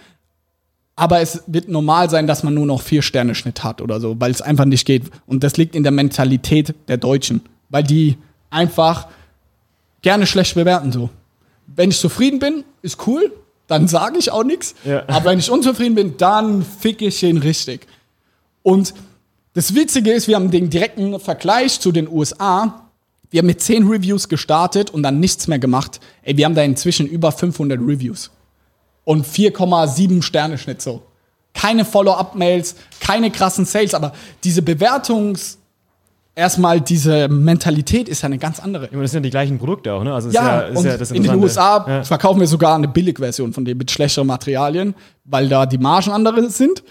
Aber 1.03 1.21
es 1.21 1.43
wird 1.49 1.67
normal 1.69 2.09
sein, 2.11 2.29
dass 2.29 2.45
man 2.45 2.55
nur 2.55 2.65
noch 2.65 2.81
vier 2.81 3.03
Sterne 3.03 3.35
Schnitt 3.35 3.65
hat 3.65 3.83
oder 3.83 3.99
so, 3.99 4.21
weil 4.21 4.31
es 4.31 4.41
einfach 4.41 4.67
nicht 4.67 4.87
geht. 4.87 5.03
Und 5.27 5.43
das 5.43 5.57
liegt 5.57 5.75
in 5.75 5.83
der 5.83 5.91
Mentalität 5.91 6.77
der 6.87 6.97
Deutschen, 6.97 7.41
weil 7.71 7.83
die 7.83 8.19
einfach 8.51 9.09
gerne 10.03 10.29
schlecht 10.29 10.55
bewerten 10.55 10.93
so. 10.93 11.11
Wenn 11.67 11.91
ich 11.91 11.99
zufrieden 11.99 12.39
bin, 12.39 12.63
ist 12.83 13.05
cool, 13.09 13.33
dann 13.67 13.89
sage 13.89 14.17
ich 14.17 14.31
auch 14.31 14.45
nichts. 14.45 14.77
Ja. 14.85 15.03
Aber 15.09 15.31
wenn 15.31 15.41
ich 15.41 15.51
unzufrieden 15.51 15.97
bin, 15.97 16.17
dann 16.19 16.63
fick 16.63 17.03
ich 17.03 17.21
ihn 17.25 17.39
richtig. 17.39 17.89
Und 18.63 18.95
das 19.55 19.75
Witzige 19.75 20.13
ist, 20.13 20.29
wir 20.29 20.37
haben 20.37 20.53
den 20.53 20.71
direkten 20.71 21.19
Vergleich 21.19 21.81
zu 21.81 21.91
den 21.91 22.07
USA. 22.09 22.89
Wir 23.29 23.39
haben 23.39 23.49
mit 23.49 23.61
10 23.61 23.89
Reviews 23.89 24.29
gestartet 24.29 24.91
und 24.91 25.03
dann 25.03 25.19
nichts 25.19 25.49
mehr 25.49 25.59
gemacht. 25.59 25.99
Ey, 26.23 26.37
wir 26.37 26.45
haben 26.45 26.55
da 26.55 26.63
inzwischen 26.63 27.09
über 27.09 27.33
500 27.33 27.81
Reviews. 27.81 28.31
Und 29.05 29.27
4,7 29.27 30.23
Sterne 30.23 30.59
Schnitt 30.59 30.81
so. 30.83 31.03
Keine 31.55 31.85
Follow-up-Mails, 31.85 32.77
keine 33.01 33.31
krassen 33.31 33.65
Sales, 33.65 33.95
aber 33.95 34.13
diese 34.45 34.61
Bewertungs- 34.63 35.57
erstmal 36.35 36.81
diese 36.81 37.29
Mentalität 37.29 38.09
ist 38.09 38.23
ja 38.23 38.27
eine 38.27 38.39
ganz 38.39 38.59
andere. 38.59 38.89
Ja, 38.91 39.01
das 39.03 39.11
sind 39.11 39.19
ja 39.19 39.25
die 39.25 39.31
gleichen 39.31 39.59
Produkte 39.59 39.93
auch, 39.93 40.03
ne? 40.03 40.15
Also 40.15 40.29
ist 40.29 40.35
Ja, 40.35 40.61
ist 40.61 40.83
ja 40.85 40.95
in 41.15 41.23
den. 41.25 41.35
USA 41.35 41.85
Ja. 41.87 42.05
verkaufen 42.05 42.41
wir 42.41 42.47
sogar 42.47 42.75
eine 42.75 42.89
Billigversion 42.89 43.53
von 43.53 43.65
dem 43.67 43.77
mit 43.77 43.91
schlechteren 43.91 44.27
Materialien, 44.29 44.95
weil 45.25 45.49
da 45.49 45.67
die 45.67 45.79
Margen 45.79 46.11
andere 46.11 46.49
sind. 46.49 46.83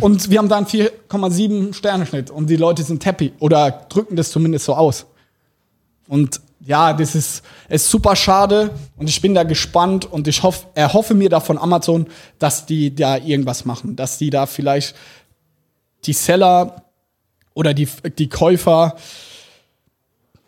und 0.00 0.30
wir 0.30 0.38
haben 0.38 0.48
da 0.48 0.56
einen 0.58 0.66
4,7 0.66 1.72
Sterne-Schnitt 1.74 2.30
und 2.30 2.48
die 2.48 2.56
Leute 2.56 2.82
sind 2.82 3.04
happy 3.04 3.32
oder 3.40 3.86
drücken 3.88 4.16
das 4.16 4.30
zumindest 4.30 4.64
so 4.66 4.74
aus. 4.74 5.06
Und 6.12 6.42
ja, 6.60 6.92
das 6.92 7.14
ist, 7.14 7.42
ist 7.70 7.88
super 7.88 8.16
schade 8.16 8.70
und 8.98 9.08
ich 9.08 9.22
bin 9.22 9.32
da 9.32 9.44
gespannt 9.44 10.04
und 10.04 10.28
ich 10.28 10.42
hoff, 10.42 10.66
erhoffe 10.74 11.14
mir 11.14 11.30
da 11.30 11.40
von 11.40 11.56
Amazon, 11.56 12.06
dass 12.38 12.66
die 12.66 12.94
da 12.94 13.16
irgendwas 13.16 13.64
machen, 13.64 13.96
dass 13.96 14.18
die 14.18 14.28
da 14.28 14.44
vielleicht 14.44 14.94
die 16.04 16.12
Seller 16.12 16.84
oder 17.54 17.72
die, 17.72 17.88
die 18.18 18.28
Käufer 18.28 18.94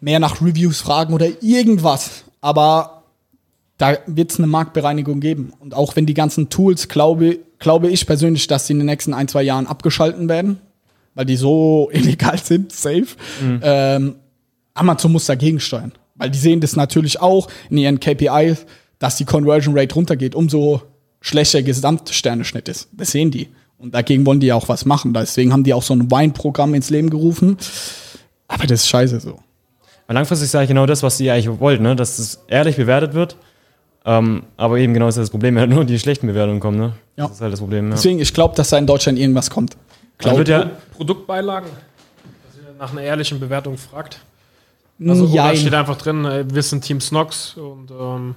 mehr 0.00 0.18
nach 0.18 0.42
Reviews 0.42 0.82
fragen 0.82 1.14
oder 1.14 1.28
irgendwas. 1.42 2.24
Aber 2.42 3.04
da 3.78 3.96
wird 4.04 4.32
es 4.32 4.38
eine 4.38 4.48
Marktbereinigung 4.48 5.20
geben. 5.20 5.54
Und 5.60 5.72
auch 5.72 5.96
wenn 5.96 6.04
die 6.04 6.12
ganzen 6.12 6.50
Tools, 6.50 6.88
glaube, 6.88 7.38
glaube 7.58 7.88
ich 7.88 8.06
persönlich, 8.06 8.48
dass 8.48 8.66
sie 8.66 8.74
in 8.74 8.80
den 8.80 8.86
nächsten 8.86 9.14
ein, 9.14 9.28
zwei 9.28 9.42
Jahren 9.42 9.66
abgeschalten 9.66 10.28
werden, 10.28 10.60
weil 11.14 11.24
die 11.24 11.36
so 11.36 11.88
illegal 11.94 12.36
sind, 12.36 12.70
safe. 12.70 13.06
Ähm, 13.62 14.16
Amazon 14.74 15.12
muss 15.12 15.26
dagegen 15.26 15.60
steuern. 15.60 15.92
Weil 16.16 16.30
die 16.30 16.38
sehen 16.38 16.60
das 16.60 16.76
natürlich 16.76 17.20
auch 17.20 17.48
in 17.70 17.78
ihren 17.78 17.98
KPIs, 17.98 18.66
dass 18.98 19.16
die 19.16 19.24
Conversion 19.24 19.76
Rate 19.76 19.94
runtergeht, 19.94 20.34
umso 20.34 20.82
schlechter 21.20 21.62
Gesamtsterneschnitt 21.62 22.68
ist. 22.68 22.88
Das 22.92 23.10
sehen 23.10 23.30
die. 23.30 23.48
Und 23.78 23.94
dagegen 23.94 24.24
wollen 24.24 24.40
die 24.40 24.48
ja 24.48 24.54
auch 24.54 24.68
was 24.68 24.84
machen. 24.84 25.12
Deswegen 25.12 25.52
haben 25.52 25.64
die 25.64 25.74
auch 25.74 25.82
so 25.82 25.94
ein 25.94 26.10
Wine-Programm 26.10 26.74
ins 26.74 26.90
Leben 26.90 27.10
gerufen. 27.10 27.56
Aber 28.46 28.66
das 28.66 28.82
ist 28.82 28.88
scheiße 28.88 29.20
so. 29.20 29.40
Aber 30.06 30.14
langfristig 30.14 30.50
sage 30.50 30.64
ich 30.64 30.68
genau 30.68 30.86
das, 30.86 31.02
was 31.02 31.18
ihr 31.20 31.32
eigentlich 31.32 31.60
wollt, 31.60 31.80
ne? 31.80 31.96
dass 31.96 32.18
es 32.18 32.40
ehrlich 32.48 32.76
bewertet 32.76 33.14
wird. 33.14 33.36
Ähm, 34.06 34.44
aber 34.56 34.78
eben 34.78 34.92
genau 34.92 35.08
ist 35.08 35.16
das 35.16 35.30
Problem, 35.30 35.54
wenn 35.56 35.70
nur 35.70 35.84
die 35.84 35.98
schlechten 35.98 36.26
Bewertungen 36.26 36.60
kommen. 36.60 36.78
Ne? 36.78 36.92
Ja. 37.16 37.26
Das 37.26 37.36
ist 37.36 37.40
halt 37.40 37.52
das 37.52 37.60
Problem. 37.60 37.88
Ja. 37.88 37.94
Deswegen, 37.96 38.20
ich 38.20 38.32
glaube, 38.32 38.54
dass 38.54 38.70
da 38.70 38.78
in 38.78 38.86
Deutschland 38.86 39.18
irgendwas 39.18 39.50
kommt. 39.50 39.76
Dann 40.18 40.36
wird 40.36 40.48
ja, 40.48 40.70
Produktbeilagen, 40.94 41.68
dass 41.68 42.56
ihr 42.56 42.74
nach 42.78 42.92
einer 42.92 43.02
ehrlichen 43.02 43.40
Bewertung 43.40 43.76
fragt. 43.76 44.20
Also, 45.10 45.26
ja, 45.26 45.46
oder 45.46 45.56
steht 45.56 45.74
einfach 45.74 45.96
drin, 45.96 46.24
äh, 46.24 46.44
wir 46.48 46.62
sind 46.62 46.82
Team 46.82 47.00
Snox 47.00 47.56
und 47.56 47.90
ähm, 47.90 48.34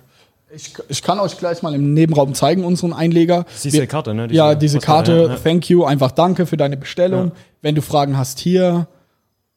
ich, 0.53 0.73
ich 0.87 1.01
kann 1.01 1.19
euch 1.19 1.37
gleich 1.37 1.61
mal 1.61 1.75
im 1.75 1.93
Nebenraum 1.93 2.33
zeigen, 2.33 2.63
unseren 2.63 2.93
Einleger. 2.93 3.45
siehst 3.53 3.73
Wir- 3.73 3.81
du 3.81 3.87
die 3.87 3.91
Karte, 3.91 4.13
ne? 4.13 4.27
ja, 4.31 4.55
diese 4.55 4.79
Karte, 4.79 5.11
ja, 5.11 5.27
ja. 5.33 5.35
thank 5.35 5.69
you, 5.69 5.83
einfach 5.83 6.11
danke 6.11 6.45
für 6.45 6.57
deine 6.57 6.77
Bestellung. 6.77 7.27
Ja. 7.27 7.31
Wenn 7.61 7.75
du 7.75 7.81
Fragen 7.81 8.17
hast, 8.17 8.39
hier 8.39 8.87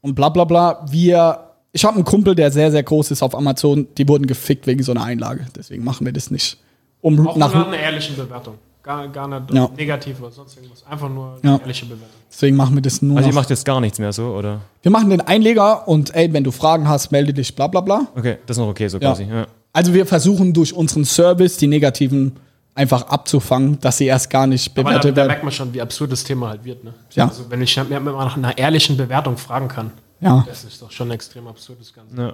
und 0.01 0.15
bla 0.15 0.29
bla 0.31 0.45
bla. 0.45 0.85
Wir, 0.91 1.51
ich 1.73 1.85
habe 1.85 1.95
einen 1.97 2.05
Kumpel, 2.05 2.35
der 2.35 2.51
sehr, 2.51 2.71
sehr 2.71 2.83
groß 2.83 3.11
ist 3.13 3.23
auf 3.23 3.35
Amazon, 3.37 3.87
die 3.99 4.09
wurden 4.09 4.27
gefickt 4.27 4.67
wegen 4.67 4.83
so 4.83 4.93
einer 4.93 5.05
Einlage. 5.05 5.47
Deswegen 5.57 5.85
machen 5.85 6.05
wir 6.07 6.13
das 6.13 6.31
nicht. 6.31 6.59
Um 7.03 7.27
auch 7.27 7.37
nach 7.37 7.55
nach, 7.55 7.67
einer 7.69 7.79
ehrlichen 7.79 8.17
Bewertung. 8.17 8.55
Gar, 8.83 9.09
gar 9.09 9.29
nicht 9.29 9.53
Ja. 9.53 9.69
negativ 9.77 10.21
oder 10.21 10.31
sonst 10.31 10.57
irgendwas. 10.57 10.85
Einfach 10.87 11.09
nur 11.09 11.39
Ja. 11.43 11.51
eine 11.55 11.61
ehrliche 11.61 11.85
Bewertung. 11.85 12.09
deswegen 12.31 12.57
machen 12.57 12.75
wir 12.75 12.83
das 12.83 13.03
nur 13.03 13.17
Also 13.19 13.29
ihr 13.29 13.35
macht 13.35 13.51
jetzt 13.51 13.65
gar 13.65 13.81
nichts 13.81 13.99
mehr 13.99 14.13
so, 14.13 14.29
oder? 14.35 14.61
Wir 14.83 14.91
machen 14.91 15.11
den 15.11 15.21
Einleger 15.21 15.87
und 15.87 16.15
ey, 16.15 16.33
wenn 16.33 16.45
du 16.45 16.51
Fragen 16.51 16.89
hast, 16.89 17.13
melde 17.13 17.35
dich, 17.35 17.55
bla 17.55 17.67
bla 17.67 17.81
bla. 17.83 18.07
Okay, 18.17 18.39
das 18.47 18.57
ist 18.57 18.61
noch 18.61 18.69
okay, 18.69 18.89
so 18.89 18.99
Ja. 18.99 19.11
quasi. 19.11 19.25
Ja. 19.25 19.47
Also 19.73 19.93
wir 19.93 20.07
versuchen 20.07 20.53
durch 20.55 20.73
unseren 20.73 21.05
Service 21.05 21.59
die 21.59 21.67
negativen 21.67 22.37
einfach 22.75 23.03
abzufangen, 23.09 23.79
dass 23.81 23.99
sie 23.99 24.07
erst 24.07 24.31
gar 24.31 24.47
nicht 24.47 24.71
Aber 24.71 24.83
da, 24.83 24.89
bewertet 24.89 25.11
da 25.13 25.17
werden. 25.17 25.27
merkt 25.29 25.45
man 25.45 25.53
schon, 25.53 25.75
wie 25.75 25.83
absurd 25.83 26.11
das 26.13 26.25
Thema 26.25 26.49
halt 26.49 26.65
wird. 26.65 26.83
Ne? 26.83 26.95
Ja. 27.13 27.29
Also 27.29 27.45
wenn 27.51 27.61
ich 27.61 27.77
mir 27.77 28.01
mal 28.01 28.13
nach 28.25 28.37
einer 28.37 28.57
ehrlichen 28.57 28.97
Bewertung 28.97 29.37
fragen 29.37 29.69
kann, 29.69 29.91
Ja. 30.21 30.45
das 30.49 30.65
ist 30.65 30.81
doch 30.81 30.91
schon 30.91 31.11
extrem 31.11 31.47
absurd, 31.49 31.79
das 31.81 31.93
Ganze. 31.93 32.17
Ja. 32.17 32.33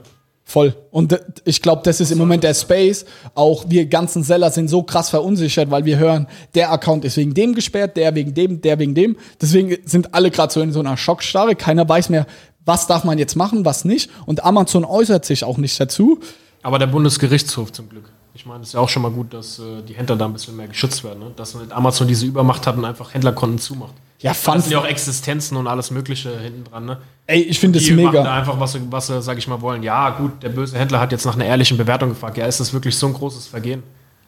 Voll. 0.48 0.76
Und 0.92 1.20
ich 1.44 1.60
glaube, 1.60 1.82
das 1.84 2.00
ist 2.00 2.12
im 2.12 2.18
Moment 2.18 2.44
der 2.44 2.54
Space. 2.54 3.04
Auch 3.34 3.64
wir 3.66 3.86
ganzen 3.86 4.22
Seller 4.22 4.52
sind 4.52 4.68
so 4.68 4.84
krass 4.84 5.10
verunsichert, 5.10 5.72
weil 5.72 5.84
wir 5.84 5.98
hören, 5.98 6.28
der 6.54 6.70
Account 6.70 7.04
ist 7.04 7.16
wegen 7.16 7.34
dem 7.34 7.52
gesperrt, 7.52 7.96
der 7.96 8.14
wegen 8.14 8.32
dem, 8.32 8.60
der 8.60 8.78
wegen 8.78 8.94
dem. 8.94 9.16
Deswegen 9.40 9.76
sind 9.84 10.14
alle 10.14 10.30
gerade 10.30 10.52
so 10.52 10.60
in 10.60 10.72
so 10.72 10.78
einer 10.78 10.96
Schockstarre. 10.96 11.56
Keiner 11.56 11.88
weiß 11.88 12.10
mehr, 12.10 12.28
was 12.64 12.86
darf 12.86 13.02
man 13.02 13.18
jetzt 13.18 13.34
machen, 13.34 13.64
was 13.64 13.84
nicht. 13.84 14.08
Und 14.24 14.44
Amazon 14.44 14.84
äußert 14.84 15.24
sich 15.24 15.42
auch 15.42 15.58
nicht 15.58 15.80
dazu. 15.80 16.20
Aber 16.62 16.78
der 16.78 16.86
Bundesgerichtshof 16.86 17.72
zum 17.72 17.88
Glück. 17.88 18.12
Ich 18.32 18.46
meine, 18.46 18.62
es 18.62 18.68
ist 18.68 18.74
ja 18.74 18.80
auch 18.80 18.88
schon 18.88 19.02
mal 19.02 19.10
gut, 19.10 19.34
dass 19.34 19.58
äh, 19.58 19.82
die 19.82 19.94
Händler 19.94 20.14
da 20.14 20.26
ein 20.26 20.32
bisschen 20.32 20.56
mehr 20.56 20.68
geschützt 20.68 21.02
werden. 21.02 21.18
Ne? 21.18 21.32
Dass 21.34 21.56
nicht 21.56 21.72
Amazon 21.72 22.06
diese 22.06 22.24
Übermacht 22.24 22.68
hat 22.68 22.76
und 22.76 22.84
einfach 22.84 23.14
Händlerkonten 23.14 23.58
zumacht. 23.58 23.94
Ja, 24.20 24.30
Da 24.30 24.34
fun. 24.34 24.60
sind 24.60 24.72
ja 24.72 24.78
auch 24.78 24.86
Existenzen 24.86 25.56
und 25.56 25.66
alles 25.66 25.90
Mögliche 25.90 26.38
hinten 26.38 26.64
dran. 26.64 26.86
Ne? 26.86 26.98
Ey, 27.26 27.42
ich 27.42 27.58
finde 27.58 27.78
das 27.78 27.86
Die 27.86 27.92
machen 27.92 28.14
da 28.14 28.20
mega. 28.22 28.34
einfach, 28.34 28.58
was 28.58 28.72
sie, 28.72 28.80
was 28.90 29.08
sie, 29.08 29.20
sag 29.20 29.36
ich 29.38 29.46
mal, 29.48 29.60
wollen. 29.60 29.82
Ja, 29.82 30.10
gut, 30.10 30.42
der 30.42 30.48
böse 30.48 30.78
Händler 30.78 31.00
hat 31.00 31.12
jetzt 31.12 31.24
nach 31.26 31.34
einer 31.34 31.44
ehrlichen 31.44 31.76
Bewertung 31.76 32.08
gefragt. 32.10 32.36
Ja, 32.38 32.46
ist 32.46 32.60
das 32.60 32.72
wirklich 32.72 32.96
so 32.96 33.06
ein 33.08 33.12
großes 33.12 33.46
Vergehen? 33.46 33.82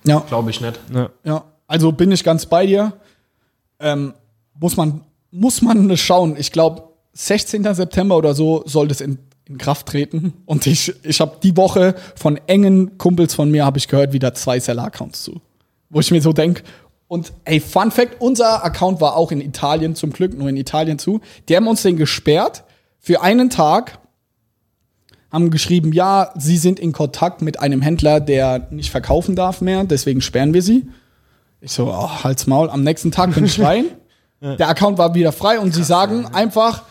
Ja. 0.05 0.21
Glaube 0.29 0.51
ich 0.51 0.61
nicht. 0.61 0.79
Ja. 0.95 1.11
Ja, 1.25 1.45
also 1.67 1.93
bin 1.93 2.13
ich 2.13 2.23
ganz 2.23 2.47
bei 2.47 2.67
dir. 2.67 2.93
Ähm, 3.81 4.15
muss 4.59 4.77
man 4.77 5.03
muss 5.31 5.63
man 5.63 5.95
schauen. 5.97 6.37
Ich 6.39 6.53
glaube, 6.53 6.83
16. 7.13 7.63
September 7.75 8.17
oder 8.17 8.35
so 8.35 8.63
soll 8.67 8.89
das 8.89 9.01
in, 9.01 9.19
in 9.47 9.59
Kraft 9.59 9.87
treten. 9.87 10.33
Und 10.47 10.67
ich, 10.67 10.93
ich 11.05 11.21
habe 11.21 11.37
die 11.43 11.57
Woche 11.57 11.95
von 12.17 12.39
engen 12.47 12.97
Kumpels 12.99 13.35
von 13.35 13.51
mir 13.51 13.65
habe 13.65 13.79
ich 13.79 13.89
gehört 13.89 14.13
wieder 14.13 14.33
zwei 14.35 14.59
Seller-Accounts 14.61 15.25
zu, 15.25 15.41
wo 15.91 16.01
ich 16.01 16.11
mir 16.11 16.23
so 16.23 16.33
denk. 16.33 16.63
Und 17.09 17.33
ey, 17.45 17.59
Fun 17.59 17.91
Fact: 17.91 18.21
Unser 18.21 18.65
Account 18.65 19.01
war 19.01 19.17
auch 19.17 19.33
in 19.33 19.41
Italien 19.41 19.95
zum 19.95 20.13
Glück 20.13 20.37
nur 20.37 20.49
in 20.49 20.57
Italien 20.57 20.99
zu. 20.99 21.21
Die 21.49 21.57
haben 21.57 21.67
uns 21.67 21.83
den 21.83 21.97
gesperrt 21.97 22.65
für 22.99 23.23
einen 23.23 23.51
Tag. 23.51 23.99
Haben 25.31 25.51
geschrieben, 25.51 25.93
ja, 25.93 26.33
sie 26.37 26.57
sind 26.57 26.79
in 26.79 26.93
Kontakt 26.93 27.43
mit 27.43 27.61
einem 27.61 27.83
Händler, 27.83 28.19
der 28.19 28.69
nicht 28.71 28.91
verkaufen 28.91 29.37
darf 29.37 29.61
mehr, 29.61 29.85
deswegen 29.85 30.23
sperren 30.23 30.55
wir 30.55 30.63
sie. 30.63 30.89
Ich 31.61 31.73
so, 31.73 31.89
oh, 31.89 32.25
halt's 32.25 32.47
Maul. 32.47 32.71
Am 32.71 32.83
nächsten 32.83 33.11
Tag 33.11 33.35
bin 33.35 33.45
ich 33.45 33.61
rein. 33.63 33.87
Der 34.41 34.69
Account 34.69 34.99
war 34.99 35.15
wieder 35.15 35.33
frei 35.33 35.59
und 35.59 35.75
sie 35.75 35.83
sagen 35.83 36.27
einfach, 36.27 36.85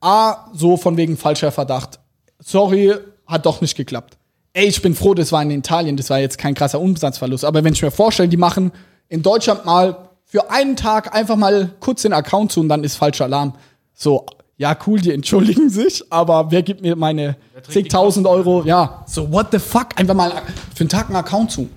A, 0.00 0.46
so 0.54 0.76
von 0.76 0.96
wegen 0.96 1.16
falscher 1.16 1.50
Verdacht. 1.50 1.98
Sorry, 2.38 2.94
hat 3.26 3.46
doch 3.46 3.60
nicht 3.60 3.76
geklappt. 3.76 4.16
Ey, 4.52 4.66
ich 4.66 4.80
bin 4.80 4.94
froh, 4.94 5.14
das 5.14 5.32
war 5.32 5.42
in 5.42 5.50
Italien, 5.50 5.96
das 5.96 6.08
war 6.08 6.20
jetzt 6.20 6.38
kein 6.38 6.54
krasser 6.54 6.80
Umsatzverlust. 6.80 7.44
Aber 7.44 7.64
wenn 7.64 7.72
ich 7.72 7.82
mir 7.82 7.90
vorstelle, 7.90 8.28
die 8.28 8.36
machen 8.36 8.72
in 9.08 9.22
Deutschland 9.22 9.64
mal 9.64 10.08
für 10.24 10.50
einen 10.50 10.76
Tag 10.76 11.14
einfach 11.14 11.36
mal 11.36 11.70
kurz 11.80 12.02
den 12.02 12.12
Account 12.12 12.52
zu 12.52 12.60
und 12.60 12.68
dann 12.68 12.84
ist 12.84 12.96
falscher 12.96 13.24
Alarm. 13.24 13.54
So, 13.94 14.26
ja, 14.58 14.76
cool, 14.86 15.00
die 15.00 15.12
entschuldigen 15.12 15.70
sich, 15.70 16.04
aber 16.10 16.50
wer 16.50 16.62
gibt 16.62 16.82
mir 16.82 16.96
meine 16.96 17.36
zigtausend 17.68 18.26
Euro? 18.26 18.62
Ja, 18.64 19.04
so, 19.06 19.30
what 19.32 19.48
the 19.52 19.58
fuck? 19.58 19.88
Einfach 19.96 20.14
mal 20.14 20.30
für 20.74 20.80
einen 20.80 20.88
Tag 20.88 21.06
einen 21.06 21.16
Account 21.16 21.52
zu. 21.52 21.68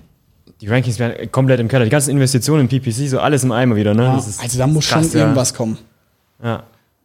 Die 0.60 0.68
Rankings 0.68 0.98
werden 0.98 1.30
komplett 1.32 1.58
im 1.58 1.68
Keller. 1.68 1.84
Die 1.84 1.90
ganzen 1.90 2.10
Investitionen 2.10 2.68
in 2.68 2.68
PPC, 2.68 3.08
so 3.08 3.18
alles 3.18 3.42
im 3.42 3.50
Eimer 3.50 3.74
wieder, 3.74 3.94
ne? 3.94 4.12
Das 4.14 4.28
ist 4.28 4.40
also 4.40 4.58
da 4.58 4.66
muss 4.66 4.88
krass, 4.88 5.06
schon 5.06 5.18
ja. 5.18 5.24
irgendwas 5.24 5.54
kommen. 5.54 5.78
Ja. 6.42 6.64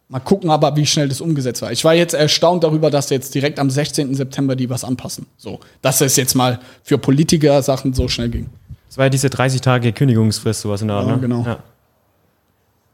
Mal 0.10 0.20
gucken 0.20 0.50
aber, 0.50 0.76
wie 0.76 0.86
schnell 0.86 1.10
das 1.10 1.22
umgesetzt 1.22 1.62
war. 1.62 1.72
Ich 1.72 1.84
war 1.84 1.94
jetzt 1.94 2.14
erstaunt 2.14 2.64
darüber, 2.64 2.90
dass 2.90 3.10
jetzt 3.10 3.36
direkt 3.36 3.60
am 3.60 3.70
16. 3.70 4.16
September 4.16 4.56
die 4.56 4.70
was 4.70 4.84
anpassen. 4.84 5.26
So, 5.38 5.60
dass 5.82 6.02
es 6.02 6.16
jetzt 6.16 6.34
mal 6.36 6.60
für 6.84 6.98
Politiker 6.98 7.62
Sachen 7.62 7.94
so 7.94 8.08
schnell 8.08 8.30
ging. 8.30 8.50
Das 8.88 8.98
war 8.98 9.06
ja 9.06 9.10
diese 9.10 9.30
30 9.30 9.62
Tage 9.62 9.92
Kündigungsfrist, 9.94 10.62
sowas 10.62 10.82
in 10.82 10.88
der 10.88 10.98
Art, 10.98 11.08
Ja, 11.08 11.16
ne? 11.16 11.22
genau. 11.22 11.44
Ja. 11.46 11.60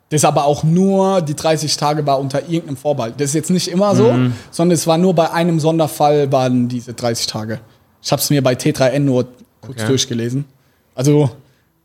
Das 0.09 0.25
aber 0.25 0.45
auch 0.45 0.63
nur, 0.63 1.21
die 1.21 1.35
30 1.35 1.75
Tage 1.77 2.05
war 2.05 2.19
unter 2.19 2.41
irgendeinem 2.47 2.77
Vorbehalt. 2.77 3.15
Das 3.17 3.29
ist 3.29 3.33
jetzt 3.35 3.49
nicht 3.49 3.67
immer 3.67 3.95
so, 3.95 4.11
Mhm. 4.11 4.33
sondern 4.51 4.75
es 4.75 4.85
war 4.85 4.97
nur 4.97 5.15
bei 5.15 5.31
einem 5.31 5.59
Sonderfall 5.59 6.31
waren 6.31 6.67
diese 6.67 6.93
30 6.93 7.25
Tage. 7.27 7.59
Ich 8.01 8.11
habe 8.11 8.21
es 8.21 8.29
mir 8.29 8.43
bei 8.43 8.53
T3N 8.53 8.99
nur 8.99 9.25
kurz 9.61 9.79
Okay. 9.79 9.87
durchgelesen. 9.87 10.45
Also 10.93 11.31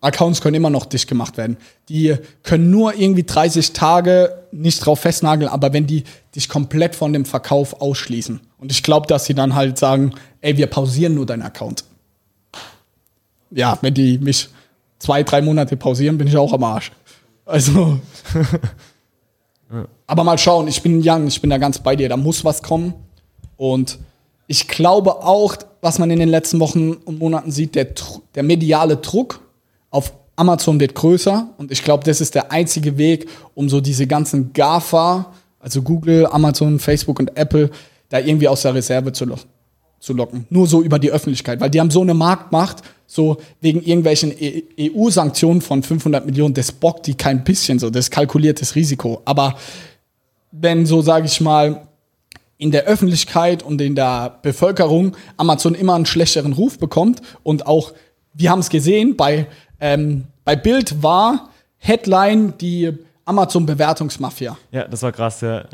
Accounts 0.00 0.40
können 0.42 0.54
immer 0.56 0.68
noch 0.70 0.84
dicht 0.84 1.08
gemacht 1.08 1.36
werden. 1.38 1.56
Die 1.88 2.16
können 2.42 2.70
nur 2.70 2.94
irgendwie 2.94 3.22
30 3.24 3.72
Tage 3.72 4.34
nicht 4.52 4.84
drauf 4.84 5.00
festnageln, 5.00 5.50
aber 5.50 5.72
wenn 5.72 5.86
die 5.86 6.04
dich 6.34 6.48
komplett 6.48 6.94
von 6.94 7.12
dem 7.12 7.24
Verkauf 7.24 7.80
ausschließen. 7.80 8.40
Und 8.58 8.70
ich 8.72 8.82
glaube, 8.82 9.06
dass 9.06 9.24
sie 9.24 9.34
dann 9.34 9.54
halt 9.54 9.78
sagen, 9.78 10.12
ey, 10.40 10.56
wir 10.56 10.66
pausieren 10.66 11.14
nur 11.14 11.24
deinen 11.26 11.42
Account. 11.42 11.84
Ja, 13.50 13.78
wenn 13.80 13.94
die 13.94 14.18
mich 14.18 14.48
zwei, 14.98 15.22
drei 15.22 15.42
Monate 15.42 15.76
pausieren, 15.76 16.18
bin 16.18 16.26
ich 16.26 16.36
auch 16.36 16.52
am 16.52 16.64
Arsch. 16.64 16.92
Also. 17.44 17.98
Aber 20.06 20.24
mal 20.24 20.38
schauen, 20.38 20.66
ich 20.68 20.82
bin 20.82 21.02
young, 21.04 21.26
ich 21.26 21.40
bin 21.40 21.50
da 21.50 21.58
ganz 21.58 21.78
bei 21.78 21.94
dir, 21.94 22.08
da 22.08 22.16
muss 22.16 22.44
was 22.44 22.62
kommen. 22.62 22.94
Und 23.56 23.98
ich 24.46 24.66
glaube 24.66 25.16
auch, 25.16 25.56
was 25.82 25.98
man 25.98 26.10
in 26.10 26.18
den 26.18 26.30
letzten 26.30 26.58
Wochen 26.60 26.92
und 26.92 27.18
Monaten 27.18 27.50
sieht, 27.50 27.74
der, 27.74 27.88
der 28.34 28.42
mediale 28.42 28.96
Druck 28.96 29.40
auf 29.90 30.12
Amazon 30.36 30.78
wird 30.78 30.94
größer 30.94 31.48
und 31.58 31.72
ich 31.72 31.82
glaube, 31.82 32.04
das 32.04 32.20
ist 32.20 32.34
der 32.34 32.52
einzige 32.52 32.96
Weg, 32.96 33.28
um 33.54 33.68
so 33.68 33.80
diese 33.80 34.06
ganzen 34.06 34.52
GAFA, 34.52 35.32
also 35.58 35.82
Google, 35.82 36.26
Amazon, 36.26 36.78
Facebook 36.78 37.18
und 37.18 37.36
Apple, 37.36 37.70
da 38.08 38.20
irgendwie 38.20 38.46
aus 38.48 38.62
der 38.62 38.74
Reserve 38.74 39.12
zu, 39.12 39.24
lo 39.24 39.36
zu 39.98 40.12
locken. 40.12 40.46
Nur 40.48 40.68
so 40.68 40.80
über 40.80 41.00
die 41.00 41.10
Öffentlichkeit, 41.10 41.60
weil 41.60 41.70
die 41.70 41.80
haben 41.80 41.90
so 41.90 42.02
eine 42.02 42.14
Marktmacht, 42.14 42.82
so 43.08 43.38
wegen 43.60 43.82
irgendwelchen 43.82 44.32
EU-Sanktionen 44.78 45.62
von 45.62 45.82
500 45.82 46.24
Millionen, 46.24 46.54
das 46.54 46.70
bockt 46.70 47.08
die 47.08 47.14
kein 47.14 47.42
bisschen 47.42 47.80
so, 47.80 47.90
das 47.90 48.10
kalkuliertes 48.10 48.76
Risiko. 48.76 49.22
Aber 49.24 49.56
wenn 50.52 50.86
so, 50.86 51.02
sage 51.02 51.26
ich 51.26 51.40
mal, 51.40 51.88
in 52.58 52.70
der 52.70 52.84
Öffentlichkeit 52.84 53.64
und 53.64 53.80
in 53.80 53.96
der 53.96 54.38
Bevölkerung 54.42 55.16
Amazon 55.36 55.74
immer 55.74 55.94
einen 55.94 56.06
schlechteren 56.06 56.52
Ruf 56.52 56.78
bekommt 56.78 57.22
und 57.42 57.66
auch, 57.66 57.92
wir 58.34 58.50
haben 58.50 58.60
es 58.60 58.68
gesehen, 58.68 59.16
bei 59.16 59.46
ähm, 59.80 60.24
bei 60.44 60.56
Bild 60.56 61.02
war 61.02 61.50
Headline 61.76 62.54
die 62.58 62.92
Amazon-Bewertungsmafia. 63.26 64.56
Ja, 64.72 64.88
das 64.88 65.02
war 65.02 65.12
krass, 65.12 65.40
ja. 65.42 65.64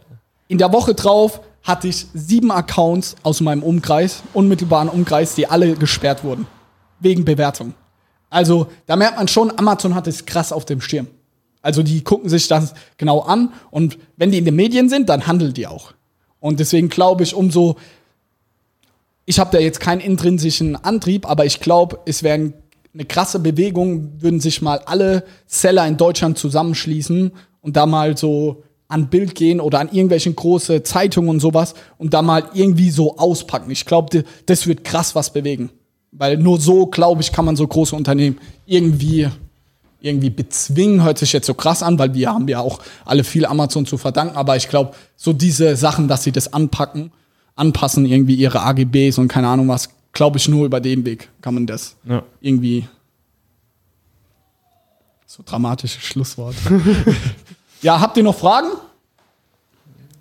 In 0.49 0.59
der 0.59 0.73
Woche 0.73 0.95
drauf 0.95 1.41
hatte 1.63 1.89
ich 1.89 2.07
sieben 2.13 2.51
Accounts 2.51 3.17
aus 3.23 3.41
meinem 3.41 3.63
Umkreis, 3.63 4.23
unmittelbaren 4.35 4.89
Umkreis, 4.89 5.35
die 5.35 5.47
alle 5.47 5.75
gesperrt 5.75 6.25
wurden. 6.25 6.47
Wegen 7.01 7.25
Bewertung. 7.25 7.75
Also, 8.31 8.69
da 8.87 8.97
merkt 8.97 9.17
man 9.17 9.29
schon, 9.29 9.57
Amazon 9.59 9.95
hat 9.95 10.07
es 10.07 10.27
krass 10.27 10.53
auf 10.53 10.65
dem 10.65 10.81
Schirm. 10.81 11.09
Also, 11.63 11.83
die 11.83 12.03
gucken 12.03 12.29
sich 12.29 12.49
das 12.49 12.75
genau 12.97 13.21
an 13.21 13.53
und 13.71 13.99
wenn 14.17 14.31
die 14.31 14.39
in 14.39 14.45
den 14.45 14.57
Medien 14.57 14.89
sind, 14.89 15.09
dann 15.09 15.27
handeln 15.27 15.55
die 15.55 15.67
auch. 15.67 15.93
Und 16.41 16.61
deswegen 16.61 16.89
glaube 16.89 17.23
ich, 17.23 17.35
umso. 17.35 17.77
Ich 19.25 19.39
habe 19.39 19.51
da 19.51 19.59
jetzt 19.59 19.81
keinen 19.81 20.01
intrinsischen 20.01 20.77
Antrieb, 20.77 21.27
aber 21.27 21.47
ich 21.47 21.61
glaube, 21.61 22.01
es 22.05 22.23
wäre 22.23 22.53
eine 22.93 23.05
krasse 23.07 23.39
Bewegung, 23.39 24.21
würden 24.21 24.41
sich 24.41 24.61
mal 24.61 24.81
alle 24.81 25.25
Seller 25.47 25.87
in 25.87 25.97
Deutschland 25.97 26.37
zusammenschließen 26.37 27.33
und 27.63 27.77
da 27.77 27.87
mal 27.87 28.17
so 28.17 28.63
an 28.89 29.09
Bild 29.09 29.35
gehen 29.35 29.61
oder 29.61 29.81
an 29.81 29.89
irgendwelchen 29.89 30.37
große 30.37 30.83
Zeitungen 30.83 31.31
und 31.31 31.41
sowas 31.41 31.75
und 31.99 32.15
da 32.15 32.23
mal 32.23 32.51
irgendwie 32.55 32.91
so 32.91 33.17
auspacken. 33.17 33.71
Ich 33.71 33.87
glaube, 33.87 34.25
das 34.47 34.67
wird 34.67 34.85
krass 34.85 35.15
was 35.15 35.33
bewegen. 35.33 35.71
Weil 36.17 36.37
nur 36.37 36.61
so, 36.61 36.87
glaube 36.87 37.23
ich, 37.23 37.33
kann 37.33 37.45
man 37.45 37.57
so 37.57 37.67
große 37.67 37.95
Unternehmen 37.97 38.39
irgendwie, 38.67 39.29
irgendwie 40.01 40.31
bezwingen. 40.31 41.03
Hört 41.03 41.19
sich 41.19 41.33
jetzt 41.33 41.47
so 41.47 41.55
krass 41.55 41.83
an, 41.83 41.99
weil 41.99 42.15
wir 42.15 42.31
haben 42.31 42.47
ja 42.47 42.61
auch 42.61 42.79
alle 43.05 43.25
viel 43.25 43.45
Amazon 43.45 43.85
zu 43.85 43.99
verdanken. 43.99 44.37
Aber 44.37 44.57
ich 44.57 44.69
glaube, 44.69 44.95
so 45.17 45.33
diese 45.33 45.77
Sachen, 45.77 46.07
dass 46.07 46.23
sie 46.23 46.31
das 46.31 46.53
anpacken, 46.53 47.11
anpassen, 47.57 48.07
irgendwie 48.07 48.37
ihre 48.37 48.63
AGBs 48.63 49.19
und 49.19 49.27
keine 49.29 49.49
Ahnung 49.49 49.69
was, 49.69 49.89
glaube 50.13 50.39
ich, 50.39 50.49
nur 50.49 50.65
über 50.65 50.81
den 50.81 51.05
Weg 51.05 51.29
kann 51.41 51.55
man 51.55 51.67
das 51.67 51.97
ja. 52.05 52.23
irgendwie. 52.41 52.87
So 55.27 55.43
dramatische 55.45 56.01
Schlusswort. 56.01 56.55
ja, 57.83 58.01
habt 58.01 58.17
ihr 58.17 58.23
noch 58.23 58.39
Fragen? 58.39 58.69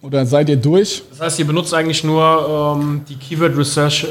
Oder 0.01 0.25
seid 0.25 0.49
ihr 0.49 0.57
durch? 0.57 1.03
Das 1.11 1.21
heißt, 1.21 1.39
ihr 1.39 1.45
benutzt 1.45 1.71
eigentlich 1.73 2.03
nur 2.03 2.75
ähm, 2.75 3.05
die 3.07 3.15
Keyword 3.15 3.55
Research 3.55 4.05
äh, 4.05 4.07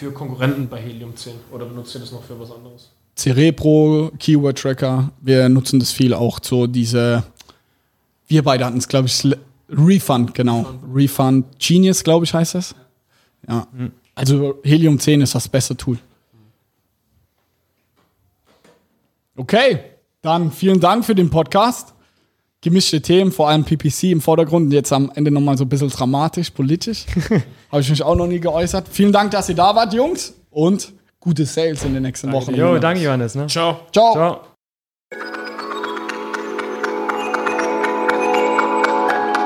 für 0.00 0.12
Konkurrenten 0.12 0.66
bei 0.66 0.80
Helium 0.80 1.14
10 1.14 1.34
oder 1.52 1.66
benutzt 1.66 1.94
ihr 1.94 2.00
das 2.00 2.10
noch 2.10 2.22
für 2.22 2.40
was 2.40 2.50
anderes? 2.50 2.90
Cerebro, 3.18 4.10
Keyword 4.18 4.58
Tracker, 4.58 5.10
wir 5.20 5.46
nutzen 5.50 5.78
das 5.78 5.92
viel 5.92 6.14
auch 6.14 6.38
so 6.42 6.66
diese, 6.66 7.22
wir 8.26 8.42
beide 8.42 8.64
hatten 8.64 8.78
es, 8.78 8.88
glaube 8.88 9.08
ich, 9.08 9.36
Refund, 9.68 10.32
genau. 10.32 10.60
Refund, 10.60 10.94
Refund 10.94 11.46
Genius, 11.58 12.02
glaube 12.02 12.24
ich, 12.24 12.32
heißt 12.32 12.54
das. 12.54 12.74
Ja. 13.46 13.66
Hm. 13.76 13.92
Also 14.14 14.58
Helium 14.64 14.98
10 14.98 15.20
ist 15.20 15.34
das 15.34 15.46
beste 15.50 15.76
Tool. 15.76 15.98
Okay, 19.36 19.80
dann 20.22 20.50
vielen 20.50 20.80
Dank 20.80 21.04
für 21.04 21.14
den 21.14 21.28
Podcast. 21.28 21.92
Gemischte 22.62 23.00
Themen, 23.00 23.32
vor 23.32 23.48
allem 23.48 23.64
PPC 23.64 24.04
im 24.04 24.20
Vordergrund 24.20 24.66
und 24.66 24.72
jetzt 24.72 24.92
am 24.92 25.10
Ende 25.14 25.30
nochmal 25.30 25.56
so 25.56 25.64
ein 25.64 25.68
bisschen 25.70 25.88
dramatisch, 25.88 26.50
politisch. 26.50 27.06
Habe 27.72 27.80
ich 27.80 27.88
mich 27.88 28.02
auch 28.02 28.14
noch 28.14 28.26
nie 28.26 28.38
geäußert. 28.38 28.86
Vielen 28.90 29.12
Dank, 29.12 29.30
dass 29.30 29.48
ihr 29.48 29.54
da 29.54 29.74
wart, 29.74 29.94
Jungs. 29.94 30.34
Und 30.50 30.92
gute 31.20 31.46
Sales 31.46 31.82
in 31.84 31.94
den 31.94 32.02
nächsten. 32.02 32.30
Wochen. 32.30 32.54
Jo, 32.54 32.78
danke, 32.78 33.02
Johannes. 33.02 33.34
Ne? 33.34 33.46
Ciao. 33.46 33.80
Ciao. 33.92 34.12
Ciao. 34.12 34.40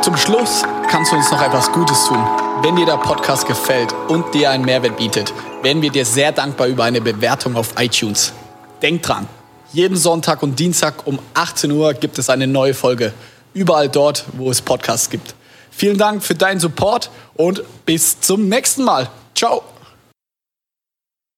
Zum 0.03 0.17
Schluss 0.17 0.65
kannst 0.89 1.13
du 1.13 1.17
uns 1.17 1.31
noch 1.31 1.41
etwas 1.41 1.71
Gutes 1.71 2.07
tun. 2.07 2.19
Wenn 2.63 2.75
dir 2.75 2.87
der 2.87 2.97
Podcast 2.97 3.47
gefällt 3.47 3.95
und 4.09 4.35
dir 4.35 4.51
einen 4.51 4.65
Mehrwert 4.65 4.97
bietet, 4.97 5.33
wären 5.63 5.81
wir 5.83 5.91
dir 5.91 6.05
sehr 6.05 6.33
dankbar 6.33 6.67
über 6.67 6.83
eine 6.83 7.01
Bewertung 7.01 7.55
auf 7.55 7.75
iTunes. 7.79 8.33
Denk 8.83 9.03
dran, 9.03 9.29
jeden 9.75 9.97
Sonntag 9.97 10.43
und 10.43 10.59
Dienstag 10.59 11.07
um 11.07 11.19
18 11.35 11.71
Uhr 11.73 11.95
gibt 11.95 12.19
es 12.19 12.31
eine 12.31 12.47
neue 12.47 12.75
Folge. 12.75 13.13
Überall 13.55 13.89
dort, 13.89 14.25
wo 14.35 14.51
es 14.51 14.63
Podcasts 14.63 15.11
gibt. 15.11 15.35
Vielen 15.71 15.99
Dank 15.99 16.23
für 16.23 16.37
deinen 16.37 16.61
Support 16.61 17.11
und 17.35 17.63
bis 17.85 18.21
zum 18.21 18.49
nächsten 18.49 18.85
Mal. 18.85 19.11
Ciao. 19.35 19.74